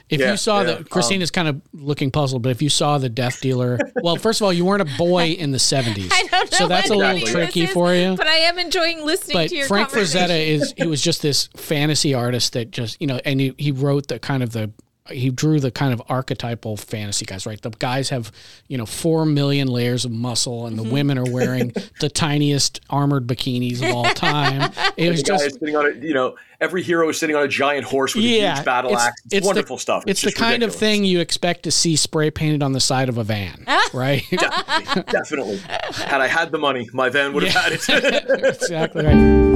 If 0.08 0.20
yeah, 0.20 0.32
you 0.32 0.38
saw 0.38 0.60
yeah. 0.60 0.76
that, 0.76 0.90
Christina's 0.92 1.32
um, 1.32 1.34
kind 1.34 1.48
of 1.48 1.62
looking 1.74 2.12
puzzled, 2.12 2.44
but 2.44 2.50
if 2.50 2.62
you 2.62 2.70
saw 2.70 3.00
the 3.00 3.10
Death 3.10 3.42
Dealer, 3.42 3.80
well, 4.04 4.16
first 4.16 4.42
of 4.42 4.46
all, 4.46 4.54
you 4.54 4.64
weren't 4.64 4.84
a 4.84 4.98
boy 4.98 5.30
in 5.30 5.50
the 5.50 5.58
70s. 5.58 6.10
I 6.14 6.28
don't 6.30 6.52
know. 6.52 6.58
So 6.58 6.68
that's 6.68 6.92
a 6.92 6.96
little 6.96 7.28
tricky 7.28 7.64
is, 7.64 7.72
for 7.72 7.96
you. 7.96 8.16
But 8.16 8.28
I 8.28 8.36
am 8.36 8.60
enjoying 8.60 9.04
listening 9.04 9.38
but 9.38 9.50
to 9.50 9.56
your 9.56 9.68
Frank 9.68 9.90
Frazetta 9.90 10.30
is, 10.30 10.72
he 10.78 10.86
was 10.86 11.02
just 11.02 11.24
this 11.24 11.50
fantasy 11.56 12.14
artist 12.14 12.54
that 12.54 12.70
just, 12.70 13.02
you 13.02 13.08
know, 13.08 13.20
and 13.26 13.40
he, 13.40 13.56
he 13.58 13.72
wrote 13.72 14.08
the 14.08 14.20
kind 14.20 14.44
of 14.44 14.52
the 14.52 14.72
he 15.12 15.30
drew 15.30 15.60
the 15.60 15.72
kind 15.72 15.94
of 15.94 16.02
archetypal 16.10 16.78
fantasy 16.78 17.26
guys, 17.26 17.46
right? 17.46 17.62
The 17.62 17.72
guys 17.72 18.10
have, 18.10 18.32
you 18.68 18.78
know, 18.78 18.86
four 18.86 19.26
million 19.26 19.68
layers 19.68 20.06
of 20.06 20.12
muscle, 20.12 20.66
and 20.66 20.78
the 20.78 20.84
mm-hmm. 20.84 20.92
women 20.92 21.18
are 21.18 21.32
wearing 21.32 21.74
the 22.00 22.10
tiniest 22.10 22.82
armored 22.90 23.28
bikinis 23.28 23.82
of 23.82 23.96
all 23.96 24.06
time. 24.06 24.72
It 24.98 25.12
was 25.12 25.24
just 25.24 25.60
sitting 25.60 25.78
on 25.78 25.86
a, 25.86 25.96
you 25.96 26.14
know, 26.14 26.36
every 26.60 26.84
hero 26.84 27.08
is 27.08 27.18
sitting 27.18 27.36
on 27.36 27.44
a 27.44 27.48
giant 27.48 27.86
horse 27.86 28.16
with 28.16 28.24
yeah, 28.24 28.52
a 28.52 28.56
huge 28.56 28.66
battle 28.66 28.92
it's, 28.92 29.02
axe. 29.02 29.22
It's, 29.26 29.36
it's 29.36 29.48
wonderful 29.48 29.78
the, 29.78 29.82
stuff. 29.82 30.04
It's, 30.08 30.24
it's 30.24 30.34
the 30.34 30.40
kind 30.40 30.54
ridiculous. 30.56 30.76
of 30.76 30.80
thing 30.80 31.06
you 31.06 31.22
expect 31.22 31.64
to 31.64 31.72
see 31.72 31.96
spray 31.96 32.32
painted 32.32 32.62
on 32.62 32.74
the 32.74 32.82
side 32.82 33.08
of 33.08 33.18
a 33.18 33.24
van, 33.24 33.64
right? 33.94 34.26
definitely, 34.30 35.04
definitely. 35.12 35.58
Had 35.58 36.20
I 36.20 36.28
had 36.28 36.52
the 36.52 36.58
money, 36.58 36.90
my 36.92 37.10
van 37.10 37.34
would 37.34 37.44
have 37.44 37.54
yeah. 37.54 37.62
had 37.62 38.26
it. 38.30 38.56
exactly 38.62 39.06
right 39.06 39.50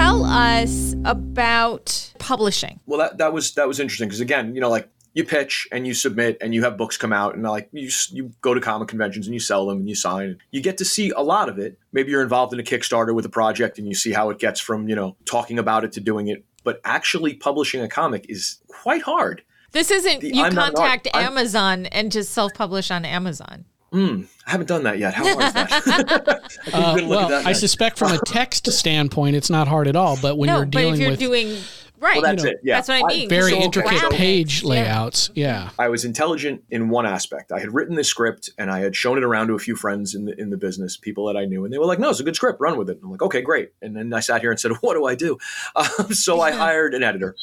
tell 0.00 0.24
us 0.24 0.89
about 1.04 2.12
publishing. 2.18 2.80
Well, 2.86 2.98
that, 2.98 3.18
that 3.18 3.32
was 3.32 3.54
that 3.54 3.66
was 3.66 3.80
interesting 3.80 4.08
because 4.08 4.20
again, 4.20 4.54
you 4.54 4.60
know, 4.60 4.70
like 4.70 4.88
you 5.14 5.24
pitch 5.24 5.68
and 5.72 5.86
you 5.86 5.94
submit 5.94 6.38
and 6.40 6.54
you 6.54 6.62
have 6.62 6.76
books 6.76 6.96
come 6.96 7.12
out 7.12 7.34
and 7.34 7.42
like 7.42 7.68
you 7.72 7.90
you 8.10 8.32
go 8.40 8.54
to 8.54 8.60
comic 8.60 8.88
conventions 8.88 9.26
and 9.26 9.34
you 9.34 9.40
sell 9.40 9.66
them 9.66 9.78
and 9.78 9.88
you 9.88 9.94
sign. 9.94 10.38
You 10.50 10.60
get 10.60 10.78
to 10.78 10.84
see 10.84 11.10
a 11.10 11.20
lot 11.20 11.48
of 11.48 11.58
it. 11.58 11.78
Maybe 11.92 12.10
you're 12.10 12.22
involved 12.22 12.52
in 12.52 12.60
a 12.60 12.62
Kickstarter 12.62 13.14
with 13.14 13.24
a 13.24 13.30
project 13.30 13.78
and 13.78 13.88
you 13.88 13.94
see 13.94 14.12
how 14.12 14.30
it 14.30 14.38
gets 14.38 14.60
from 14.60 14.88
you 14.88 14.94
know 14.94 15.16
talking 15.24 15.58
about 15.58 15.84
it 15.84 15.92
to 15.92 16.00
doing 16.00 16.28
it. 16.28 16.44
But 16.62 16.80
actually 16.84 17.34
publishing 17.34 17.82
a 17.82 17.88
comic 17.88 18.26
is 18.28 18.60
quite 18.68 19.02
hard. 19.02 19.42
This 19.72 19.90
isn't 19.90 20.20
the, 20.20 20.34
you 20.34 20.44
I'm 20.44 20.54
contact 20.54 21.08
Amazon 21.14 21.86
and 21.86 22.12
just 22.12 22.32
self 22.32 22.52
publish 22.54 22.90
on 22.90 23.04
Amazon. 23.04 23.64
Mm, 23.92 24.28
I 24.46 24.50
haven't 24.50 24.68
done 24.68 24.84
that 24.84 24.98
yet. 24.98 25.14
How 25.14 25.24
hard 25.24 25.44
is 25.44 25.52
that? 25.52 26.50
uh, 26.72 26.98
well, 27.06 27.46
I 27.46 27.52
suspect 27.52 27.98
from 27.98 28.12
a 28.12 28.18
text 28.26 28.70
standpoint, 28.70 29.36
it's 29.36 29.50
not 29.50 29.66
hard 29.68 29.88
at 29.88 29.96
all. 29.96 30.16
But 30.20 30.38
when 30.38 30.46
no, 30.46 30.58
you're 30.58 30.66
dealing 30.66 30.90
but 30.90 30.94
if 30.94 31.00
you're 31.00 31.10
with 31.10 31.18
doing 31.18 31.62
Right. 32.00 32.14
Well, 32.14 32.22
that's 32.22 32.42
You 32.42 32.50
know, 32.50 32.54
it. 32.54 32.60
Yeah, 32.62 32.76
That's 32.76 32.88
what 32.88 33.04
I 33.04 33.06
mean. 33.08 33.28
Very 33.28 33.50
So 33.50 33.58
intricate 33.58 33.92
graphics, 33.92 34.10
page 34.12 34.62
yeah. 34.62 34.68
layouts. 34.68 35.30
Yeah. 35.34 35.70
I 35.78 35.88
was 35.88 36.06
intelligent 36.06 36.64
in 36.70 36.88
one 36.88 37.04
aspect. 37.04 37.52
I 37.52 37.60
had 37.60 37.74
written 37.74 37.94
this 37.94 38.08
script 38.08 38.48
and 38.56 38.70
I 38.70 38.80
had 38.80 38.96
shown 38.96 39.18
it 39.18 39.24
around 39.24 39.48
to 39.48 39.54
a 39.54 39.58
few 39.58 39.76
friends 39.76 40.14
in 40.14 40.24
the 40.24 40.40
in 40.40 40.48
the 40.48 40.56
business, 40.56 40.96
people 40.96 41.26
that 41.26 41.36
I 41.36 41.44
knew, 41.44 41.64
and 41.64 41.72
they 41.72 41.78
were 41.78 41.84
like, 41.84 41.98
"No, 41.98 42.08
it's 42.08 42.20
a 42.20 42.24
good 42.24 42.36
script. 42.36 42.58
Run 42.58 42.78
with 42.78 42.88
it." 42.88 42.96
And 42.96 43.04
I'm 43.04 43.10
like, 43.10 43.22
"Okay, 43.22 43.42
great." 43.42 43.72
And 43.82 43.94
then 43.94 44.14
I 44.14 44.20
sat 44.20 44.40
here 44.40 44.50
and 44.50 44.58
said, 44.58 44.72
"What 44.80 44.94
do 44.94 45.04
I 45.04 45.14
do?" 45.14 45.36
Um, 45.76 46.14
so 46.14 46.40
I 46.40 46.52
hired 46.52 46.94
an 46.94 47.02
editor 47.02 47.36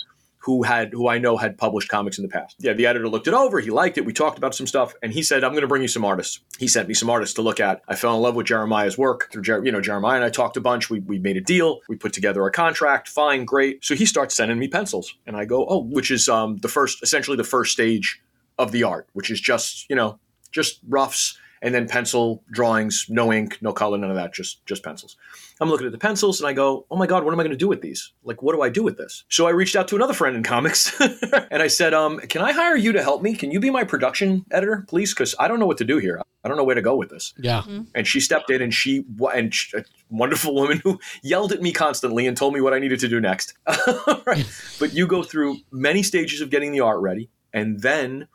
who 0.48 0.64
had 0.64 0.94
who 0.94 1.10
I 1.10 1.18
know 1.18 1.36
had 1.36 1.58
published 1.58 1.90
comics 1.90 2.18
in 2.18 2.22
the 2.22 2.30
past. 2.30 2.56
Yeah, 2.60 2.72
the 2.72 2.86
editor 2.86 3.10
looked 3.10 3.28
it 3.28 3.34
over. 3.34 3.60
He 3.60 3.70
liked 3.70 3.98
it. 3.98 4.06
We 4.06 4.14
talked 4.14 4.38
about 4.38 4.56
some 4.56 4.66
stuff, 4.66 4.96
and 5.04 5.12
he 5.12 5.22
said, 5.22 5.44
"I'm 5.44 5.52
going 5.52 5.62
to 5.62 5.68
bring 5.68 5.82
you 5.82 5.90
some 5.90 6.06
artists." 6.06 6.40
He 6.58 6.70
sent 6.70 6.88
me 6.88 6.94
some 6.94 7.10
artists 7.10 7.36
to 7.36 7.42
look 7.42 7.60
at. 7.60 7.82
I 7.90 7.96
fell 7.96 8.16
in 8.16 8.22
love 8.22 8.34
with 8.34 8.48
Jeremiah's 8.48 8.98
work 8.98 9.30
through 9.30 9.42
Jer- 9.42 9.66
you 9.66 9.74
know 9.74 9.82
Jeremiah 9.82 10.16
and 10.16 10.24
I 10.24 10.30
talked 10.30 10.56
a 10.56 10.62
bunch. 10.62 10.90
We 10.90 11.02
we 11.02 11.20
made 11.20 11.36
a 11.36 11.42
deal. 11.42 11.82
We 11.90 11.98
put 11.98 12.14
together 12.14 12.46
a 12.46 12.52
contract. 12.52 13.10
Fine, 13.10 13.44
great. 13.44 13.84
So 13.84 13.94
he 13.94 14.06
starts 14.06 14.36
sending 14.36 14.58
me 14.58 14.70
pencils, 14.70 15.14
and 15.28 15.36
I 15.36 15.44
go, 15.44 15.68
"Oh," 15.68 15.80
which 15.84 16.12
is 16.12 16.30
um, 16.30 16.56
the 16.58 16.70
first, 16.70 17.04
essentially 17.04 17.36
the 17.36 17.44
first 17.44 17.74
stage 17.74 18.22
of 18.58 18.72
the 18.72 18.84
art, 18.84 19.10
which 19.12 19.30
is 19.30 19.42
just 19.42 19.86
you 19.90 19.98
know 19.98 20.18
just 20.54 20.80
roughs 20.88 21.38
and 21.62 21.76
then 21.76 21.90
pencil 21.90 22.42
drawings, 22.52 23.08
no 23.10 23.34
ink, 23.34 23.58
no 23.62 23.74
color, 23.74 23.98
none 23.98 24.10
of 24.12 24.16
that, 24.16 24.34
just 24.34 24.66
just 24.66 24.82
pencils. 24.82 25.18
I'm 25.60 25.70
looking 25.70 25.88
at 25.88 25.92
the 25.92 25.98
pencils 25.98 26.40
and 26.40 26.48
I 26.48 26.54
go, 26.54 26.86
oh 26.92 26.96
my 26.96 27.08
god, 27.08 27.24
what 27.24 27.34
am 27.34 27.40
I 27.40 27.44
going 27.44 27.52
to 27.52 27.58
do 27.58 27.68
with 27.68 27.82
these? 27.82 28.14
Like, 28.24 28.42
what 28.42 28.54
do 28.54 28.62
I 28.62 28.70
do 28.70 28.84
with 28.84 28.98
this? 28.98 29.24
So 29.30 29.48
I 29.48 29.52
reached 29.52 29.76
out 29.76 29.88
to 29.90 29.96
another 29.96 30.14
friend 30.14 30.36
in 30.36 30.44
comics 30.44 31.00
and 31.52 31.62
I 31.62 31.68
said, 31.68 31.94
um, 31.94 32.20
can 32.20 32.42
I 32.42 32.52
hire 32.52 32.76
you 32.76 32.92
to 32.92 33.02
help 33.02 33.22
me? 33.22 33.36
Can 33.36 33.52
you 33.52 33.60
be 33.60 33.70
my 33.70 33.84
production 33.84 34.46
editor, 34.52 34.86
please? 34.88 35.14
Because 35.14 35.36
I 35.40 35.48
don't 35.48 35.60
know 35.60 35.66
what 35.66 35.78
to 35.80 35.86
do 35.86 35.98
here. 35.98 36.22
I 36.44 36.48
don't 36.48 36.58
know 36.58 36.64
where 36.64 36.76
to 36.76 36.82
go 36.82 36.96
with 36.96 37.10
this. 37.10 37.34
Yeah. 37.38 37.64
And 37.94 38.08
she 38.08 38.20
stepped 38.20 38.50
in 38.50 38.62
and 38.62 38.74
she 38.74 39.04
and 39.34 39.54
she, 39.54 39.78
a 39.78 39.84
wonderful 40.10 40.54
woman 40.54 40.80
who 40.84 41.00
yelled 41.24 41.52
at 41.52 41.62
me 41.62 41.72
constantly 41.72 42.28
and 42.28 42.38
told 42.38 42.54
me 42.54 42.62
what 42.62 42.74
I 42.74 42.80
needed 42.80 43.00
to 43.02 43.08
do 43.08 43.20
next. 43.20 43.54
right. 44.26 44.50
But 44.80 44.94
you 44.94 45.08
go 45.08 45.24
through 45.24 45.58
many 45.72 46.04
stages 46.04 46.40
of 46.42 46.50
getting 46.50 46.72
the 46.72 46.82
art 46.82 47.00
ready, 47.02 47.30
and 47.54 47.82
then 47.82 48.28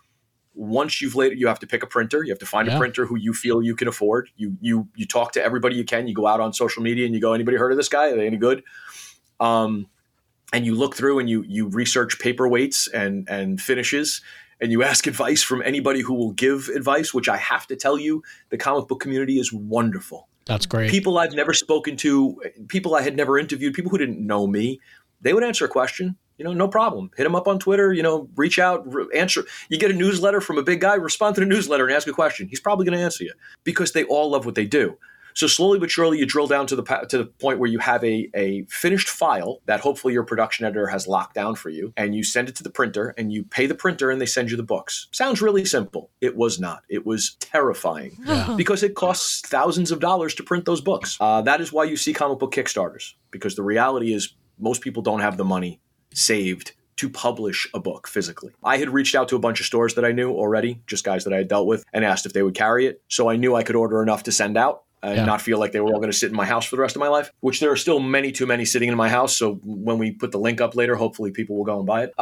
once 0.54 1.00
you've 1.00 1.14
laid 1.14 1.32
it, 1.32 1.38
you 1.38 1.46
have 1.46 1.58
to 1.60 1.66
pick 1.66 1.82
a 1.82 1.86
printer. 1.86 2.22
You 2.24 2.30
have 2.30 2.38
to 2.40 2.46
find 2.46 2.68
Yeah. 2.68 2.74
a 2.74 2.78
printer 2.78 3.06
who 3.06 3.16
you 3.16 3.32
feel 3.32 3.62
you 3.62 3.74
can 3.74 3.88
afford. 3.88 4.28
You 4.36 4.56
you 4.60 4.88
you 4.94 5.06
talk 5.06 5.32
to 5.32 5.42
everybody 5.42 5.76
you 5.76 5.84
can. 5.84 6.06
You 6.08 6.14
go 6.14 6.26
out 6.26 6.40
on 6.40 6.52
social 6.52 6.82
media 6.82 7.06
and 7.06 7.14
you 7.14 7.20
go, 7.20 7.32
anybody 7.32 7.56
heard 7.56 7.72
of 7.72 7.76
this 7.78 7.88
guy? 7.88 8.10
Are 8.10 8.16
they 8.16 8.26
any 8.26 8.36
good? 8.36 8.62
Um, 9.40 9.86
and 10.52 10.66
you 10.66 10.74
look 10.74 10.94
through 10.94 11.18
and 11.18 11.28
you 11.30 11.42
you 11.48 11.68
research 11.68 12.18
paper 12.18 12.46
weights 12.48 12.86
and 12.88 13.26
and 13.28 13.60
finishes 13.60 14.20
and 14.60 14.70
you 14.70 14.82
ask 14.82 15.06
advice 15.12 15.42
from 15.42 15.62
anybody 15.62 16.00
who 16.00 16.14
will 16.14 16.32
give 16.32 16.68
advice 16.74 17.14
which 17.14 17.28
i 17.28 17.36
have 17.38 17.66
to 17.66 17.74
tell 17.76 17.98
you 17.98 18.22
the 18.50 18.58
comic 18.58 18.86
book 18.86 19.00
community 19.00 19.38
is 19.40 19.50
wonderful 19.52 20.28
That's 20.44 20.66
great. 20.66 20.90
people 20.90 21.16
i've 21.18 21.32
never 21.32 21.54
spoken 21.54 21.96
to 21.98 22.40
people 22.68 22.94
i 22.94 23.00
had 23.00 23.16
never 23.16 23.38
interviewed 23.38 23.72
people 23.74 23.90
who 23.90 23.98
didn't 23.98 24.24
know 24.24 24.46
me 24.46 24.78
they 25.22 25.32
would 25.32 25.42
answer 25.42 25.64
a 25.64 25.68
question 25.68 26.16
you 26.38 26.44
know 26.44 26.52
no 26.52 26.68
problem 26.68 27.10
hit 27.16 27.24
them 27.24 27.34
up 27.34 27.48
on 27.48 27.58
twitter 27.58 27.92
you 27.92 28.02
know 28.02 28.28
reach 28.36 28.58
out 28.58 28.82
re- 28.92 29.06
answer 29.14 29.44
you 29.68 29.78
get 29.78 29.90
a 29.90 29.94
newsletter 29.94 30.40
from 30.40 30.58
a 30.58 30.62
big 30.62 30.80
guy 30.80 30.94
respond 30.94 31.34
to 31.34 31.40
the 31.40 31.46
newsletter 31.46 31.86
and 31.86 31.94
ask 31.94 32.06
a 32.08 32.12
question 32.12 32.48
he's 32.48 32.60
probably 32.60 32.84
going 32.84 32.96
to 32.96 33.02
answer 33.04 33.24
you 33.24 33.32
because 33.64 33.92
they 33.92 34.04
all 34.04 34.30
love 34.30 34.44
what 34.46 34.54
they 34.54 34.66
do 34.66 34.96
so 35.34 35.46
slowly 35.46 35.78
but 35.78 35.90
surely, 35.90 36.18
you 36.18 36.26
drill 36.26 36.46
down 36.46 36.66
to 36.66 36.76
the 36.76 36.82
to 37.08 37.18
the 37.18 37.24
point 37.24 37.58
where 37.58 37.70
you 37.70 37.78
have 37.78 38.04
a 38.04 38.28
a 38.34 38.64
finished 38.68 39.08
file 39.08 39.60
that 39.66 39.80
hopefully 39.80 40.12
your 40.12 40.24
production 40.24 40.66
editor 40.66 40.86
has 40.86 41.08
locked 41.08 41.34
down 41.34 41.54
for 41.54 41.70
you, 41.70 41.92
and 41.96 42.14
you 42.14 42.22
send 42.22 42.48
it 42.48 42.56
to 42.56 42.62
the 42.62 42.70
printer, 42.70 43.14
and 43.16 43.32
you 43.32 43.44
pay 43.44 43.66
the 43.66 43.74
printer, 43.74 44.10
and 44.10 44.20
they 44.20 44.26
send 44.26 44.50
you 44.50 44.56
the 44.56 44.62
books. 44.62 45.08
Sounds 45.12 45.40
really 45.40 45.64
simple. 45.64 46.10
It 46.20 46.36
was 46.36 46.60
not. 46.60 46.82
It 46.88 47.06
was 47.06 47.36
terrifying 47.40 48.16
Yeah. 48.24 48.54
because 48.56 48.82
it 48.82 48.94
costs 48.94 49.40
thousands 49.40 49.90
of 49.90 50.00
dollars 50.00 50.34
to 50.36 50.42
print 50.42 50.64
those 50.64 50.80
books. 50.80 51.16
Uh, 51.20 51.42
that 51.42 51.60
is 51.60 51.72
why 51.72 51.84
you 51.84 51.96
see 51.96 52.12
comic 52.12 52.38
book 52.38 52.52
Kickstarters 52.52 53.14
because 53.30 53.56
the 53.56 53.62
reality 53.62 54.12
is 54.12 54.34
most 54.58 54.82
people 54.82 55.02
don't 55.02 55.20
have 55.20 55.36
the 55.36 55.44
money 55.44 55.80
saved 56.14 56.72
to 56.96 57.08
publish 57.08 57.68
a 57.74 57.80
book 57.80 58.06
physically. 58.06 58.52
I 58.62 58.76
had 58.76 58.90
reached 58.90 59.14
out 59.14 59.28
to 59.28 59.36
a 59.36 59.40
bunch 59.40 59.60
of 59.60 59.66
stores 59.66 59.94
that 59.94 60.04
I 60.04 60.12
knew 60.12 60.30
already, 60.32 60.80
just 60.86 61.04
guys 61.04 61.24
that 61.24 61.32
I 61.32 61.36
had 61.38 61.48
dealt 61.48 61.66
with, 61.66 61.84
and 61.92 62.04
asked 62.04 62.26
if 62.26 62.32
they 62.32 62.42
would 62.42 62.54
carry 62.54 62.86
it. 62.86 63.00
So 63.08 63.28
I 63.30 63.36
knew 63.36 63.54
I 63.56 63.62
could 63.62 63.76
order 63.76 64.02
enough 64.02 64.22
to 64.24 64.32
send 64.32 64.56
out 64.56 64.82
and 65.02 65.16
Yeah. 65.16 65.24
not 65.24 65.40
feel 65.40 65.58
like 65.58 65.72
they 65.72 65.80
were 65.80 65.86
all 65.92 65.98
going 65.98 66.12
to 66.12 66.16
sit 66.16 66.30
in 66.30 66.36
my 66.36 66.44
house 66.44 66.64
for 66.64 66.76
the 66.76 66.82
rest 66.82 66.94
of 66.94 67.00
my 67.00 67.08
life, 67.08 67.32
which 67.40 67.58
there 67.58 67.72
are 67.72 67.76
still 67.76 67.98
many 67.98 68.30
too 68.30 68.46
many 68.46 68.64
sitting 68.64 68.88
in 68.88 68.96
my 68.96 69.08
house. 69.08 69.36
So 69.36 69.54
when 69.64 69.98
we 69.98 70.12
put 70.12 70.30
the 70.30 70.38
link 70.38 70.60
up 70.60 70.76
later, 70.76 70.94
hopefully 70.94 71.32
people 71.32 71.56
will 71.56 71.64
go 71.64 71.78
and 71.78 71.86
buy 71.86 72.04
it. 72.04 72.12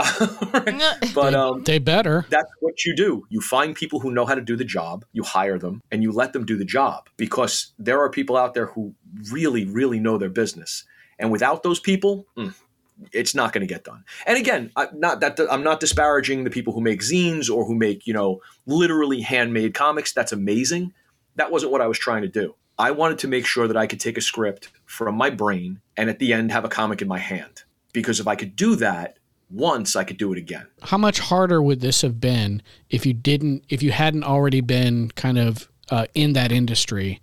but 1.15 1.31
they, 1.31 1.35
um, 1.37 1.63
they 1.65 1.79
better. 1.79 2.25
that's 2.31 2.51
what 2.61 2.85
you 2.85 2.95
do. 2.97 3.27
You 3.29 3.41
find 3.43 3.75
people 3.75 4.01
who 4.01 4.11
know 4.13 4.25
how 4.25 4.35
to 4.35 4.41
do 4.41 4.57
the 4.57 4.65
job, 4.65 5.05
you 5.13 5.23
hire 5.25 5.59
them, 5.59 5.83
and 5.91 6.03
you 6.03 6.13
let 6.13 6.33
them 6.33 6.47
do 6.47 6.57
the 6.57 6.65
job 6.65 7.09
because 7.17 7.73
there 7.79 8.01
are 8.01 8.09
people 8.11 8.37
out 8.37 8.55
there 8.55 8.67
who 8.67 8.95
really, 9.31 9.67
really 9.67 9.99
know 10.01 10.17
their 10.17 10.31
business. 10.31 10.85
And 11.19 11.31
without 11.31 11.63
those 11.63 11.81
people, 11.81 12.27
mm, 12.37 12.55
it's 13.13 13.35
not 13.35 13.53
going 13.53 13.67
to 13.67 13.73
get 13.73 13.85
done. 13.85 14.05
And 14.27 14.39
again, 14.39 14.71
I, 14.77 14.89
not 14.95 15.21
that 15.21 15.39
I'm 15.51 15.63
not 15.63 15.81
disparaging 15.81 16.45
the 16.45 16.51
people 16.51 16.73
who 16.73 16.81
make 16.81 17.01
zines 17.01 17.51
or 17.51 17.65
who 17.65 17.75
make 17.75 18.07
you 18.07 18.13
know 18.13 18.41
literally 18.67 19.21
handmade 19.21 19.75
comics. 19.75 20.13
That's 20.13 20.33
amazing. 20.33 20.93
That 21.37 21.51
wasn't 21.51 21.73
what 21.73 21.81
I 21.81 21.87
was 21.87 21.99
trying 21.99 22.23
to 22.23 22.29
do. 22.29 22.55
I 22.79 22.93
wanted 22.93 23.19
to 23.19 23.29
make 23.29 23.45
sure 23.45 23.69
that 23.69 23.77
I 23.77 23.87
could 23.87 24.01
take 24.01 24.17
a 24.17 24.23
script 24.23 24.71
from 24.87 25.15
my 25.15 25.29
brain 25.29 25.81
and 25.97 26.09
at 26.09 26.19
the 26.19 26.33
end 26.33 26.51
have 26.51 26.65
a 26.65 26.69
comic 26.69 27.03
in 27.03 27.09
my 27.09 27.19
hand. 27.19 27.63
Because 27.93 28.21
if 28.21 28.27
I 28.27 28.37
could 28.37 28.57
do 28.57 28.75
that 28.77 29.19
once, 29.51 29.97
I 29.97 30.05
could 30.05 30.17
do 30.17 30.33
it 30.33 30.39
again. 30.39 30.67
How 30.83 30.97
much 30.97 31.19
harder 31.19 31.61
would 31.61 31.81
this 31.81 32.01
have 32.01 32.21
been 32.21 32.63
if 32.89 33.05
you 33.05 33.13
didn't, 33.13 33.65
if 33.69 33.83
you 33.83 33.91
hadn't 33.91 34.25
already 34.25 34.63
been 34.63 35.11
kind 35.11 35.39
of 35.39 35.69
uh, 35.91 36.07
in 36.15 36.33
that 36.33 36.53
industry, 36.53 37.21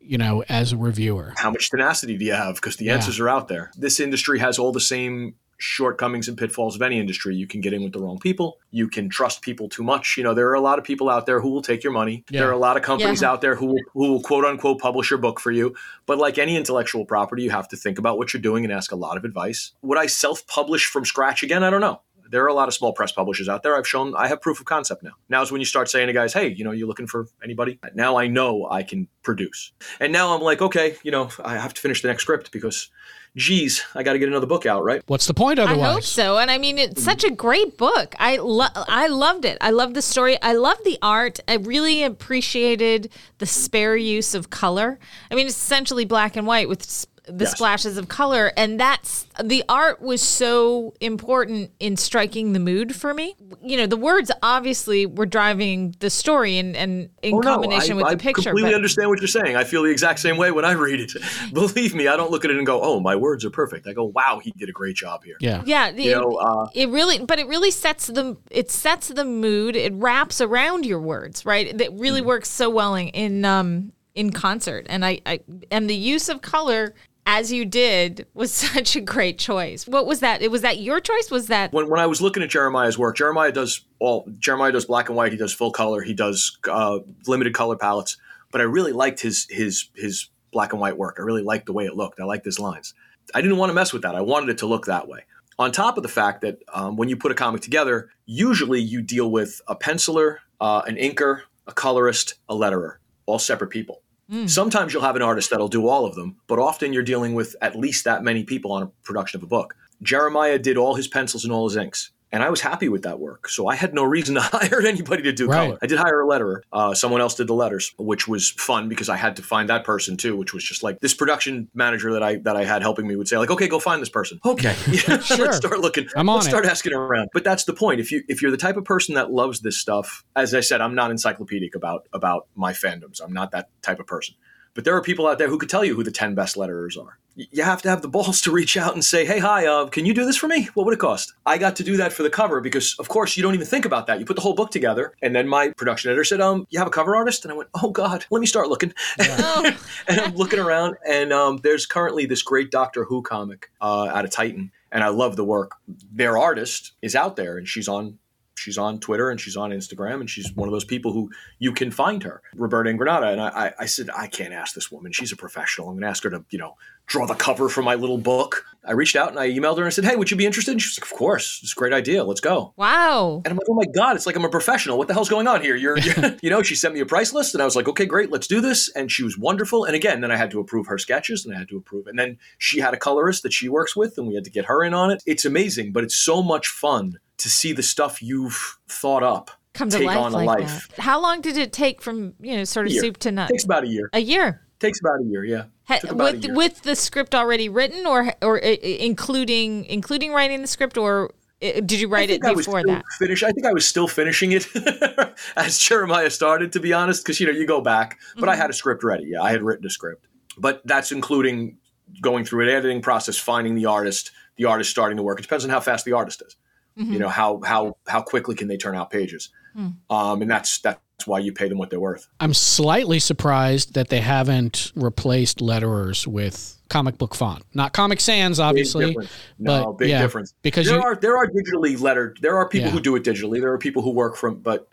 you 0.00 0.18
know, 0.18 0.42
as 0.48 0.72
a 0.72 0.76
reviewer? 0.76 1.34
how 1.36 1.50
much 1.50 1.70
tenacity 1.70 2.16
do 2.16 2.24
you 2.24 2.32
have? 2.32 2.56
Because 2.56 2.76
the 2.76 2.86
Yeah. 2.86 2.94
answers 2.94 3.20
are 3.20 3.28
out 3.28 3.48
there. 3.48 3.70
This 3.76 4.00
industry 4.00 4.38
has 4.40 4.58
all 4.58 4.72
the 4.72 4.80
same 4.80 5.34
shortcomings 5.62 6.26
and 6.26 6.38
pitfalls 6.38 6.74
of 6.74 6.80
any 6.80 6.98
industry. 6.98 7.36
You 7.36 7.46
can 7.46 7.60
get 7.60 7.74
in 7.74 7.82
with 7.82 7.92
the 7.92 7.98
wrong 8.00 8.18
people. 8.18 8.58
You 8.70 8.88
can 8.88 9.10
trust 9.10 9.42
people 9.42 9.68
too 9.68 9.82
much. 9.82 10.14
You 10.16 10.24
know, 10.24 10.32
there 10.32 10.48
are 10.48 10.54
a 10.54 10.60
lot 10.60 10.78
of 10.78 10.84
people 10.86 11.10
out 11.10 11.26
there 11.26 11.38
who 11.42 11.50
will 11.50 11.60
take 11.60 11.84
your 11.84 11.92
money. 11.92 12.24
Yeah. 12.30 12.40
There 12.40 12.48
are 12.48 12.52
a 12.52 12.58
lot 12.58 12.78
of 12.78 12.82
companies 12.82 13.20
Yeah. 13.20 13.30
out 13.32 13.42
there 13.42 13.56
who 13.56 13.66
will, 13.66 13.80
who 13.92 14.08
will 14.10 14.22
quote 14.22 14.46
unquote 14.46 14.78
publish 14.80 15.10
your 15.10 15.18
book 15.18 15.38
for 15.38 15.50
you. 15.50 15.74
But 16.06 16.16
like 16.16 16.38
any 16.38 16.56
intellectual 16.56 17.04
property, 17.04 17.42
you 17.42 17.50
have 17.50 17.68
to 17.68 17.76
think 17.76 17.98
about 17.98 18.16
what 18.16 18.32
you're 18.32 18.40
doing 18.40 18.64
and 18.64 18.72
ask 18.72 18.90
a 18.90 18.96
lot 18.96 19.18
of 19.18 19.24
advice. 19.26 19.72
Would 19.82 19.98
I 19.98 20.06
self 20.06 20.46
publish 20.46 20.86
from 20.86 21.04
scratch 21.04 21.42
again? 21.42 21.62
I 21.62 21.68
don't 21.68 21.82
know. 21.82 22.00
There 22.30 22.44
are 22.44 22.48
a 22.48 22.54
lot 22.54 22.68
of 22.68 22.74
small 22.74 22.92
press 22.92 23.12
publishers 23.12 23.48
out 23.48 23.62
there. 23.62 23.76
I've 23.76 23.86
shown 23.88 24.14
I 24.16 24.28
have 24.28 24.40
proof 24.40 24.60
of 24.60 24.66
concept 24.66 25.02
now. 25.02 25.12
Now 25.28 25.42
is 25.42 25.50
when 25.52 25.60
you 25.60 25.64
start 25.64 25.88
saying 25.90 26.06
to 26.06 26.12
guys, 26.12 26.32
hey, 26.32 26.48
you 26.48 26.64
know, 26.64 26.70
you 26.70 26.86
looking 26.86 27.06
for 27.06 27.26
anybody? 27.42 27.78
Now 27.94 28.16
I 28.16 28.28
know 28.28 28.68
I 28.70 28.82
can 28.84 29.08
produce. 29.22 29.72
And 29.98 30.12
now 30.12 30.34
I'm 30.34 30.40
like, 30.40 30.62
okay, 30.62 30.96
you 31.02 31.10
know, 31.10 31.28
I 31.44 31.56
have 31.58 31.74
to 31.74 31.80
finish 31.80 32.02
the 32.02 32.08
next 32.08 32.22
script 32.22 32.52
because, 32.52 32.88
geez, 33.36 33.84
I 33.94 34.02
got 34.02 34.12
to 34.14 34.18
get 34.18 34.28
another 34.28 34.46
book 34.46 34.64
out, 34.64 34.84
right? 34.84 35.02
What's 35.06 35.26
the 35.26 35.34
point 35.34 35.58
otherwise? 35.58 35.78
I 35.78 35.82
otherwise? 35.82 35.94
hope 35.94 36.04
so. 36.04 36.38
And 36.38 36.50
I 36.50 36.58
mean, 36.58 36.78
it's 36.78 37.02
such 37.02 37.24
a 37.24 37.30
great 37.30 37.76
book. 37.76 38.14
I 38.18 38.36
lo- 38.36 38.66
I 38.74 39.08
loved 39.08 39.44
it. 39.44 39.58
I 39.60 39.70
love 39.70 39.94
the 39.94 40.02
story. 40.02 40.40
I 40.40 40.52
love 40.52 40.78
the 40.84 40.98
art. 41.02 41.40
I 41.48 41.54
really 41.56 42.02
appreciated 42.04 43.10
the 43.38 43.46
spare 43.46 43.96
use 43.96 44.34
of 44.34 44.50
color. 44.50 44.98
I 45.30 45.34
mean, 45.34 45.46
it's 45.46 45.56
essentially 45.56 46.04
black 46.04 46.36
and 46.36 46.46
white 46.46 46.68
with 46.68 46.82
s- 46.82 47.06
the 47.30 47.44
Yes. 47.44 47.52
splashes 47.52 47.96
of 47.96 48.08
color, 48.08 48.52
and 48.56 48.78
that's 48.78 49.26
the 49.42 49.62
art 49.68 50.02
was 50.02 50.20
so 50.22 50.94
important 51.00 51.70
in 51.80 51.96
striking 51.96 52.52
the 52.52 52.58
mood 52.58 52.94
for 52.94 53.14
me. 53.14 53.34
You 53.62 53.76
know, 53.76 53.86
the 53.86 53.96
words 53.96 54.30
obviously 54.42 55.06
were 55.06 55.26
driving 55.26 55.94
the 56.00 56.10
story, 56.10 56.58
and 56.58 56.76
and 56.76 57.10
in 57.22 57.34
Oh, 57.34 57.38
no, 57.38 57.50
combination 57.54 57.92
I, 57.92 57.96
with 57.96 58.04
I 58.06 58.10
the 58.14 58.16
picture. 58.18 58.40
i 58.40 58.44
completely 58.44 58.70
but- 58.70 58.74
understand 58.76 59.08
what 59.10 59.20
you're 59.20 59.28
saying. 59.28 59.56
I 59.56 59.64
feel 59.64 59.82
the 59.82 59.90
exact 59.90 60.18
same 60.20 60.36
way 60.36 60.50
when 60.50 60.64
I 60.64 60.72
read 60.72 61.00
it. 61.00 61.12
Believe 61.52 61.94
me, 61.94 62.08
I 62.08 62.16
don't 62.16 62.30
look 62.30 62.44
at 62.44 62.50
it 62.50 62.56
and 62.56 62.66
go, 62.66 62.80
"Oh, 62.82 63.00
my 63.00 63.16
words 63.16 63.44
are 63.44 63.50
perfect." 63.50 63.86
I 63.86 63.92
go, 63.92 64.04
"Wow, 64.04 64.40
he 64.42 64.52
did 64.58 64.68
a 64.68 64.72
great 64.72 64.96
job 64.96 65.24
here." 65.24 65.36
Yeah. 65.40 65.62
Yeah, 65.64 65.90
You 65.90 66.10
it, 66.10 66.14
know, 66.20 66.32
uh, 66.36 66.66
it 66.74 66.88
really, 66.88 67.18
but 67.18 67.38
it 67.38 67.46
really 67.48 67.70
sets 67.70 68.06
the 68.08 68.36
it 68.50 68.70
sets 68.70 69.08
the 69.08 69.24
mood. 69.24 69.76
It 69.76 69.92
wraps 69.94 70.40
around 70.40 70.86
your 70.86 71.00
words, 71.00 71.44
right? 71.46 71.76
That 71.78 71.92
really 71.94 72.20
works 72.22 72.50
so 72.50 72.68
well 72.70 72.94
in 72.94 73.08
in, 73.08 73.44
um, 73.44 73.92
in 74.14 74.30
concert, 74.32 74.86
and 74.88 75.04
I, 75.04 75.20
I 75.24 75.40
and 75.70 75.88
the 75.88 75.94
use 75.94 76.28
of 76.28 76.42
color 76.42 76.94
as 77.30 77.52
you 77.52 77.64
did 77.64 78.26
was 78.34 78.52
such 78.74 78.96
a 78.96 79.00
great 79.00 79.38
choice. 79.38 79.86
What 79.86 80.06
was 80.06 80.20
that? 80.20 80.42
It 80.42 80.50
was 80.50 80.62
that 80.62 80.80
your 80.80 81.00
choice? 81.00 81.30
Was 81.30 81.46
that 81.46 81.72
when, 81.72 81.88
when 81.88 82.00
I 82.00 82.06
was 82.06 82.20
looking 82.20 82.42
at 82.42 82.50
Jeremiah's 82.50 82.98
work, 82.98 83.16
Jeremiah 83.16 83.52
does 83.52 83.84
all 84.00 84.28
Jeremiah 84.38 84.72
does 84.72 84.84
black 84.84 85.08
and 85.08 85.16
white. 85.16 85.32
He 85.32 85.38
does 85.38 85.52
full 85.52 85.70
color. 85.70 86.02
He 86.02 86.12
does 86.12 86.58
uh, 86.68 86.98
limited 87.26 87.54
color 87.54 87.76
palettes. 87.76 88.16
But 88.50 88.60
I 88.60 88.64
really 88.64 88.92
liked 88.92 89.20
his 89.20 89.46
his 89.48 89.88
his 89.94 90.28
black 90.52 90.72
and 90.72 90.80
white 90.80 90.98
work. 90.98 91.16
I 91.18 91.22
really 91.22 91.42
liked 91.42 91.66
the 91.66 91.72
way 91.72 91.84
it 91.84 91.94
looked. 91.94 92.18
I 92.18 92.24
liked 92.24 92.44
his 92.44 92.58
lines. 92.58 92.94
I 93.32 93.40
didn't 93.40 93.58
want 93.58 93.70
to 93.70 93.74
mess 93.74 93.92
with 93.92 94.02
that. 94.02 94.16
I 94.16 94.22
wanted 94.22 94.48
it 94.48 94.58
to 94.58 94.66
look 94.66 94.86
that 94.86 95.06
way. 95.06 95.20
On 95.56 95.70
top 95.70 95.96
of 95.96 96.02
the 96.02 96.08
fact 96.08 96.40
that 96.40 96.58
um, 96.72 96.96
when 96.96 97.08
you 97.08 97.16
put 97.16 97.30
a 97.30 97.34
comic 97.34 97.60
together, 97.60 98.08
usually 98.26 98.80
you 98.80 99.02
deal 99.02 99.30
with 99.30 99.60
a 99.68 99.76
penciler, 99.76 100.38
uh, 100.60 100.82
an 100.86 100.96
inker, 100.96 101.42
a 101.66 101.72
colorist, 101.72 102.34
a 102.48 102.54
letterer, 102.54 102.96
all 103.26 103.38
separate 103.38 103.68
people. 103.68 103.99
Mm. 104.30 104.48
Sometimes 104.48 104.92
you'll 104.92 105.02
have 105.02 105.16
an 105.16 105.22
artist 105.22 105.50
that'll 105.50 105.68
do 105.68 105.88
all 105.88 106.04
of 106.06 106.14
them, 106.14 106.36
but 106.46 106.58
often 106.58 106.92
you're 106.92 107.02
dealing 107.02 107.34
with 107.34 107.56
at 107.60 107.76
least 107.76 108.04
that 108.04 108.22
many 108.22 108.44
people 108.44 108.70
on 108.72 108.82
a 108.82 108.86
production 109.02 109.38
of 109.38 109.42
a 109.42 109.46
book. 109.46 109.74
Jeremiah 110.02 110.58
did 110.58 110.76
all 110.76 110.94
his 110.94 111.08
pencils 111.08 111.44
and 111.44 111.52
all 111.52 111.68
his 111.68 111.76
inks. 111.76 112.10
And 112.32 112.42
I 112.42 112.50
was 112.50 112.60
happy 112.60 112.88
with 112.88 113.02
that 113.02 113.18
work. 113.18 113.48
So 113.48 113.66
I 113.66 113.74
had 113.74 113.92
no 113.94 114.04
reason 114.04 114.34
to 114.36 114.40
hire 114.44 114.80
anybody 114.80 115.22
to 115.24 115.32
do 115.32 115.46
Right. 115.48 115.66
color. 115.66 115.78
I 115.82 115.86
did 115.86 115.98
hire 115.98 116.20
a 116.22 116.26
letterer. 116.26 116.60
Uh, 116.72 116.94
someone 116.94 117.20
else 117.20 117.34
did 117.34 117.46
the 117.48 117.54
letters, 117.54 117.92
which 117.98 118.28
was 118.28 118.50
fun 118.50 118.88
because 118.88 119.08
I 119.08 119.16
had 119.16 119.36
to 119.36 119.42
find 119.42 119.68
that 119.68 119.84
person 119.84 120.16
too, 120.16 120.36
which 120.36 120.54
was 120.54 120.62
just 120.62 120.82
like 120.82 121.00
this 121.00 121.14
production 121.14 121.68
manager 121.74 122.12
that 122.12 122.22
I 122.22 122.36
that 122.36 122.56
I 122.56 122.64
had 122.64 122.82
helping 122.82 123.06
me 123.06 123.16
would 123.16 123.28
say 123.28 123.36
like, 123.38 123.50
okay, 123.50 123.68
go 123.68 123.78
find 123.80 124.00
this 124.00 124.08
person. 124.08 124.38
Okay, 124.44 124.72
Sure. 124.94 125.16
let's 125.18 125.56
start 125.56 125.80
looking. 125.80 126.06
I'm 126.14 126.28
on 126.28 126.36
let's 126.36 126.46
it. 126.46 126.50
start 126.50 126.66
asking 126.66 126.92
around. 126.94 127.30
But 127.32 127.44
that's 127.44 127.64
the 127.64 127.72
point. 127.74 128.00
If 128.00 128.12
you 128.12 128.22
if 128.28 128.42
you're 128.42 128.50
the 128.50 128.56
type 128.56 128.76
of 128.76 128.84
person 128.84 129.14
that 129.16 129.30
loves 129.32 129.60
this 129.60 129.78
stuff, 129.78 130.24
as 130.36 130.54
I 130.54 130.60
said, 130.60 130.80
I'm 130.80 130.94
not 130.94 131.10
encyclopedic 131.10 131.74
about 131.74 132.06
about 132.12 132.46
my 132.54 132.72
fandoms. 132.72 133.20
I'm 133.22 133.32
not 133.32 133.50
that 133.52 133.68
type 133.82 133.98
of 134.00 134.06
person. 134.06 134.34
But 134.74 134.84
there 134.84 134.96
are 134.96 135.02
people 135.02 135.26
out 135.26 135.38
there 135.38 135.48
who 135.48 135.58
could 135.58 135.68
tell 135.68 135.84
you 135.84 135.94
who 135.94 136.04
the 136.04 136.10
10 136.10 136.34
best 136.34 136.56
letterers 136.56 137.00
are. 137.00 137.18
You 137.34 137.62
have 137.62 137.82
to 137.82 137.88
have 137.88 138.02
the 138.02 138.08
balls 138.16 138.40
to 138.42 138.50
reach 138.50 138.76
out 138.76 138.94
and 138.94 139.04
say, 139.04 139.24
hey, 139.24 139.38
hi, 139.38 139.66
uh, 139.66 139.86
can 139.86 140.06
you 140.06 140.14
do 140.14 140.24
this 140.24 140.36
for 140.36 140.46
me? 140.48 140.68
What 140.74 140.84
would 140.86 140.94
it 140.94 141.00
cost? 141.00 141.34
I 141.46 141.58
got 141.58 141.76
to 141.76 141.84
do 141.84 141.96
that 141.96 142.12
for 142.12 142.22
the 142.22 142.30
cover 142.30 142.60
because, 142.60 142.94
of 142.98 143.08
course, 143.08 143.36
you 143.36 143.42
don't 143.42 143.54
even 143.54 143.66
think 143.66 143.84
about 143.84 144.06
that. 144.06 144.20
You 144.20 144.26
put 144.26 144.36
the 144.36 144.42
whole 144.42 144.54
book 144.54 144.70
together. 144.70 145.14
And 145.22 145.34
then 145.34 145.48
my 145.48 145.70
production 145.70 146.10
editor 146.10 146.24
said, 146.24 146.40
um, 146.40 146.66
you 146.70 146.78
have 146.78 146.88
a 146.88 146.92
cover 146.92 147.16
artist? 147.16 147.44
And 147.44 147.52
I 147.52 147.56
went, 147.56 147.70
oh, 147.82 147.90
God, 147.90 148.24
let 148.30 148.40
me 148.40 148.46
start 148.46 148.68
looking. 148.68 148.92
Oh, 149.20 149.72
and 150.08 150.20
I'm 150.20 150.34
looking 150.34 150.58
around, 150.58 150.96
and 151.08 151.32
um, 151.32 151.58
there's 151.62 151.86
currently 151.86 152.26
this 152.26 152.42
great 152.42 152.70
Doctor 152.70 153.04
Who 153.04 153.22
comic 153.22 153.70
uh, 153.80 154.08
out 154.12 154.24
of 154.24 154.30
Titan, 154.30 154.70
and 154.92 155.02
I 155.02 155.08
love 155.08 155.36
the 155.36 155.44
work. 155.44 155.72
Their 156.12 156.38
artist 156.38 156.92
is 157.02 157.14
out 157.14 157.36
there, 157.36 157.58
and 157.58 157.66
she's 157.66 157.88
on 157.88 158.18
she's 158.60 158.78
on 158.78 159.00
Twitter 159.00 159.30
and 159.30 159.40
she's 159.40 159.56
on 159.56 159.70
Instagram, 159.70 160.20
and 160.20 160.30
she's 160.30 160.52
one 160.54 160.68
of 160.68 160.72
those 160.72 160.84
people 160.84 161.12
who 161.12 161.30
you 161.58 161.72
can 161.72 161.90
find 161.90 162.22
her, 162.22 162.42
Roberta 162.54 162.90
Ingranata. 162.90 163.32
And 163.32 163.40
I, 163.40 163.48
I, 163.48 163.72
I 163.80 163.86
said, 163.86 164.08
I 164.16 164.26
can't 164.26 164.52
ask 164.52 164.74
this 164.74 164.90
woman; 164.90 165.12
she's 165.12 165.32
a 165.32 165.36
professional. 165.36 165.88
I'm 165.88 165.94
going 165.94 166.02
to 166.02 166.08
ask 166.08 166.22
her 166.24 166.30
to, 166.30 166.44
you 166.50 166.58
know, 166.58 166.76
draw 167.10 167.26
the 167.26 167.34
cover 167.34 167.68
for 167.68 167.82
my 167.82 167.96
little 167.96 168.18
book. 168.18 168.64
I 168.86 168.92
reached 168.92 169.16
out 169.16 169.30
and 169.30 169.38
I 169.38 169.50
emailed 169.50 169.76
her 169.76 169.82
and 169.82 169.86
I 169.86 169.90
said, 169.90 170.04
Hey, 170.04 170.16
would 170.16 170.30
you 170.30 170.36
be 170.36 170.46
interested? 170.46 170.70
And 170.70 170.80
she 170.80 170.88
was 170.88 170.98
like, 170.98 171.10
Of 171.10 171.18
course, 171.18 171.60
it's 171.62 171.72
a 171.72 171.74
great 171.74 171.92
idea. 171.92 172.24
Let's 172.24 172.40
go. 172.40 172.72
wow. 172.76 173.42
And 173.44 173.48
I'm 173.48 173.56
like, 173.56 173.66
oh 173.68 173.74
my 173.74 173.84
God, 173.94 174.16
it's 174.16 174.26
like 174.26 174.36
I'm 174.36 174.44
a 174.44 174.48
professional. 174.48 174.96
What 174.96 175.08
the 175.08 175.14
hell's 175.14 175.28
going 175.28 175.46
on 175.48 175.60
here? 175.60 175.76
You're, 175.76 175.98
you're 175.98 176.36
you 176.42 176.48
know, 176.48 176.62
she 176.62 176.74
sent 176.76 176.94
me 176.94 177.00
a 177.00 177.06
price 177.06 177.34
list 177.34 177.54
and 177.54 177.60
I 177.60 177.64
was 177.64 177.76
like, 177.76 177.88
okay, 177.88 178.06
great, 178.06 178.30
let's 178.30 178.46
do 178.46 178.60
this. 178.60 178.88
And 178.94 179.10
she 179.10 179.22
was 179.22 179.36
wonderful. 179.36 179.84
And 179.84 179.94
again, 179.94 180.20
then 180.20 180.30
I 180.30 180.36
had 180.36 180.50
to 180.52 180.60
approve 180.60 180.86
her 180.86 180.98
sketches 180.98 181.44
and 181.44 181.54
I 181.54 181.58
had 181.58 181.68
to 181.68 181.76
approve. 181.76 182.06
And 182.06 182.18
then 182.18 182.38
she 182.58 182.78
had 182.78 182.94
a 182.94 182.96
colorist 182.96 183.42
that 183.42 183.52
she 183.52 183.68
works 183.68 183.96
with 183.96 184.16
and 184.16 184.26
we 184.28 184.34
had 184.34 184.44
to 184.44 184.50
get 184.50 184.66
her 184.66 184.82
in 184.82 184.94
on 184.94 185.10
it. 185.10 185.22
It's 185.26 185.44
amazing, 185.44 185.92
but 185.92 186.04
it's 186.04 186.16
so 186.16 186.42
much 186.42 186.68
fun 186.68 187.18
to 187.40 187.50
see 187.50 187.72
the 187.72 187.82
stuff 187.82 188.22
you've 188.22 188.78
thought 188.88 189.22
up 189.22 189.50
Come 189.74 189.88
to 189.90 189.98
take 189.98 190.06
life 190.06 190.16
on 190.18 190.32
a 190.32 190.36
like 190.36 190.60
life. 190.60 190.88
that. 190.88 191.00
How 191.02 191.20
long 191.20 191.40
did 191.40 191.56
it 191.56 191.72
take 191.72 192.00
from, 192.02 192.34
you 192.40 192.56
know, 192.56 192.64
sort 192.64 192.86
of 192.86 192.92
soup 192.92 193.18
to 193.18 193.30
nuts? 193.32 193.50
Takes 193.52 193.64
about 193.64 193.84
a 193.84 193.88
year. 193.88 194.08
A 194.12 194.18
year. 194.20 194.62
Takes 194.80 195.00
about 195.00 195.20
a 195.20 195.24
year, 195.24 195.44
yeah. 195.44 195.64
Ha- 195.88 195.98
Took 195.98 196.10
about 196.12 196.30
a 196.30 196.32
with 196.36 196.44
year. 196.44 196.54
with 196.54 196.82
the 196.82 196.96
script 196.96 197.34
already 197.34 197.68
written 197.68 198.06
or 198.06 198.32
or 198.42 198.56
uh, 198.64 198.66
including 198.82 199.84
including 199.86 200.32
writing 200.32 200.60
the 200.62 200.66
script 200.66 200.96
or 200.96 201.32
did 201.60 201.92
you 202.00 202.08
I 202.08 202.10
write 202.10 202.30
it 202.30 202.42
I 202.44 202.54
before 202.54 202.82
that? 202.84 203.04
Finish. 203.18 203.42
I 203.42 203.50
think 203.52 203.66
I 203.66 203.72
was 203.74 203.86
still 203.86 204.08
finishing 204.08 204.52
it 204.52 204.66
as 205.56 205.78
Jeremiah 205.78 206.30
started, 206.30 206.72
to 206.72 206.80
be 206.80 206.92
honest, 206.94 207.22
because 207.22 207.38
you 207.40 207.46
know 207.46 207.52
you 207.52 207.66
go 207.66 207.80
back. 207.82 208.18
But 208.36 208.48
I 208.48 208.52
Mm-hmm. 208.52 208.60
had 208.62 208.70
a 208.70 208.72
script 208.72 209.04
ready. 209.04 209.24
Yeah, 209.26 209.42
I 209.42 209.50
had 209.50 209.62
written 209.62 209.84
a 209.86 209.90
script, 209.90 210.26
but 210.56 210.80
that's 210.86 211.12
including 211.12 211.76
going 212.22 212.44
through 212.46 212.62
an 212.64 212.70
editing 212.74 213.02
process, 213.02 213.36
finding 213.36 213.74
the 213.74 213.86
artist, 213.86 214.30
the 214.56 214.64
artist 214.64 214.90
starting 214.90 215.16
to 215.18 215.22
work. 215.22 215.38
It 215.38 215.42
depends 215.42 215.64
on 215.64 215.70
how 215.70 215.80
fast 215.80 216.04
the 216.06 216.12
artist 216.14 216.42
is. 216.46 216.56
Mm-hmm. 216.98 217.12
You 217.12 217.18
know 217.20 217.28
how 217.28 217.60
how 217.64 217.96
how 218.06 218.20
quickly 218.22 218.54
can 218.54 218.68
they 218.68 218.76
turn 218.76 218.94
out 218.96 219.10
pages, 219.10 219.50
Hmm. 219.74 219.88
um, 220.10 220.42
and 220.42 220.50
that's 220.50 220.78
that's 220.80 220.98
why 221.26 221.38
you 221.38 221.52
pay 221.52 221.68
them 221.68 221.78
what 221.78 221.90
they're 221.90 222.00
worth. 222.00 222.26
I'm 222.40 222.52
slightly 222.54 223.18
surprised 223.20 223.94
that 223.94 224.08
they 224.08 224.20
haven't 224.20 224.90
replaced 224.96 225.58
letterers 225.58 226.26
with 226.26 226.78
comic 226.88 227.16
book 227.18 227.34
font. 227.34 227.62
Not 227.74 227.92
Comic 227.92 228.20
Sans, 228.20 228.58
Big 228.58 228.64
obviously. 228.64 229.06
difference. 229.06 229.30
No, 229.58 229.84
but, 229.86 229.98
big 229.98 230.08
yeah, 230.10 230.20
difference. 230.20 230.54
because 230.62 230.86
there 230.86 230.96
you- 230.96 231.02
are 231.02 231.14
there 231.14 231.36
are 231.36 231.46
digitally 231.46 232.00
lettered. 232.00 232.38
There 232.42 232.56
are 232.56 232.68
people 232.68 232.88
Yeah. 232.88 232.92
who 232.94 233.00
do 233.00 233.16
it 233.16 233.22
digitally. 233.22 233.60
There 233.60 233.72
are 233.72 233.78
people 233.78 234.02
who 234.02 234.10
work 234.10 234.36
from, 234.36 234.56
but 234.56 234.88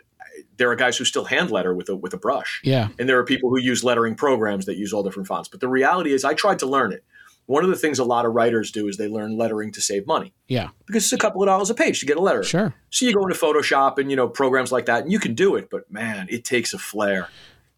there 0.58 0.70
are 0.70 0.76
guys 0.76 0.98
who 0.98 1.06
still 1.06 1.26
hand 1.26 1.50
letter 1.50 1.74
with 1.74 1.90
a 1.90 1.96
with 1.96 2.14
a 2.14 2.18
brush. 2.18 2.62
Yeah. 2.64 2.90
and 3.00 3.10
there 3.10 3.18
are 3.18 3.24
people 3.26 3.50
who 3.50 3.60
use 3.60 3.84
lettering 3.84 4.14
programs 4.16 4.66
that 4.68 4.78
use 4.78 4.94
all 4.94 5.02
different 5.04 5.28
fonts. 5.28 5.50
But 5.50 5.62
the 5.62 5.68
reality 5.70 6.14
is, 6.14 6.24
I 6.24 6.34
tried 6.36 6.60
to 6.60 6.68
learn 6.68 6.92
it. 6.94 7.04
One 7.48 7.64
of 7.64 7.70
the 7.70 7.76
things 7.76 7.98
a 7.98 8.04
lot 8.04 8.26
of 8.26 8.34
writers 8.34 8.72
do 8.72 8.88
is 8.88 8.98
they 8.98 9.08
learn 9.08 9.38
lettering 9.38 9.72
to 9.72 9.82
save 9.82 10.06
money 10.06 10.34
Yeah. 10.48 10.70
because 10.86 11.04
it's 11.04 11.14
a 11.14 11.18
couple 11.18 11.42
of 11.42 11.48
dollars 11.48 11.70
a 11.70 11.74
page 11.74 12.00
to 12.02 12.06
get 12.06 12.18
a 12.18 12.22
letter. 12.22 12.44
Sure. 12.44 12.74
So 12.92 13.06
you 13.06 13.14
go 13.14 13.24
into 13.26 13.36
Photoshop 13.40 13.98
and 13.98 14.10
you 14.12 14.16
know 14.16 14.28
programs 14.28 14.72
like 14.72 14.86
that, 14.86 15.04
and 15.04 15.12
you 15.12 15.20
can 15.20 15.34
do 15.34 15.56
it. 15.56 15.70
But 15.70 15.92
man, 15.92 16.28
it 16.30 16.46
takes 16.46 16.74
a 16.74 16.78
flair 16.78 17.30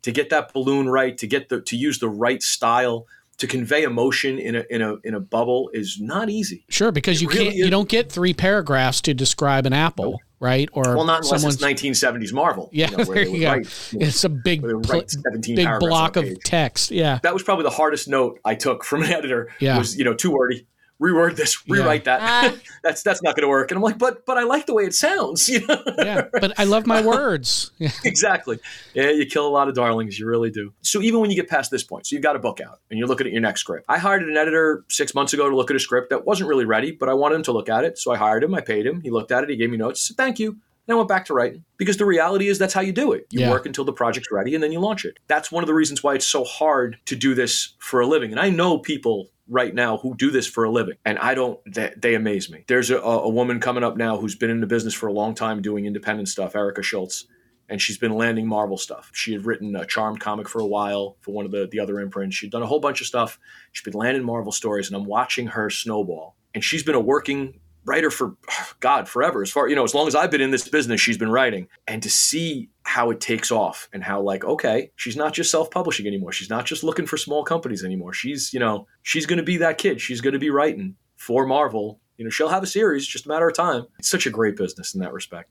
to 0.01 0.11
get 0.11 0.29
that 0.31 0.53
balloon 0.53 0.89
right, 0.89 1.17
to 1.17 1.27
get 1.27 1.49
the 1.49 1.61
to 1.61 1.77
use 1.77 1.99
the 1.99 2.09
right 2.09 2.41
style, 2.41 3.05
to 3.37 3.47
convey 3.47 3.83
emotion 3.83 4.39
in 4.39 4.55
a 4.55 4.63
in 4.69 4.81
a 4.81 4.95
in 5.03 5.13
a 5.13 5.19
bubble 5.19 5.69
is 5.73 5.97
not 6.01 6.29
easy. 6.29 6.65
Sure, 6.69 6.91
because 6.91 7.21
you 7.21 7.27
really 7.29 7.45
can't 7.45 7.55
you 7.55 7.69
don't 7.69 7.89
get 7.89 8.11
three 8.11 8.33
paragraphs 8.33 9.01
to 9.01 9.13
describe 9.13 9.65
an 9.65 9.73
apple, 9.73 10.19
right? 10.39 10.69
Or 10.73 10.83
Well, 10.95 11.05
not 11.05 11.23
unless 11.23 11.41
someone's 11.41 11.61
it's 11.61 11.63
1970s 11.63 12.33
Marvel. 12.33 12.69
Yeah, 12.71 12.91
you 12.91 12.97
know, 12.97 13.03
where 13.05 13.25
there 13.25 13.33
you 13.35 13.39
go. 13.41 13.51
write, 13.51 13.89
it's 13.93 14.23
a 14.23 14.29
big 14.29 14.61
pl- 14.61 15.03
17 15.07 15.55
big 15.55 15.67
block 15.79 16.15
of 16.15 16.25
text. 16.43 16.91
Yeah. 16.91 17.19
that 17.23 17.33
was 17.33 17.43
probably 17.43 17.63
the 17.63 17.69
hardest 17.69 18.07
note 18.07 18.39
I 18.45 18.55
took 18.55 18.83
from 18.83 19.03
an 19.03 19.11
editor. 19.11 19.51
Yeah. 19.59 19.77
Was 19.77 19.97
you 19.97 20.05
know 20.05 20.13
too 20.13 20.31
wordy. 20.31 20.65
Reword 21.01 21.35
this. 21.37 21.57
Rewrite 21.67 22.03
that. 22.05 22.19
Ah. 22.21 22.55
that's 22.83 23.03
that's 23.03 23.21
not 23.23 23.35
going 23.35 23.43
to 23.43 23.47
work. 23.49 23.71
And 23.71 23.77
I'm 23.77 23.81
like, 23.83 23.97
but 23.97 24.25
but 24.25 24.37
I 24.37 24.43
like 24.43 24.65
the 24.65 24.73
way 24.73 24.83
it 24.83 24.93
sounds. 24.93 25.47
You 25.49 25.65
know? 25.65 25.81
Yeah. 25.97 26.27
But 26.31 26.59
I 26.59 26.65
love 26.65 26.85
my 26.85 27.01
words. 27.05 27.71
Exactly. 28.03 28.59
Yeah, 28.93 29.09
you 29.11 29.25
kill 29.25 29.47
a 29.47 29.49
lot 29.49 29.67
of 29.69 29.75
darlings. 29.75 30.19
You 30.19 30.27
really 30.27 30.51
do. 30.51 30.73
So 30.81 31.01
even 31.01 31.19
when 31.21 31.29
you 31.29 31.35
get 31.35 31.49
past 31.49 31.71
this 31.71 31.83
point, 31.83 32.07
so 32.07 32.15
you've 32.15 32.23
got 32.23 32.35
a 32.35 32.39
book 32.39 32.59
out 32.61 32.79
and 32.89 32.99
you're 32.99 33.07
looking 33.07 33.27
at 33.27 33.33
your 33.33 33.41
next 33.41 33.61
script. 33.61 33.85
I 33.89 33.97
hired 33.97 34.23
an 34.23 34.35
editor 34.37 34.83
six 34.89 35.15
months 35.15 35.33
ago 35.33 35.49
to 35.49 35.55
look 35.55 35.69
at 35.69 35.75
a 35.75 35.79
script 35.79 36.09
that 36.09 36.25
wasn't 36.25 36.49
really 36.49 36.65
ready, 36.65 36.91
but 36.91 37.09
I 37.09 37.13
wanted 37.13 37.35
him 37.35 37.43
to 37.43 37.51
look 37.51 37.69
at 37.69 37.83
it. 37.83 37.97
So 37.97 38.11
I 38.11 38.17
hired 38.17 38.43
him. 38.43 38.53
I 38.53 38.61
paid 38.61 38.85
him. 38.85 39.01
He 39.01 39.09
looked 39.09 39.31
at 39.31 39.43
it. 39.43 39.49
He 39.49 39.55
gave 39.55 39.69
me 39.69 39.77
notes. 39.77 40.01
Said 40.07 40.17
thank 40.17 40.37
you. 40.39 40.49
And 40.87 40.95
I 40.95 40.97
went 40.97 41.07
back 41.09 41.25
to 41.25 41.33
writing 41.35 41.63
because 41.77 41.97
the 41.97 42.05
reality 42.05 42.47
is 42.47 42.57
that's 42.57 42.73
how 42.73 42.81
you 42.81 42.91
do 42.91 43.11
it. 43.13 43.27
You 43.31 43.41
Yeah. 43.41 43.51
work 43.51 43.65
until 43.67 43.85
the 43.85 43.93
project's 43.93 44.31
ready 44.31 44.55
and 44.55 44.63
then 44.63 44.71
you 44.71 44.79
launch 44.79 45.05
it. 45.05 45.17
That's 45.27 45.51
one 45.51 45.63
of 45.63 45.67
the 45.67 45.73
reasons 45.73 46.01
why 46.03 46.15
it's 46.15 46.25
so 46.25 46.43
hard 46.43 46.97
to 47.05 47.15
do 47.15 47.35
this 47.35 47.73
for 47.79 47.99
a 48.01 48.07
living. 48.07 48.31
And 48.31 48.39
I 48.39 48.49
know 48.49 48.79
people 48.79 49.29
right 49.49 49.73
now 49.73 49.97
who 49.97 50.15
do 50.15 50.31
this 50.31 50.47
for 50.47 50.63
a 50.63 50.71
living 50.71 50.95
and 51.05 51.17
i 51.19 51.33
don't 51.33 51.59
they, 51.65 51.93
they 51.97 52.15
amaze 52.15 52.49
me 52.49 52.63
there's 52.67 52.89
a, 52.89 52.97
a 52.97 53.29
woman 53.29 53.59
coming 53.59 53.83
up 53.83 53.97
now 53.97 54.17
who's 54.17 54.35
been 54.35 54.49
in 54.49 54.61
the 54.61 54.67
business 54.67 54.93
for 54.93 55.07
a 55.07 55.13
long 55.13 55.35
time 55.35 55.61
doing 55.61 55.85
independent 55.85 56.27
stuff 56.29 56.55
erica 56.55 56.81
schultz 56.81 57.25
and 57.69 57.81
she's 57.81 57.97
been 57.97 58.13
landing 58.13 58.47
Marvel 58.47 58.77
stuff. 58.77 59.11
She 59.13 59.31
had 59.31 59.45
written 59.45 59.75
a 59.75 59.85
Charmed 59.85 60.19
comic 60.19 60.49
for 60.49 60.59
a 60.59 60.65
while 60.65 61.17
for 61.21 61.31
one 61.31 61.45
of 61.45 61.51
the, 61.51 61.67
the 61.71 61.79
other 61.79 61.99
imprints. 61.99 62.35
She'd 62.35 62.51
done 62.51 62.63
a 62.63 62.65
whole 62.65 62.79
bunch 62.79 62.99
of 62.99 63.07
stuff. 63.07 63.39
She's 63.71 63.83
been 63.83 63.93
landing 63.93 64.23
Marvel 64.23 64.51
stories, 64.51 64.87
and 64.87 64.95
I'm 64.95 65.05
watching 65.05 65.47
her 65.47 65.69
snowball. 65.69 66.35
And 66.55 66.63
she's 66.63 66.83
been 66.83 66.95
a 66.95 66.99
working 66.99 67.59
writer 67.85 68.11
for 68.11 68.35
God 68.79 69.07
forever. 69.07 69.41
As 69.41 69.51
far 69.51 69.67
you 69.67 69.75
know, 69.75 69.83
as 69.83 69.93
long 69.93 70.07
as 70.07 70.15
I've 70.15 70.31
been 70.31 70.41
in 70.41 70.51
this 70.51 70.67
business, 70.67 71.01
she's 71.01 71.17
been 71.17 71.31
writing. 71.31 71.67
And 71.87 72.01
to 72.03 72.09
see 72.09 72.69
how 72.83 73.11
it 73.11 73.21
takes 73.21 73.51
off 73.51 73.87
and 73.93 74.03
how 74.03 74.21
like 74.21 74.43
okay, 74.43 74.91
she's 74.95 75.15
not 75.15 75.33
just 75.33 75.51
self-publishing 75.51 76.07
anymore. 76.07 76.31
She's 76.31 76.49
not 76.49 76.65
just 76.65 76.83
looking 76.83 77.05
for 77.05 77.17
small 77.17 77.43
companies 77.43 77.83
anymore. 77.83 78.13
She's 78.13 78.53
you 78.53 78.59
know 78.59 78.87
she's 79.03 79.25
going 79.25 79.37
to 79.37 79.43
be 79.43 79.57
that 79.57 79.77
kid. 79.77 80.01
She's 80.01 80.21
going 80.21 80.33
to 80.33 80.39
be 80.39 80.49
writing 80.49 80.95
for 81.15 81.45
Marvel. 81.45 81.99
You 82.17 82.25
know, 82.25 82.31
she'll 82.31 82.49
have 82.49 82.63
a 82.63 82.67
series, 82.67 83.07
just 83.07 83.25
a 83.25 83.29
matter 83.29 83.47
of 83.47 83.55
time. 83.55 83.85
It's 83.97 84.09
such 84.09 84.25
a 84.25 84.29
great 84.29 84.57
business 84.57 84.93
in 84.93 84.99
that 84.99 85.13
respect. 85.13 85.49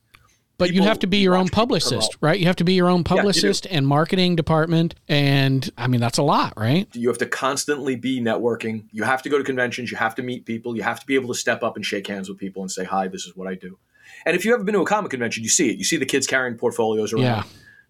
But 0.58 0.74
you 0.74 0.82
have 0.82 0.98
to 0.98 1.06
be 1.06 1.18
your 1.18 1.36
own 1.36 1.48
publicist, 1.48 2.12
promote. 2.12 2.16
right? 2.20 2.38
You 2.38 2.46
have 2.46 2.56
to 2.56 2.64
be 2.64 2.74
your 2.74 2.88
own 2.88 2.98
you 2.98 3.04
do. 3.04 3.14
publicist 3.14 3.66
and 3.70 3.86
marketing 3.86 4.34
department. 4.34 4.96
And 5.08 5.70
I 5.78 5.86
mean, 5.86 6.00
that's 6.00 6.18
a 6.18 6.22
lot, 6.22 6.54
right? 6.56 6.88
You 6.94 7.08
have 7.08 7.18
to 7.18 7.26
constantly 7.26 7.94
be 7.94 8.20
networking. 8.20 8.84
You 8.90 9.04
have 9.04 9.22
to 9.22 9.28
go 9.28 9.38
to 9.38 9.44
conventions. 9.44 9.92
You 9.92 9.96
have 9.96 10.16
to 10.16 10.22
meet 10.22 10.46
people. 10.46 10.76
You 10.76 10.82
have 10.82 10.98
to 10.98 11.06
be 11.06 11.14
able 11.14 11.28
to 11.28 11.38
step 11.38 11.62
up 11.62 11.76
and 11.76 11.86
shake 11.86 12.08
hands 12.08 12.28
with 12.28 12.38
people 12.38 12.62
and 12.62 12.70
say, 12.70 12.84
"Hi, 12.84 13.06
this 13.06 13.24
is 13.24 13.36
what 13.36 13.46
I 13.46 13.54
do." 13.54 13.78
And 14.26 14.34
if 14.34 14.44
you 14.44 14.52
ever 14.52 14.64
been 14.64 14.74
to 14.74 14.80
a 14.80 14.86
comic 14.86 15.10
convention, 15.10 15.42
you 15.44 15.48
see 15.48 15.70
it. 15.70 15.78
You 15.78 15.84
see 15.84 15.96
the 15.96 16.06
kids 16.06 16.26
carrying 16.26 16.56
portfolios 16.56 17.12
around. 17.12 17.22
Yeah. 17.22 17.42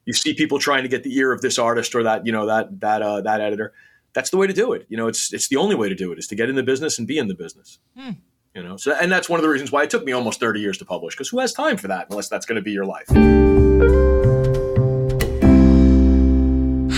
You 0.04 0.12
see 0.12 0.34
people 0.34 0.58
trying 0.58 0.82
to 0.82 0.88
get 0.88 1.02
the 1.02 1.16
ear 1.16 1.32
of 1.32 1.40
this 1.40 1.58
artist 1.58 1.94
or 1.94 2.02
that, 2.02 2.26
you 2.26 2.32
know, 2.32 2.46
that 2.46 2.80
that 2.80 3.02
uh, 3.02 3.20
that 3.22 3.40
editor. 3.40 3.72
That's 4.14 4.30
the 4.30 4.36
way 4.36 4.46
to 4.46 4.52
do 4.52 4.72
it. 4.72 4.86
You 4.88 4.96
know, 4.96 5.06
it's 5.06 5.32
it's 5.32 5.48
the 5.48 5.56
only 5.56 5.74
way 5.74 5.88
to 5.88 5.94
do 5.94 6.12
it 6.12 6.18
is 6.18 6.26
to 6.28 6.34
get 6.34 6.48
in 6.48 6.56
the 6.56 6.62
business 6.62 6.98
and 6.98 7.06
be 7.06 7.18
in 7.18 7.28
the 7.28 7.34
business. 7.34 7.78
Hmm. 7.96 8.12
You 8.58 8.64
know, 8.64 8.76
so 8.76 8.92
and 9.00 9.10
that's 9.12 9.28
one 9.28 9.38
of 9.38 9.44
the 9.44 9.48
reasons 9.48 9.70
why 9.70 9.84
it 9.84 9.90
took 9.90 10.04
me 10.04 10.10
almost 10.10 10.40
thirty 10.40 10.58
years 10.58 10.78
to 10.78 10.84
publish 10.84 11.14
because 11.14 11.28
who 11.28 11.38
has 11.38 11.52
time 11.52 11.76
for 11.76 11.86
that 11.86 12.08
unless 12.10 12.28
that's 12.28 12.44
going 12.44 12.56
to 12.56 12.62
be 12.62 12.72
your 12.72 12.86
life. 12.86 13.06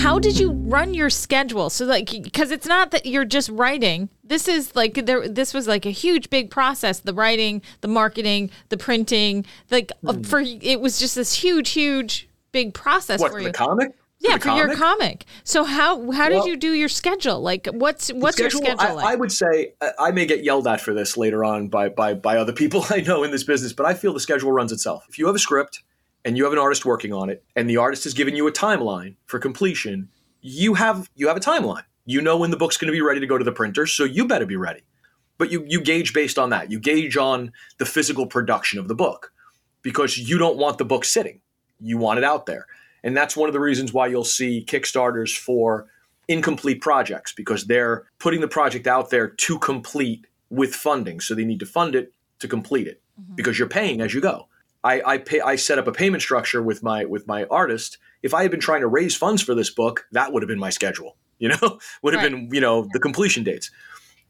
How 0.01 0.17
did 0.17 0.39
you 0.39 0.53
run 0.53 0.95
your 0.95 1.11
schedule? 1.11 1.69
So 1.69 1.85
like 1.85 2.09
because 2.23 2.49
it's 2.49 2.65
not 2.65 2.89
that 2.89 3.05
you're 3.05 3.25
just 3.25 3.49
writing. 3.49 4.09
This 4.23 4.47
is 4.47 4.75
like 4.75 5.05
there 5.05 5.27
this 5.27 5.53
was 5.53 5.67
like 5.67 5.85
a 5.85 5.91
huge 5.91 6.31
big 6.31 6.49
process, 6.49 6.99
the 7.01 7.13
writing, 7.13 7.61
the 7.81 7.87
marketing, 7.87 8.49
the 8.69 8.77
printing, 8.77 9.45
like 9.69 9.91
Hmm. 10.03 10.23
for 10.23 10.41
it 10.43 10.81
was 10.81 10.97
just 10.97 11.13
this 11.13 11.33
huge 11.33 11.69
huge 11.69 12.27
big 12.51 12.73
process 12.73 13.19
What 13.19 13.29
for 13.29 13.37
for 13.37 13.41
you. 13.41 13.47
the 13.49 13.53
comic? 13.53 13.91
Yeah, 14.21 14.37
the 14.37 14.41
for 14.41 14.49
your 14.55 14.75
comic? 14.75 15.25
So 15.43 15.63
how 15.63 16.11
how 16.11 16.29
did 16.29 16.35
Well- 16.39 16.47
you 16.47 16.57
do 16.57 16.73
your 16.73 16.89
schedule? 16.89 17.41
Like 17.41 17.67
what's 17.71 18.09
what's 18.13 18.39
your 18.39 18.49
schedule, 18.49 18.65
schedule 18.77 18.87
I, 18.89 18.93
like? 18.93 19.05
I 19.05 19.15
would 19.15 19.31
say 19.31 19.73
I- 19.81 19.91
I 19.99 20.11
may 20.11 20.25
get 20.25 20.43
yelled 20.43 20.67
at 20.67 20.79
for 20.81 20.93
this 20.93 21.17
later 21.17 21.43
on 21.43 21.67
by, 21.67 21.89
by 21.89 22.13
by 22.13 22.37
other 22.37 22.53
people 22.53 22.85
I 22.89 23.01
know 23.01 23.23
in 23.23 23.31
this 23.31 23.43
business, 23.43 23.73
but 23.73 23.85
I 23.85 23.93
feel 23.93 24.13
the 24.13 24.19
schedule 24.19 24.51
runs 24.51 24.71
itself. 24.71 25.05
If 25.09 25.17
you 25.19 25.25
have 25.27 25.35
a 25.35 25.39
script 25.39 25.83
and 26.23 26.37
you 26.37 26.43
have 26.43 26.53
an 26.53 26.59
artist 26.59 26.85
working 26.85 27.13
on 27.13 27.29
it, 27.29 27.43
and 27.55 27.69
the 27.69 27.77
artist 27.77 28.03
has 28.03 28.13
given 28.13 28.35
you 28.35 28.47
a 28.47 28.51
timeline 28.51 29.15
for 29.25 29.39
completion, 29.39 30.09
you 30.41 30.75
have 30.75 31.09
you 31.15 31.27
have 31.27 31.37
a 31.37 31.41
timeline. 31.41 31.83
You 32.05 32.21
know 32.21 32.37
when 32.37 32.51
the 32.51 32.57
book's 32.57 32.77
going 32.77 32.87
to 32.87 32.91
be 32.93 33.01
ready 33.01 33.19
to 33.19 33.27
go 33.27 33.37
to 33.37 33.43
the 33.43 33.51
printer, 33.51 33.85
so 33.87 34.03
you 34.03 34.27
better 34.27 34.45
be 34.45 34.55
ready. 34.55 34.81
but 35.37 35.51
you 35.51 35.65
you 35.67 35.81
gauge 35.81 36.13
based 36.13 36.37
on 36.37 36.49
that. 36.51 36.69
You 36.71 36.79
gauge 36.79 37.17
on 37.17 37.51
the 37.79 37.85
physical 37.85 38.27
production 38.27 38.77
of 38.79 38.87
the 38.87 38.93
book 38.95 39.31
because 39.81 40.17
you 40.17 40.37
don't 40.37 40.57
want 40.57 40.77
the 40.77 40.85
book 40.85 41.03
sitting. 41.05 41.41
You 41.79 41.97
want 41.97 42.19
it 42.19 42.23
out 42.23 42.45
there. 42.45 42.67
And 43.03 43.15
that's 43.15 43.35
one 43.35 43.49
of 43.49 43.53
the 43.53 43.59
reasons 43.59 43.93
why 43.93 44.07
you'll 44.07 44.23
see 44.23 44.63
Kickstarters 44.65 45.37
for 45.37 45.87
incomplete 46.27 46.81
projects 46.81 47.33
because 47.33 47.65
they're 47.65 48.05
putting 48.19 48.41
the 48.41 48.47
project 48.47 48.87
out 48.87 49.09
there 49.09 49.27
to 49.27 49.59
complete 49.59 50.27
with 50.49 50.75
funding. 50.75 51.19
So 51.19 51.33
they 51.33 51.45
need 51.45 51.59
to 51.59 51.65
fund 51.65 51.95
it 51.95 52.13
to 52.39 52.47
complete 52.47 52.87
it 52.87 53.01
mm-hmm. 53.19 53.35
because 53.35 53.57
you're 53.57 53.67
paying 53.67 54.01
as 54.01 54.13
you 54.13 54.21
go. 54.21 54.47
I, 54.83 55.01
I 55.05 55.17
pay 55.19 55.41
I 55.41 55.57
set 55.57 55.77
up 55.77 55.87
a 55.87 55.91
payment 55.91 56.23
structure 56.23 56.61
with 56.61 56.81
my 56.81 57.05
with 57.05 57.27
my 57.27 57.45
artist. 57.45 57.99
If 58.23 58.33
I 58.33 58.41
had 58.41 58.51
been 58.51 58.59
trying 58.59 58.81
to 58.81 58.87
raise 58.87 59.15
funds 59.15 59.41
for 59.41 59.53
this 59.53 59.69
book, 59.69 60.07
that 60.11 60.33
would 60.33 60.41
have 60.41 60.47
been 60.47 60.59
my 60.59 60.71
schedule. 60.71 61.17
You 61.37 61.49
know, 61.49 61.79
would 62.01 62.13
have 62.13 62.23
right. 62.23 62.31
been, 62.31 62.49
you 62.51 62.61
know, 62.61 62.87
the 62.91 62.99
completion 62.99 63.43
dates 63.43 63.69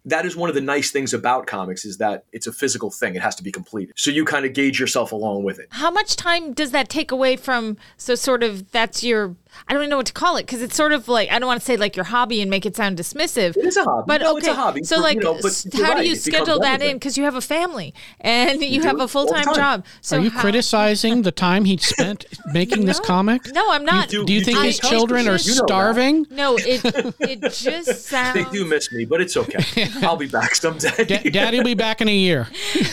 that 0.05 0.25
is 0.25 0.35
one 0.35 0.49
of 0.49 0.55
the 0.55 0.61
nice 0.61 0.91
things 0.91 1.13
about 1.13 1.47
comics 1.47 1.85
is 1.85 1.97
that 1.97 2.25
it's 2.31 2.47
a 2.47 2.53
physical 2.53 2.89
thing 2.89 3.15
it 3.15 3.21
has 3.21 3.35
to 3.35 3.43
be 3.43 3.51
completed 3.51 3.93
so 3.95 4.11
you 4.11 4.25
kind 4.25 4.45
of 4.45 4.53
gauge 4.53 4.79
yourself 4.79 5.11
along 5.11 5.43
with 5.43 5.59
it 5.59 5.67
how 5.71 5.91
much 5.91 6.15
time 6.15 6.53
does 6.53 6.71
that 6.71 6.89
take 6.89 7.11
away 7.11 7.35
from 7.35 7.77
so 7.97 8.15
sort 8.15 8.43
of 8.43 8.71
that's 8.71 9.03
your 9.03 9.35
I 9.67 9.73
don't 9.73 9.83
even 9.83 9.89
know 9.89 9.97
what 9.97 10.05
to 10.07 10.13
call 10.13 10.37
it 10.37 10.45
because 10.45 10.61
it's 10.61 10.75
sort 10.75 10.91
of 10.91 11.07
like 11.07 11.29
I 11.29 11.39
don't 11.39 11.47
want 11.47 11.59
to 11.59 11.65
say 11.65 11.77
like 11.77 11.95
your 11.95 12.05
hobby 12.05 12.41
and 12.41 12.49
make 12.49 12.65
it 12.65 12.75
sound 12.75 12.97
dismissive. 12.97 13.57
It 13.57 13.65
is 13.65 13.77
a 13.77 13.83
hobby, 13.83 14.05
but 14.07 14.21
no, 14.21 14.31
okay. 14.31 14.39
it's 14.39 14.47
a 14.47 14.53
hobby. 14.53 14.83
So 14.83 14.95
for, 14.97 15.01
like, 15.01 15.15
you 15.15 15.21
know, 15.21 15.33
how 15.33 15.93
right, 15.93 16.03
do 16.03 16.07
you 16.07 16.15
schedule 16.15 16.59
that 16.59 16.81
in? 16.81 16.95
Because 16.95 17.17
you 17.17 17.23
have 17.25 17.35
a 17.35 17.41
family 17.41 17.93
and 18.19 18.61
you, 18.61 18.67
you 18.67 18.81
have 18.83 18.99
a 18.99 19.07
full 19.07 19.25
time 19.25 19.53
job. 19.53 19.85
So 20.01 20.17
are 20.17 20.21
you 20.21 20.29
how- 20.29 20.41
criticizing 20.41 21.23
the 21.23 21.31
time 21.31 21.65
he 21.65 21.77
spent 21.77 22.25
making 22.53 22.81
no, 22.81 22.85
this 22.87 22.99
comic? 22.99 23.41
No, 23.53 23.71
I'm 23.71 23.85
not. 23.85 24.09
Do, 24.09 24.25
do 24.25 24.33
you 24.33 24.43
think 24.43 24.57
I, 24.57 24.67
his 24.67 24.79
children 24.79 25.27
are 25.27 25.37
starving? 25.37 26.25
No, 26.29 26.57
it 26.57 26.81
it 27.19 27.41
just 27.53 28.05
sounds. 28.05 28.31
They 28.41 28.45
do 28.45 28.65
miss 28.65 28.91
me, 28.91 29.05
but 29.05 29.21
it's 29.21 29.35
okay. 29.35 29.59
I'll 30.01 30.17
be 30.17 30.27
back 30.27 30.55
someday. 30.55 31.05
D- 31.05 31.29
Daddy 31.29 31.57
will 31.57 31.65
be 31.65 31.73
back 31.73 32.01
in 32.01 32.07
a 32.07 32.15
year. 32.15 32.47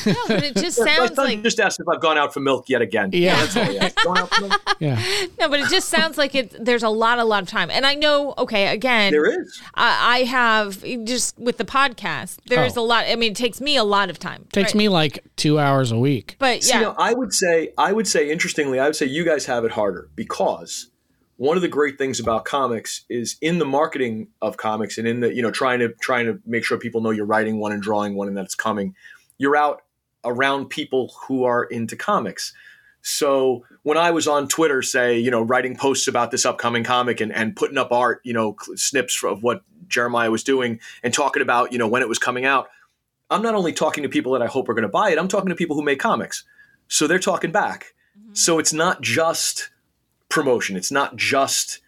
no, 0.06 0.14
but 0.26 0.42
it 0.42 0.56
just 0.56 0.76
sounds 0.84 1.16
like 1.16 1.42
just 1.42 1.60
asked 1.60 1.80
if 1.80 1.88
I've 1.88 2.00
gone 2.00 2.18
out 2.18 2.32
for 2.34 2.40
milk 2.40 2.68
yet 2.68 2.82
again. 2.82 3.10
Yeah, 3.12 3.40
yeah 3.54 3.90
that's 3.90 4.06
all 4.06 4.26
he. 4.26 4.50
Yeah. 4.80 5.00
No, 5.40 5.48
but 5.48 5.60
it 5.60 5.68
just 5.70 5.88
sounds 5.88 6.16
like 6.16 6.34
it. 6.34 6.54
There's 6.64 6.82
a 6.82 6.88
lot 6.88 7.18
a 7.18 7.24
lot 7.24 7.42
of 7.42 7.48
time. 7.48 7.70
And 7.70 7.84
I 7.84 7.94
know, 7.94 8.34
okay, 8.38 8.68
again, 8.68 9.12
there 9.12 9.26
is. 9.26 9.60
I, 9.74 10.18
I 10.18 10.24
have 10.24 10.82
just 11.04 11.38
with 11.38 11.58
the 11.58 11.64
podcast, 11.64 12.38
there's 12.46 12.76
oh. 12.76 12.82
a 12.82 12.84
lot. 12.84 13.06
I 13.08 13.16
mean, 13.16 13.32
it 13.32 13.36
takes 13.36 13.60
me 13.60 13.76
a 13.76 13.84
lot 13.84 14.10
of 14.10 14.18
time. 14.18 14.42
It 14.42 14.52
takes 14.52 14.70
right? 14.70 14.78
me 14.78 14.88
like 14.88 15.24
two 15.36 15.58
hours 15.58 15.90
a 15.90 15.98
week. 15.98 16.36
But 16.38 16.66
yeah, 16.66 16.76
you 16.76 16.82
know, 16.84 16.94
I 16.98 17.12
would 17.14 17.32
say, 17.32 17.72
I 17.76 17.92
would 17.92 18.06
say, 18.06 18.30
interestingly, 18.30 18.78
I 18.78 18.86
would 18.86 18.96
say 18.96 19.06
you 19.06 19.24
guys 19.24 19.46
have 19.46 19.64
it 19.64 19.72
harder 19.72 20.08
because 20.14 20.90
one 21.38 21.56
of 21.56 21.62
the 21.62 21.68
great 21.68 21.98
things 21.98 22.18
about 22.20 22.44
comics 22.44 23.04
is 23.08 23.36
in 23.40 23.58
the 23.58 23.64
marketing 23.64 24.28
of 24.42 24.56
comics 24.56 24.98
and 24.98 25.08
in 25.08 25.20
the 25.20 25.34
you 25.34 25.40
know 25.40 25.50
trying 25.50 25.78
to 25.78 25.88
trying 26.00 26.26
to 26.26 26.40
make 26.44 26.64
sure 26.64 26.78
people 26.78 27.00
know 27.00 27.10
you're 27.10 27.24
writing 27.24 27.58
one 27.58 27.72
and 27.72 27.82
drawing 27.82 28.14
one 28.14 28.28
and 28.28 28.36
that 28.36 28.44
it's 28.44 28.54
coming. 28.54 28.94
You're 29.38 29.56
out 29.56 29.82
around 30.24 30.66
people 30.66 31.14
who 31.26 31.44
are 31.44 31.64
into 31.64 31.96
comics. 31.96 32.52
So 33.02 33.64
when 33.84 33.96
I 33.96 34.10
was 34.10 34.26
on 34.26 34.48
Twitter, 34.48 34.82
say, 34.82 35.18
you 35.18 35.30
know, 35.30 35.40
writing 35.40 35.76
posts 35.76 36.08
about 36.08 36.32
this 36.32 36.44
upcoming 36.44 36.82
comic 36.82 37.20
and, 37.20 37.32
and 37.32 37.54
putting 37.54 37.78
up 37.78 37.92
art, 37.92 38.20
you 38.24 38.32
know, 38.32 38.56
snips 38.74 39.22
of 39.22 39.44
what 39.44 39.62
Jeremiah 39.86 40.32
was 40.32 40.42
doing 40.42 40.80
and 41.04 41.14
talking 41.14 41.40
about, 41.40 41.72
you 41.72 41.78
know, 41.78 41.86
when 41.86 42.02
it 42.02 42.08
was 42.08 42.18
coming 42.18 42.44
out, 42.44 42.68
I'm 43.30 43.42
not 43.42 43.54
only 43.54 43.72
talking 43.72 44.02
to 44.02 44.08
people 44.08 44.32
that 44.32 44.42
I 44.42 44.46
hope 44.46 44.68
are 44.68 44.74
going 44.74 44.82
to 44.82 44.88
buy 44.88 45.10
it, 45.10 45.18
I'm 45.18 45.28
talking 45.28 45.50
to 45.50 45.54
people 45.54 45.76
who 45.76 45.82
make 45.82 46.00
comics. 46.00 46.44
So 46.88 47.06
they're 47.06 47.20
talking 47.20 47.52
back. 47.52 47.94
Mm-hmm. 48.18 48.34
So 48.34 48.58
it's 48.58 48.72
not 48.72 49.00
just 49.00 49.70
promotion. 50.42 50.76
It's 50.76 50.92
not 50.92 51.16
just 51.16 51.80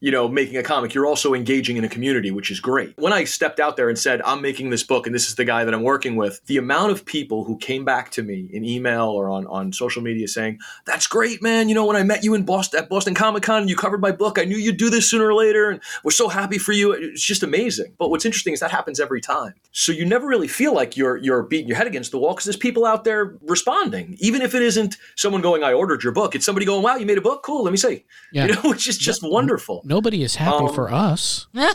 you 0.00 0.12
know, 0.12 0.28
making 0.28 0.56
a 0.56 0.62
comic, 0.62 0.94
you're 0.94 1.06
also 1.06 1.34
engaging 1.34 1.76
in 1.76 1.84
a 1.84 1.88
community, 1.88 2.30
which 2.30 2.50
is 2.50 2.60
great. 2.60 2.94
When 2.98 3.12
I 3.12 3.24
stepped 3.24 3.58
out 3.58 3.76
there 3.76 3.88
and 3.88 3.98
said, 3.98 4.22
I'm 4.22 4.40
making 4.40 4.70
this 4.70 4.84
book 4.84 5.06
and 5.06 5.14
this 5.14 5.26
is 5.26 5.34
the 5.34 5.44
guy 5.44 5.64
that 5.64 5.74
I'm 5.74 5.82
working 5.82 6.14
with, 6.14 6.40
the 6.46 6.56
amount 6.56 6.92
of 6.92 7.04
people 7.04 7.44
who 7.44 7.58
came 7.58 7.84
back 7.84 8.10
to 8.12 8.22
me 8.22 8.48
in 8.52 8.64
email 8.64 9.06
or 9.06 9.28
on, 9.28 9.46
on 9.48 9.72
social 9.72 10.00
media 10.00 10.28
saying, 10.28 10.60
That's 10.86 11.08
great, 11.08 11.42
man. 11.42 11.68
You 11.68 11.74
know, 11.74 11.84
when 11.84 11.96
I 11.96 12.04
met 12.04 12.22
you 12.22 12.34
in 12.34 12.44
Boston 12.44 12.80
at 12.80 12.88
Boston 12.88 13.14
Comic 13.14 13.42
Con 13.42 13.62
and 13.62 13.70
you 13.70 13.74
covered 13.74 14.00
my 14.00 14.12
book, 14.12 14.38
I 14.38 14.44
knew 14.44 14.56
you'd 14.56 14.76
do 14.76 14.88
this 14.88 15.10
sooner 15.10 15.26
or 15.26 15.34
later. 15.34 15.70
And 15.70 15.80
we're 16.04 16.12
so 16.12 16.28
happy 16.28 16.58
for 16.58 16.72
you. 16.72 16.92
It's 16.92 17.22
just 17.22 17.42
amazing. 17.42 17.94
But 17.98 18.10
what's 18.10 18.24
interesting 18.24 18.52
is 18.52 18.60
that 18.60 18.70
happens 18.70 19.00
every 19.00 19.20
time. 19.20 19.54
So 19.72 19.90
you 19.90 20.04
never 20.04 20.28
really 20.28 20.48
feel 20.48 20.74
like 20.74 20.96
you're 20.96 21.16
you're 21.16 21.42
beating 21.42 21.68
your 21.68 21.76
head 21.76 21.88
against 21.88 22.12
the 22.12 22.18
wall 22.18 22.34
because 22.34 22.44
there's 22.44 22.56
people 22.56 22.86
out 22.86 23.02
there 23.02 23.36
responding. 23.42 24.16
Even 24.20 24.42
if 24.42 24.54
it 24.54 24.62
isn't 24.62 24.96
someone 25.16 25.42
going, 25.42 25.64
I 25.64 25.72
ordered 25.72 26.04
your 26.04 26.12
book, 26.12 26.36
it's 26.36 26.44
somebody 26.44 26.66
going, 26.66 26.82
Wow, 26.84 26.96
you 26.96 27.06
made 27.06 27.18
a 27.18 27.22
book? 27.22 27.42
Cool, 27.42 27.64
let 27.64 27.72
me 27.72 27.76
see. 27.76 28.04
Yeah. 28.32 28.46
You 28.46 28.54
know, 28.54 28.60
which 28.64 28.86
is 28.88 28.96
just 28.96 29.22
wonderful. 29.24 29.82
Nobody 29.88 30.22
is 30.22 30.36
happy 30.36 30.66
um, 30.66 30.74
for 30.74 30.92
us. 30.92 31.46
well, 31.54 31.72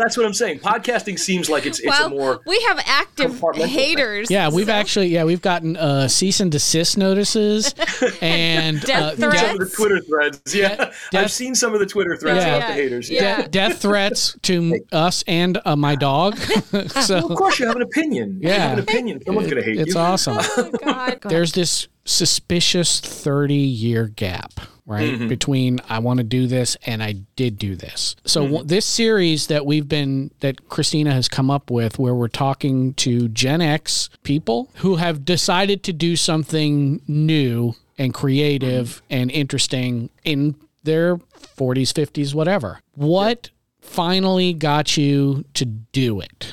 that's 0.00 0.16
what 0.16 0.24
I'm 0.24 0.32
saying. 0.32 0.60
Podcasting 0.60 1.18
seems 1.18 1.50
like 1.50 1.66
it's 1.66 1.80
it's 1.80 1.88
well, 1.88 2.06
a 2.06 2.10
more 2.10 2.40
we 2.46 2.60
have 2.68 2.80
active 2.86 3.40
haters. 3.56 4.30
Yeah, 4.30 4.50
we've 4.50 4.66
so. 4.66 4.72
actually 4.72 5.08
yeah 5.08 5.24
we've 5.24 5.42
gotten 5.42 5.76
uh, 5.76 6.06
cease 6.06 6.38
and 6.38 6.52
desist 6.52 6.96
notices 6.96 7.74
and 8.22 8.80
death 8.82 9.20
uh, 9.20 9.32
Some 9.32 9.50
of 9.50 9.58
the 9.58 9.74
Twitter 9.74 10.00
threads. 10.00 10.54
Yeah, 10.54 10.76
death, 10.76 11.08
I've 11.12 11.32
seen 11.32 11.56
some 11.56 11.74
of 11.74 11.80
the 11.80 11.86
Twitter 11.86 12.16
threads 12.16 12.44
yeah, 12.44 12.56
about 12.56 12.68
the 12.68 12.74
haters. 12.74 13.10
Yeah, 13.10 13.42
De- 13.42 13.48
death 13.48 13.82
threats 13.82 14.36
to 14.42 14.78
us 14.92 15.24
and 15.26 15.60
uh, 15.64 15.74
my 15.74 15.96
dog. 15.96 16.36
so 16.36 17.16
well, 17.16 17.32
of 17.32 17.36
course 17.36 17.58
you 17.58 17.66
have 17.66 17.74
an 17.74 17.82
opinion. 17.82 18.38
Yeah, 18.40 18.48
you 18.48 18.60
have 18.60 18.72
an 18.74 18.84
opinion. 18.84 19.24
Someone's 19.24 19.50
going 19.50 19.60
to 19.60 19.68
hate 19.68 19.80
it's 19.80 19.86
you. 19.88 19.90
It's 19.90 19.96
awesome. 19.96 20.38
Oh, 20.40 20.70
God. 20.84 21.20
There's 21.22 21.50
this 21.50 21.88
suspicious 22.04 23.00
30 23.00 23.54
year 23.54 24.06
gap 24.06 24.60
right 24.88 25.12
mm-hmm. 25.12 25.28
between 25.28 25.78
i 25.88 25.98
want 25.98 26.18
to 26.18 26.24
do 26.24 26.46
this 26.46 26.76
and 26.86 27.02
i 27.02 27.12
did 27.36 27.58
do 27.58 27.76
this 27.76 28.16
so 28.24 28.40
mm-hmm. 28.40 28.52
w- 28.54 28.68
this 28.68 28.86
series 28.86 29.46
that 29.46 29.64
we've 29.64 29.86
been 29.86 30.30
that 30.40 30.68
christina 30.68 31.12
has 31.12 31.28
come 31.28 31.50
up 31.50 31.70
with 31.70 31.98
where 31.98 32.14
we're 32.14 32.26
talking 32.26 32.94
to 32.94 33.28
gen 33.28 33.60
x 33.60 34.08
people 34.24 34.70
who 34.76 34.96
have 34.96 35.24
decided 35.24 35.82
to 35.84 35.92
do 35.92 36.16
something 36.16 37.00
new 37.06 37.74
and 37.98 38.14
creative 38.14 38.88
mm-hmm. 38.88 39.06
and 39.10 39.30
interesting 39.30 40.10
in 40.24 40.56
their 40.82 41.16
40s 41.16 41.92
50s 41.92 42.34
whatever 42.34 42.80
what 42.94 43.50
yeah. 43.52 43.88
finally 43.88 44.52
got 44.54 44.96
you 44.96 45.44
to 45.52 45.66
do 45.66 46.18
it 46.20 46.52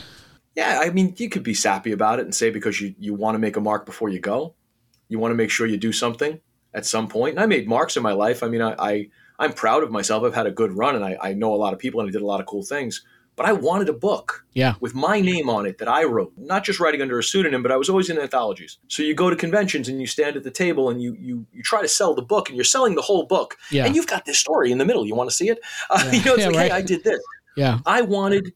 yeah 0.56 0.82
i 0.84 0.90
mean 0.90 1.14
you 1.18 1.30
could 1.30 1.44
be 1.44 1.54
sappy 1.54 1.94
about 1.94 2.20
it 2.20 2.24
and 2.24 2.36
say 2.36 2.50
because 2.50 2.82
you, 2.82 2.94
you 3.00 3.14
want 3.14 3.36
to 3.36 3.40
make 3.40 3.56
a 3.56 3.62
mark 3.62 3.86
before 3.86 4.10
you 4.10 4.20
go 4.20 4.54
you 5.08 5.20
want 5.20 5.32
to 5.32 5.36
make 5.36 5.50
sure 5.50 5.66
you 5.66 5.78
do 5.78 5.94
something 5.94 6.42
at 6.76 6.86
some 6.86 7.08
point. 7.08 7.32
And 7.32 7.40
I 7.40 7.48
made 7.48 7.68
marks 7.68 7.98
in 7.98 8.04
my 8.04 8.12
life. 8.12 8.44
I 8.44 8.48
mean, 8.48 8.62
I, 8.62 8.76
I 8.78 9.10
I'm 9.40 9.54
proud 9.54 9.84
of 9.84 9.92
myself. 9.92 10.24
I've 10.24 10.36
had 10.36 10.46
a 10.46 10.52
good 10.52 10.72
run, 10.72 10.96
and 10.96 11.04
I, 11.04 11.18
I 11.22 11.34
know 11.34 11.54
a 11.54 11.58
lot 11.58 11.74
of 11.74 11.80
people, 11.80 12.02
and 12.02 12.10
I 12.10 12.12
did 12.12 12.22
a 12.22 12.26
lot 12.26 12.40
of 12.40 12.46
cool 12.46 12.64
things. 12.64 13.04
But 13.38 13.46
I 13.46 13.52
wanted 13.52 13.90
a 13.90 13.94
book, 13.94 14.46
yeah, 14.54 14.76
with 14.80 14.96
my 14.96 15.20
name 15.20 15.50
on 15.50 15.66
it 15.66 15.80
that 15.80 15.90
I 15.90 16.06
wrote, 16.06 16.32
not 16.38 16.64
just 16.64 16.80
writing 16.80 17.02
under 17.02 17.20
a 17.20 17.24
pseudonym, 17.24 17.62
but 17.64 17.72
I 17.72 17.76
was 17.76 17.90
always 17.90 18.10
in 18.10 18.18
anthologies. 18.18 18.78
So 18.88 19.04
you 19.04 19.14
go 19.14 19.30
to 19.30 19.36
conventions 19.36 19.90
and 19.90 20.00
you 20.00 20.08
stand 20.08 20.38
at 20.38 20.44
the 20.44 20.52
table 20.52 20.90
and 20.90 21.02
you 21.02 21.18
you 21.20 21.46
you 21.52 21.62
try 21.62 21.82
to 21.82 21.88
sell 21.88 22.14
the 22.14 22.22
book, 22.22 22.48
and 22.48 22.56
you're 22.56 22.64
selling 22.64 22.96
the 22.96 23.02
whole 23.02 23.26
book, 23.26 23.58
yeah. 23.72 23.86
and 23.86 23.96
you've 23.96 24.08
got 24.08 24.24
this 24.26 24.40
story 24.40 24.72
in 24.72 24.78
the 24.78 24.86
middle. 24.86 25.06
You 25.06 25.16
want 25.16 25.30
to 25.30 25.36
see 25.36 25.50
it? 25.50 25.60
Uh, 25.90 26.02
yeah. 26.06 26.12
You 26.12 26.26
know, 26.26 26.34
it's 26.34 26.42
yeah, 26.42 26.48
like, 26.48 26.56
right. 26.56 26.72
hey, 26.72 26.78
I 26.78 26.82
did 26.82 27.04
this. 27.04 27.20
Yeah, 27.58 27.80
I 27.86 28.02
wanted. 28.02 28.54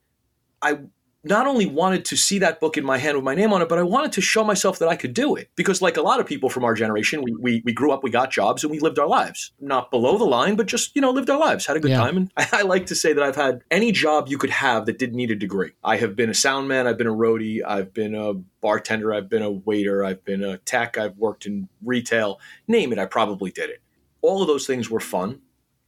I 0.62 0.80
not 1.24 1.48
only 1.48 1.66
wanted 1.66 2.06
to 2.06 2.16
see 2.16 2.40
that 2.40 2.60
book 2.60 2.78
in 2.78 2.86
my 2.86 2.98
hand 2.98 3.18
with 3.18 3.26
my 3.26 3.36
name 3.36 3.52
on 3.52 3.62
it, 3.62 3.68
but 3.68 3.78
I 3.78 3.84
wanted 3.84 4.14
to 4.14 4.22
show 4.22 4.44
myself 4.44 4.80
that 4.80 4.88
I 4.88 4.96
could 4.96 5.14
do 5.14 5.36
it. 5.36 5.50
Because, 5.56 5.82
like 5.82 5.98
a 5.98 6.02
lot 6.02 6.20
of 6.20 6.26
people 6.26 6.50
from 6.50 6.64
our 6.64 6.74
generation, 6.74 7.22
we, 7.22 7.36
we, 7.36 7.62
we 7.66 7.74
grew 7.74 7.92
up, 7.92 8.04
we 8.04 8.10
got 8.10 8.32
jobs, 8.32 8.64
and 8.64 8.72
we 8.72 8.80
lived 8.80 9.00
our 9.00 9.08
lives. 9.08 9.52
Not 9.60 9.92
below 9.92 10.18
the 10.18 10.26
line, 10.26 10.56
but 10.56 10.68
just, 10.68 10.96
you 10.96 11.02
know, 11.02 11.12
lived 11.12 11.30
our 11.30 11.38
lives, 11.38 11.66
had 11.66 11.76
a 11.76 11.80
good 11.80 11.92
yeah. 11.92 11.98
time. 11.98 12.16
And 12.16 12.32
I, 12.38 12.48
I, 12.54 12.62
like 12.62 12.86
to 12.88 12.96
say 12.96 13.12
that 13.12 13.24
I've 13.24 13.36
had 13.36 13.62
any 13.70 13.92
job 13.92 14.30
you 14.30 14.38
could 14.38 14.50
have 14.50 14.86
that 14.86 14.98
didn't 14.98 15.18
need 15.18 15.32
a 15.32 15.36
degree. 15.36 15.72
I 15.84 15.98
have 15.98 16.16
been 16.16 16.30
a 16.30 16.34
sound 16.34 16.70
man, 16.70 16.88
I've 16.88 16.98
been 16.98 17.08
a 17.08 17.14
roadie, 17.14 17.62
I've 17.66 17.94
been 17.94 18.16
a 18.16 18.34
bartender, 18.62 19.14
I've 19.14 19.30
been 19.30 19.44
a 19.44 19.52
waiter, 19.52 20.04
I've 20.04 20.24
been 20.24 20.44
a 20.44 20.58
tech, 20.60 20.98
I've 20.98 21.18
worked 21.18 21.46
in 21.46 21.68
retail. 21.84 22.40
Name 22.68 22.94
it, 22.94 23.00
I 23.00 23.06
probably 23.06 23.52
did 23.52 23.70
it. 23.70 23.82
All 24.22 24.42
of 24.42 24.48
those 24.48 24.66
things 24.66 24.90
were 24.90 25.00
fun. 25.00 25.42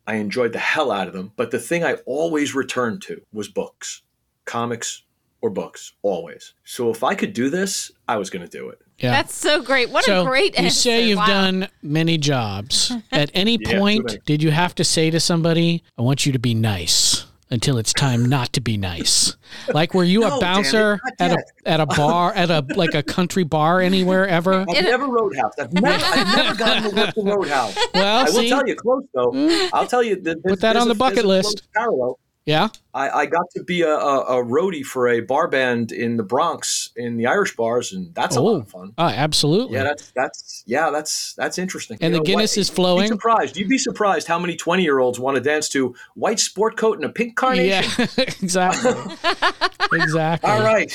I 0.08 0.16
enjoyed 0.16 0.52
the 0.52 0.60
hell 0.60 0.92
out 0.92 1.08
of 1.08 1.14
them. 1.14 1.32
But 1.38 1.52
the 1.52 1.60
thing 1.60 1.84
I 1.84 1.94
always 2.06 2.54
returned 2.56 3.02
to 3.04 3.22
was 3.32 3.48
books, 3.48 4.02
comics, 4.46 5.04
or 5.42 5.50
books 5.50 5.94
always. 6.02 6.54
So 6.64 6.90
if 6.90 7.04
I 7.04 7.16
could 7.16 7.34
do 7.34 7.50
this, 7.50 7.92
I 8.08 8.18
was 8.18 8.30
going 8.30 8.48
to 8.48 8.58
do 8.58 8.70
it. 8.70 8.80
Yeah. 9.00 9.12
That's 9.12 9.34
so 9.34 9.64
great. 9.64 9.90
What 9.90 10.06
so 10.06 10.22
a 10.22 10.26
great 10.26 10.58
You 10.58 10.66
answer. 10.66 10.80
say 10.80 11.08
you've 11.08 11.18
wow. 11.18 11.26
done 11.26 11.68
many 11.82 12.18
jobs. 12.18 12.92
At 13.12 13.32
any 13.34 13.58
yeah, 13.60 13.80
point, 13.80 14.20
did 14.26 14.44
you 14.44 14.52
have 14.52 14.76
to 14.76 14.84
say 14.84 15.10
to 15.10 15.20
somebody, 15.20 15.84
I 15.98 16.04
want 16.04 16.26
you 16.26 16.32
to 16.32 16.40
be 16.40 16.54
nice 16.54 17.26
until 17.50 17.78
it's 17.78 17.94
time 17.94 18.26
not 18.26 18.54
to 18.54 18.62
be 18.62 18.78
nice? 18.78 19.36
Like 19.74 19.94
were 19.96 20.04
you 20.04 20.22
no, 20.22 20.38
a 20.38 20.40
bouncer 20.40 21.00
at 21.20 21.32
a 21.32 21.44
at 21.66 21.80
a 21.82 21.86
bar 21.86 22.32
at 22.34 22.50
a 22.50 22.66
like 22.76 22.94
a 22.94 23.04
country 23.04 23.44
bar 23.44 23.82
anywhere 23.82 24.28
ever? 24.28 24.66
I've 24.70 24.84
never 24.84 25.08
roadhouse. 25.08 25.54
I've 25.60 25.74
never 25.74 25.88
I've 25.88 26.36
never 26.38 26.56
gotten 26.58 26.84
to 26.84 26.96
work 26.96 27.16
the 27.16 27.24
roadhouse. 27.24 27.78
Well, 27.94 28.26
I 28.26 28.30
see? 28.30 28.44
will 28.44 28.50
tell 28.50 28.68
you 28.68 28.76
close 28.76 29.04
though. 29.14 29.32
Hmm? 29.32 29.76
I'll 29.76 29.88
tell 29.88 30.04
you 30.04 30.16
Put 30.18 30.62
that 30.62 30.78
on 30.78 30.88
the 30.88 30.96
bucket 30.96 31.26
list. 31.26 31.64
Parallel 31.74 32.20
Yeah. 32.46 32.70
I, 32.94 33.10
I 33.10 33.26
got 33.28 33.46
to 33.56 33.64
be 33.64 33.84
a, 33.84 33.90
a, 33.96 34.42
a 34.42 34.44
roadie 34.44 34.84
for 34.84 35.08
a 35.08 35.22
bar 35.22 35.48
band 35.48 35.92
in 35.94 36.18
the 36.18 36.24
Bronx 36.24 36.90
in 36.98 37.16
the 37.16 37.26
Irish 37.28 37.56
bars, 37.56 37.94
and 37.94 38.14
that's 38.14 38.36
a 38.36 38.42
lot 38.42 38.58
of 38.58 38.68
fun. 38.68 38.94
Oh, 38.98 39.06
absolutely. 39.08 39.76
Yeah, 39.78 39.84
that's 39.84 40.12
that's 40.12 40.64
yeah, 40.66 40.90
that's 40.90 41.34
that's 41.36 41.58
interesting. 41.58 41.98
And 42.02 42.12
You 42.14 42.20
the 42.20 42.24
know, 42.24 42.24
Guinness 42.26 42.58
what- 42.58 42.62
is 42.62 42.70
flowing. 42.70 43.04
You'd 43.04 43.12
be 43.12 43.16
surprised. 43.16 43.58
You'd 43.58 43.70
be 43.70 43.78
surprised 43.78 44.28
how 44.28 44.38
many 44.40 44.58
twenty 44.58 44.84
year 44.84 45.00
olds 45.00 45.20
want 45.22 45.36
to 45.38 45.42
dance 45.42 45.70
to 45.70 45.96
white 46.16 46.40
sport 46.42 46.76
coat 46.76 46.98
and 46.98 47.06
a 47.06 47.10
pink 47.10 47.38
carnation. 47.38 47.90
Yeah, 47.98 48.08
exactly. 48.42 48.92
exactly. 49.94 50.50
All 50.50 50.62
right, 50.62 50.92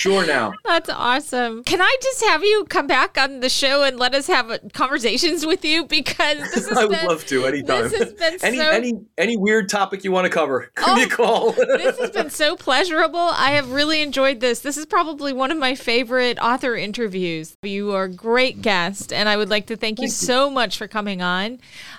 sure 0.00 0.26
now. 0.26 0.52
That's 0.64 0.90
awesome. 0.90 1.64
Can 1.64 1.80
I 1.80 1.96
just 2.02 2.22
have 2.24 2.42
you 2.44 2.66
come 2.68 2.86
back 2.86 3.16
on 3.16 3.40
the 3.40 3.48
show 3.48 3.82
and 3.82 3.98
let 3.98 4.14
us 4.14 4.26
have 4.26 4.50
uh, 4.50 4.58
conversations 4.74 5.46
with 5.46 5.64
you 5.64 5.86
because 5.86 6.38
this 6.52 6.68
has 6.68 6.76
I 6.76 6.84
would 6.84 6.96
been, 6.96 7.06
love 7.06 7.24
to 7.26 7.46
anytime. 7.46 7.84
This 7.84 7.98
has 7.98 8.12
been 8.12 8.38
any 8.42 8.58
so 8.58 8.68
any 8.70 8.92
any 9.16 9.36
weird 9.38 9.70
topic 9.70 10.04
you 10.04 10.12
want 10.12 10.26
to 10.26 10.30
cover, 10.30 10.63
Oh, 10.78 11.06
call. 11.10 11.52
this 11.52 11.98
has 11.98 12.10
been 12.10 12.30
so 12.30 12.56
pleasurable. 12.56 13.18
I 13.18 13.52
have 13.52 13.70
really 13.70 14.02
enjoyed 14.02 14.40
this. 14.40 14.60
This 14.60 14.76
is 14.76 14.86
probably 14.86 15.32
one 15.32 15.50
of 15.50 15.58
my 15.58 15.74
favorite 15.74 16.38
author 16.40 16.74
interviews. 16.74 17.56
You 17.62 17.92
are 17.92 18.04
a 18.04 18.10
great 18.10 18.62
guest, 18.62 19.12
and 19.12 19.28
I 19.28 19.36
would 19.36 19.48
like 19.48 19.66
to 19.66 19.76
thank, 19.76 20.00
you 20.00 20.08
so 20.08 20.50
much 20.50 20.76
for 20.76 20.88
coming 20.88 21.22
on. 21.22 21.52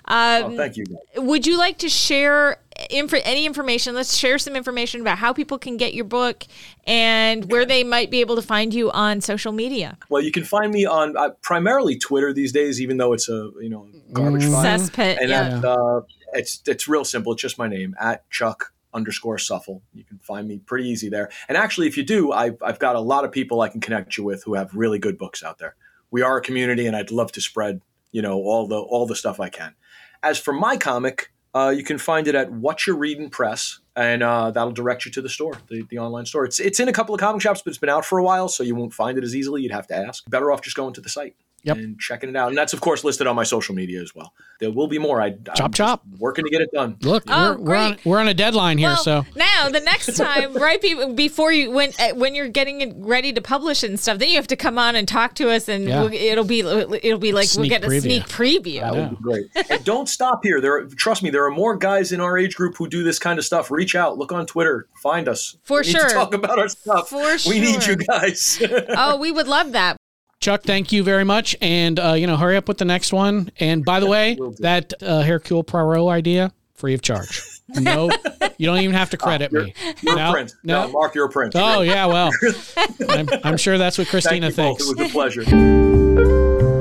Um, 0.06 0.44
oh, 0.44 0.58
thank 0.58 0.78
you. 0.78 0.86
would 1.16 1.48
you 1.48 1.58
like 1.58 1.78
to 1.80 1.90
share 1.90 2.58
info, 2.90 3.18
any 3.24 3.46
information? 3.46 3.96
Let's 3.96 4.16
share 4.16 4.38
some 4.38 4.56
information 4.56 5.02
about 5.02 5.18
how 5.18 5.34
people 5.34 5.58
can 5.58 5.78
get 5.78 5.94
your 5.94 6.06
book 6.06 6.44
and 6.86 7.50
where 7.50 7.66
they 7.66 7.84
might 7.84 8.12
be 8.12 8.20
able 8.20 8.36
to 8.36 8.42
find 8.42 8.74
you 8.74 8.92
on 8.92 9.22
social 9.22 9.52
media. 9.52 9.98
Well, 10.10 10.22
you 10.22 10.32
can 10.32 10.44
find 10.44 10.72
me 10.72 10.86
on 10.86 11.16
uh, 11.18 11.30
primarily 11.42 11.98
Twitter 11.98 12.34
these 12.34 12.52
days, 12.52 12.82
even 12.82 12.98
though 12.98 13.14
it's 13.14 13.30
a 13.30 13.52
you 13.62 13.70
know 13.70 13.88
garbage 14.12 14.46
file. 14.46 14.80
Cesspit. 14.80 15.18
And 15.20 15.30
yeah. 15.30 15.60
that, 15.60 15.66
uh, 15.66 16.02
it's 16.36 16.62
it's 16.66 16.88
real 16.88 17.06
simple. 17.06 17.34
It's 17.34 17.42
just 17.42 17.58
my 17.58 17.68
name 17.68 17.96
at 18.00 18.30
Chuck 18.30 18.74
underscore 18.94 19.38
Suffel. 19.38 19.82
You 19.94 20.04
can 20.04 20.20
find 20.20 20.48
me 20.48 20.60
pretty 20.60 20.88
easy 20.88 21.10
there. 21.10 21.30
And 21.50 21.58
actually, 21.58 21.88
if 21.88 21.98
you 21.98 22.04
do, 22.04 22.32
I've, 22.32 22.58
I've 22.62 22.80
got 22.80 22.96
a 22.96 23.02
lot 23.02 23.26
of 23.26 23.32
people 23.32 23.62
I 23.62 23.68
can 23.68 23.82
connect 23.82 24.18
you 24.18 24.24
with 24.24 24.44
who 24.44 24.54
have 24.56 24.74
really 24.74 25.00
good 25.00 25.18
books 25.18 25.44
out 25.44 25.58
there. 25.58 25.76
We 26.12 26.22
are 26.22 26.38
a 26.38 26.42
community, 26.42 26.88
and 26.88 26.96
I'd 26.96 27.12
love 27.12 27.32
to 27.34 27.42
spread 27.42 27.82
you 28.12 28.22
know 28.22 28.38
all 28.38 28.68
the 28.68 28.78
all 28.78 29.06
the 29.06 29.16
stuff 29.16 29.40
I 29.40 29.50
can. 29.50 29.76
As 30.24 30.40
for 30.40 30.54
my 30.54 30.78
comic, 30.78 31.34
uh, 31.54 31.74
you 31.76 31.84
can 31.84 31.98
find 31.98 32.28
it 32.28 32.36
at 32.36 32.52
What 32.52 32.88
You're 32.88 32.98
Reading 32.98 33.30
Press, 33.30 33.80
and 33.96 34.24
uh, 34.24 34.52
that'll 34.52 34.72
direct 34.72 35.06
you 35.06 35.12
to 35.12 35.22
the 35.22 35.30
store, 35.30 35.58
the, 35.70 35.84
the 35.90 36.00
online 36.00 36.26
store. 36.26 36.46
It's 36.46 36.60
it's 36.60 36.80
in 36.80 36.88
a 36.88 36.94
couple 36.94 37.14
of 37.14 37.20
comic 37.20 37.42
shops, 37.42 37.62
but 37.62 37.70
it's 37.70 37.78
been 37.78 37.90
out 37.90 38.06
for 38.06 38.18
a 38.18 38.24
while, 38.24 38.48
so 38.48 38.64
you 38.64 38.76
won't 38.76 38.94
find 38.94 39.18
it 39.18 39.24
as 39.24 39.36
easily. 39.36 39.62
You'd 39.62 39.72
have 39.72 39.88
to 39.88 39.96
ask. 39.96 40.30
Better 40.30 40.52
off 40.52 40.62
just 40.62 40.78
going 40.78 40.94
to 40.94 41.02
the 41.02 41.10
site. 41.10 41.36
Yep. 41.66 41.78
And 41.78 42.00
checking 42.00 42.30
it 42.30 42.36
out, 42.36 42.50
and 42.50 42.58
that's 42.58 42.74
of 42.74 42.82
course 42.82 43.04
listed 43.04 43.28
on 43.28 43.36
my 43.36 43.44
social 43.44 43.76
media 43.76 44.02
as 44.02 44.14
well. 44.16 44.34
There 44.60 44.72
will 44.72 44.88
be 44.88 45.00
more. 45.00 45.22
I, 45.22 45.32
Chop, 45.32 45.60
I'm 45.66 45.74
chop. 45.74 46.04
just 46.10 46.22
working 46.22 46.46
to 46.46 46.52
get 46.52 46.62
it 46.62 46.70
done. 46.72 46.96
Look, 47.02 47.24
Oh, 47.28 47.56
we're, 47.56 47.58
we're 47.64 47.76
on 47.76 47.98
we're 48.06 48.20
on 48.20 48.28
a 48.28 48.34
deadline 48.34 48.78
here, 48.78 48.90
Well, 48.90 48.98
so 48.98 49.26
now 49.36 49.70
the 49.70 49.80
next 49.82 50.16
time, 50.18 50.54
right 50.54 50.82
be- 50.82 51.14
before 51.14 51.52
you 51.52 51.72
when 51.72 51.92
uh, 52.00 52.14
when 52.16 52.36
you're 52.36 52.48
getting 52.50 52.82
it 52.82 52.94
ready 52.98 53.34
to 53.34 53.42
publish 53.42 53.84
and 53.84 54.00
stuff, 54.00 54.20
then 54.20 54.30
you 54.30 54.36
have 54.36 54.48
to 54.48 54.56
come 54.56 54.78
on 54.78 54.96
and 54.96 55.08
talk 55.08 55.34
to 55.36 55.50
us, 55.50 55.68
and 55.68 55.86
Yeah. 55.86 56.02
we'll, 56.04 56.14
it'll 56.14 56.44
be 56.46 56.60
it'll 56.60 57.18
be 57.20 57.32
like 57.34 57.48
Sneak 57.48 57.72
we'll 57.72 57.80
get 57.82 57.84
a 57.84 57.88
preview. 57.92 58.02
sneak 58.02 58.24
preview. 58.28 58.80
That 58.82 58.94
would 58.96 59.10
be 59.10 59.16
great. 59.24 59.46
and 59.70 59.84
don't 59.84 60.08
stop 60.08 60.42
here. 60.44 60.62
There, 60.62 60.76
are, 60.78 60.86
trust 60.86 61.24
me, 61.24 61.30
there 61.32 61.46
are 61.46 61.52
more 61.52 61.76
guys 61.76 62.12
in 62.12 62.22
our 62.22 62.38
age 62.38 62.56
group 62.56 62.78
who 62.78 62.88
do 62.88 63.04
this 63.04 63.18
kind 63.20 63.40
of 63.40 63.46
stuff. 63.46 63.72
Reach 63.72 63.96
out, 63.96 64.18
look 64.18 64.32
on 64.32 64.46
Twitter, 64.46 64.88
find 65.02 65.28
us. 65.28 65.58
For 65.64 65.80
we 65.82 65.88
need 65.88 65.92
sure. 65.94 66.08
to 66.10 66.14
talk 66.14 66.34
about 66.34 66.60
our 66.60 66.70
stuff. 66.70 67.10
For 67.10 67.38
sure. 67.40 67.54
we 67.54 67.60
need 67.60 67.84
you 67.86 67.96
guys. 67.96 68.62
Oh, 68.98 69.18
we 69.18 69.32
would 69.32 69.48
love 69.48 69.72
that. 69.74 69.98
Chuck, 70.42 70.64
thank 70.64 70.92
you 70.92 71.02
very 71.04 71.24
much, 71.24 71.56
and 71.62 72.00
uh, 72.00 72.14
you 72.14 72.28
know, 72.28 72.38
hurry 72.38 72.56
up 72.58 72.68
with 72.68 72.78
the 72.78 72.86
next 72.86 73.12
one. 73.14 73.52
And 73.60 73.84
by 73.84 74.00
the 74.00 74.06
way, 74.10 74.38
that 74.60 74.94
uh, 75.02 75.24
Hercule 75.24 75.64
Poirot 75.64 76.08
idea, 76.10 76.52
free 76.74 76.94
of 76.94 77.02
charge. 77.02 77.42
No, 77.80 78.12
you 78.60 78.68
don't 78.68 78.78
even 78.78 78.96
have 78.96 79.10
to 79.10 79.18
credit 79.18 79.52
me. 79.52 79.74
you're 80.04 80.16
No, 80.16 80.30
a 80.30 80.32
prince. 80.32 80.56
no. 80.64 80.86
No, 80.86 80.92
Marc, 80.94 81.16
you're 81.16 81.26
a 81.26 81.30
prince. 81.30 81.56
Oh 81.58 81.82
yeah, 81.82 82.06
well, 82.06 82.30
I'm, 83.10 83.28
I'm 83.44 83.58
sure 83.58 83.80
that's 83.80 83.98
what 83.98 84.06
Thank 84.08 84.12
Christina 84.24 84.50
you 84.50 84.56
both. 84.56 84.78
thinks. 84.78 84.92
It 84.92 84.98
was 85.00 85.10
a 85.10 85.12
pleasure. 85.12 86.75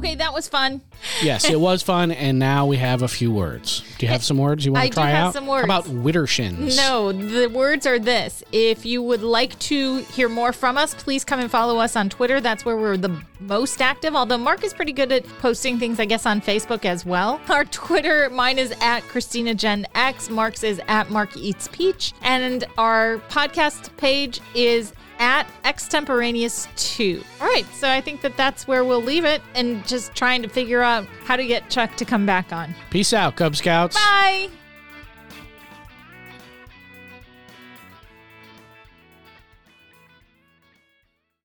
Okay, 0.00 0.14
that 0.14 0.32
was 0.32 0.48
fun. 0.48 0.80
Yes, 1.22 1.44
it 1.44 1.60
was 1.60 1.82
fun, 1.82 2.10
and 2.10 2.38
now 2.38 2.64
we 2.64 2.78
have 2.78 3.02
a 3.02 3.08
few 3.08 3.30
words. 3.30 3.82
Do 3.98 4.06
you 4.06 4.12
have 4.12 4.24
some 4.24 4.38
words 4.38 4.64
you 4.64 4.72
want 4.72 4.84
I 4.84 4.86
to 4.88 4.90
do 4.90 4.94
try 4.94 5.10
have 5.10 5.26
out? 5.28 5.34
some 5.34 5.46
words. 5.46 5.68
How 5.68 5.80
about 5.80 5.84
Widdershins? 5.92 6.74
No, 6.76 7.12
the 7.12 7.48
words 7.48 7.86
are 7.86 7.98
this. 7.98 8.42
If 8.50 8.86
you 8.86 9.02
would 9.02 9.22
like 9.22 9.58
to 9.60 9.98
hear 9.98 10.30
more 10.30 10.54
from 10.54 10.78
us, 10.78 10.94
please 10.94 11.22
come 11.22 11.38
and 11.38 11.50
follow 11.50 11.78
us 11.78 11.96
on 11.96 12.08
Twitter. 12.08 12.40
That's 12.40 12.64
where 12.64 12.78
we're 12.78 12.96
the 12.96 13.14
most 13.40 13.82
active, 13.82 14.14
although 14.14 14.38
Marc 14.38 14.64
is 14.64 14.72
pretty 14.72 14.92
good 14.92 15.12
at 15.12 15.26
posting 15.38 15.78
things, 15.78 16.00
I 16.00 16.06
guess, 16.06 16.24
on 16.24 16.40
Facebook 16.40 16.86
as 16.86 17.04
well. 17.04 17.38
Our 17.50 17.66
Twitter, 17.66 18.30
mine 18.30 18.58
is 18.58 18.72
at 18.80 19.00
Christina 19.02 19.54
Gen 19.54 19.86
X, 19.94 20.30
Marc's 20.30 20.64
is 20.64 20.80
at 20.88 21.10
Mark 21.10 21.36
Eats 21.36 21.68
Peach, 21.72 22.14
and 22.22 22.64
our 22.78 23.18
podcast 23.28 23.94
page 23.98 24.40
is 24.54 24.94
at 25.20 25.46
extemporaneous 25.64 26.66
2 26.76 27.22
all 27.40 27.46
right 27.46 27.66
so 27.74 27.88
i 27.88 28.00
think 28.00 28.22
that 28.22 28.36
that's 28.36 28.66
where 28.66 28.84
we'll 28.84 29.02
leave 29.02 29.24
it 29.24 29.42
and 29.54 29.86
just 29.86 30.14
trying 30.14 30.42
to 30.42 30.48
figure 30.48 30.82
out 30.82 31.06
how 31.24 31.36
to 31.36 31.46
get 31.46 31.68
chuck 31.70 31.94
to 31.96 32.04
come 32.04 32.26
back 32.26 32.52
on. 32.52 32.74
Peace 32.90 33.12
out, 33.12 33.36
Cub 33.36 33.54
Scouts. 33.54 33.94
bye 33.94 34.48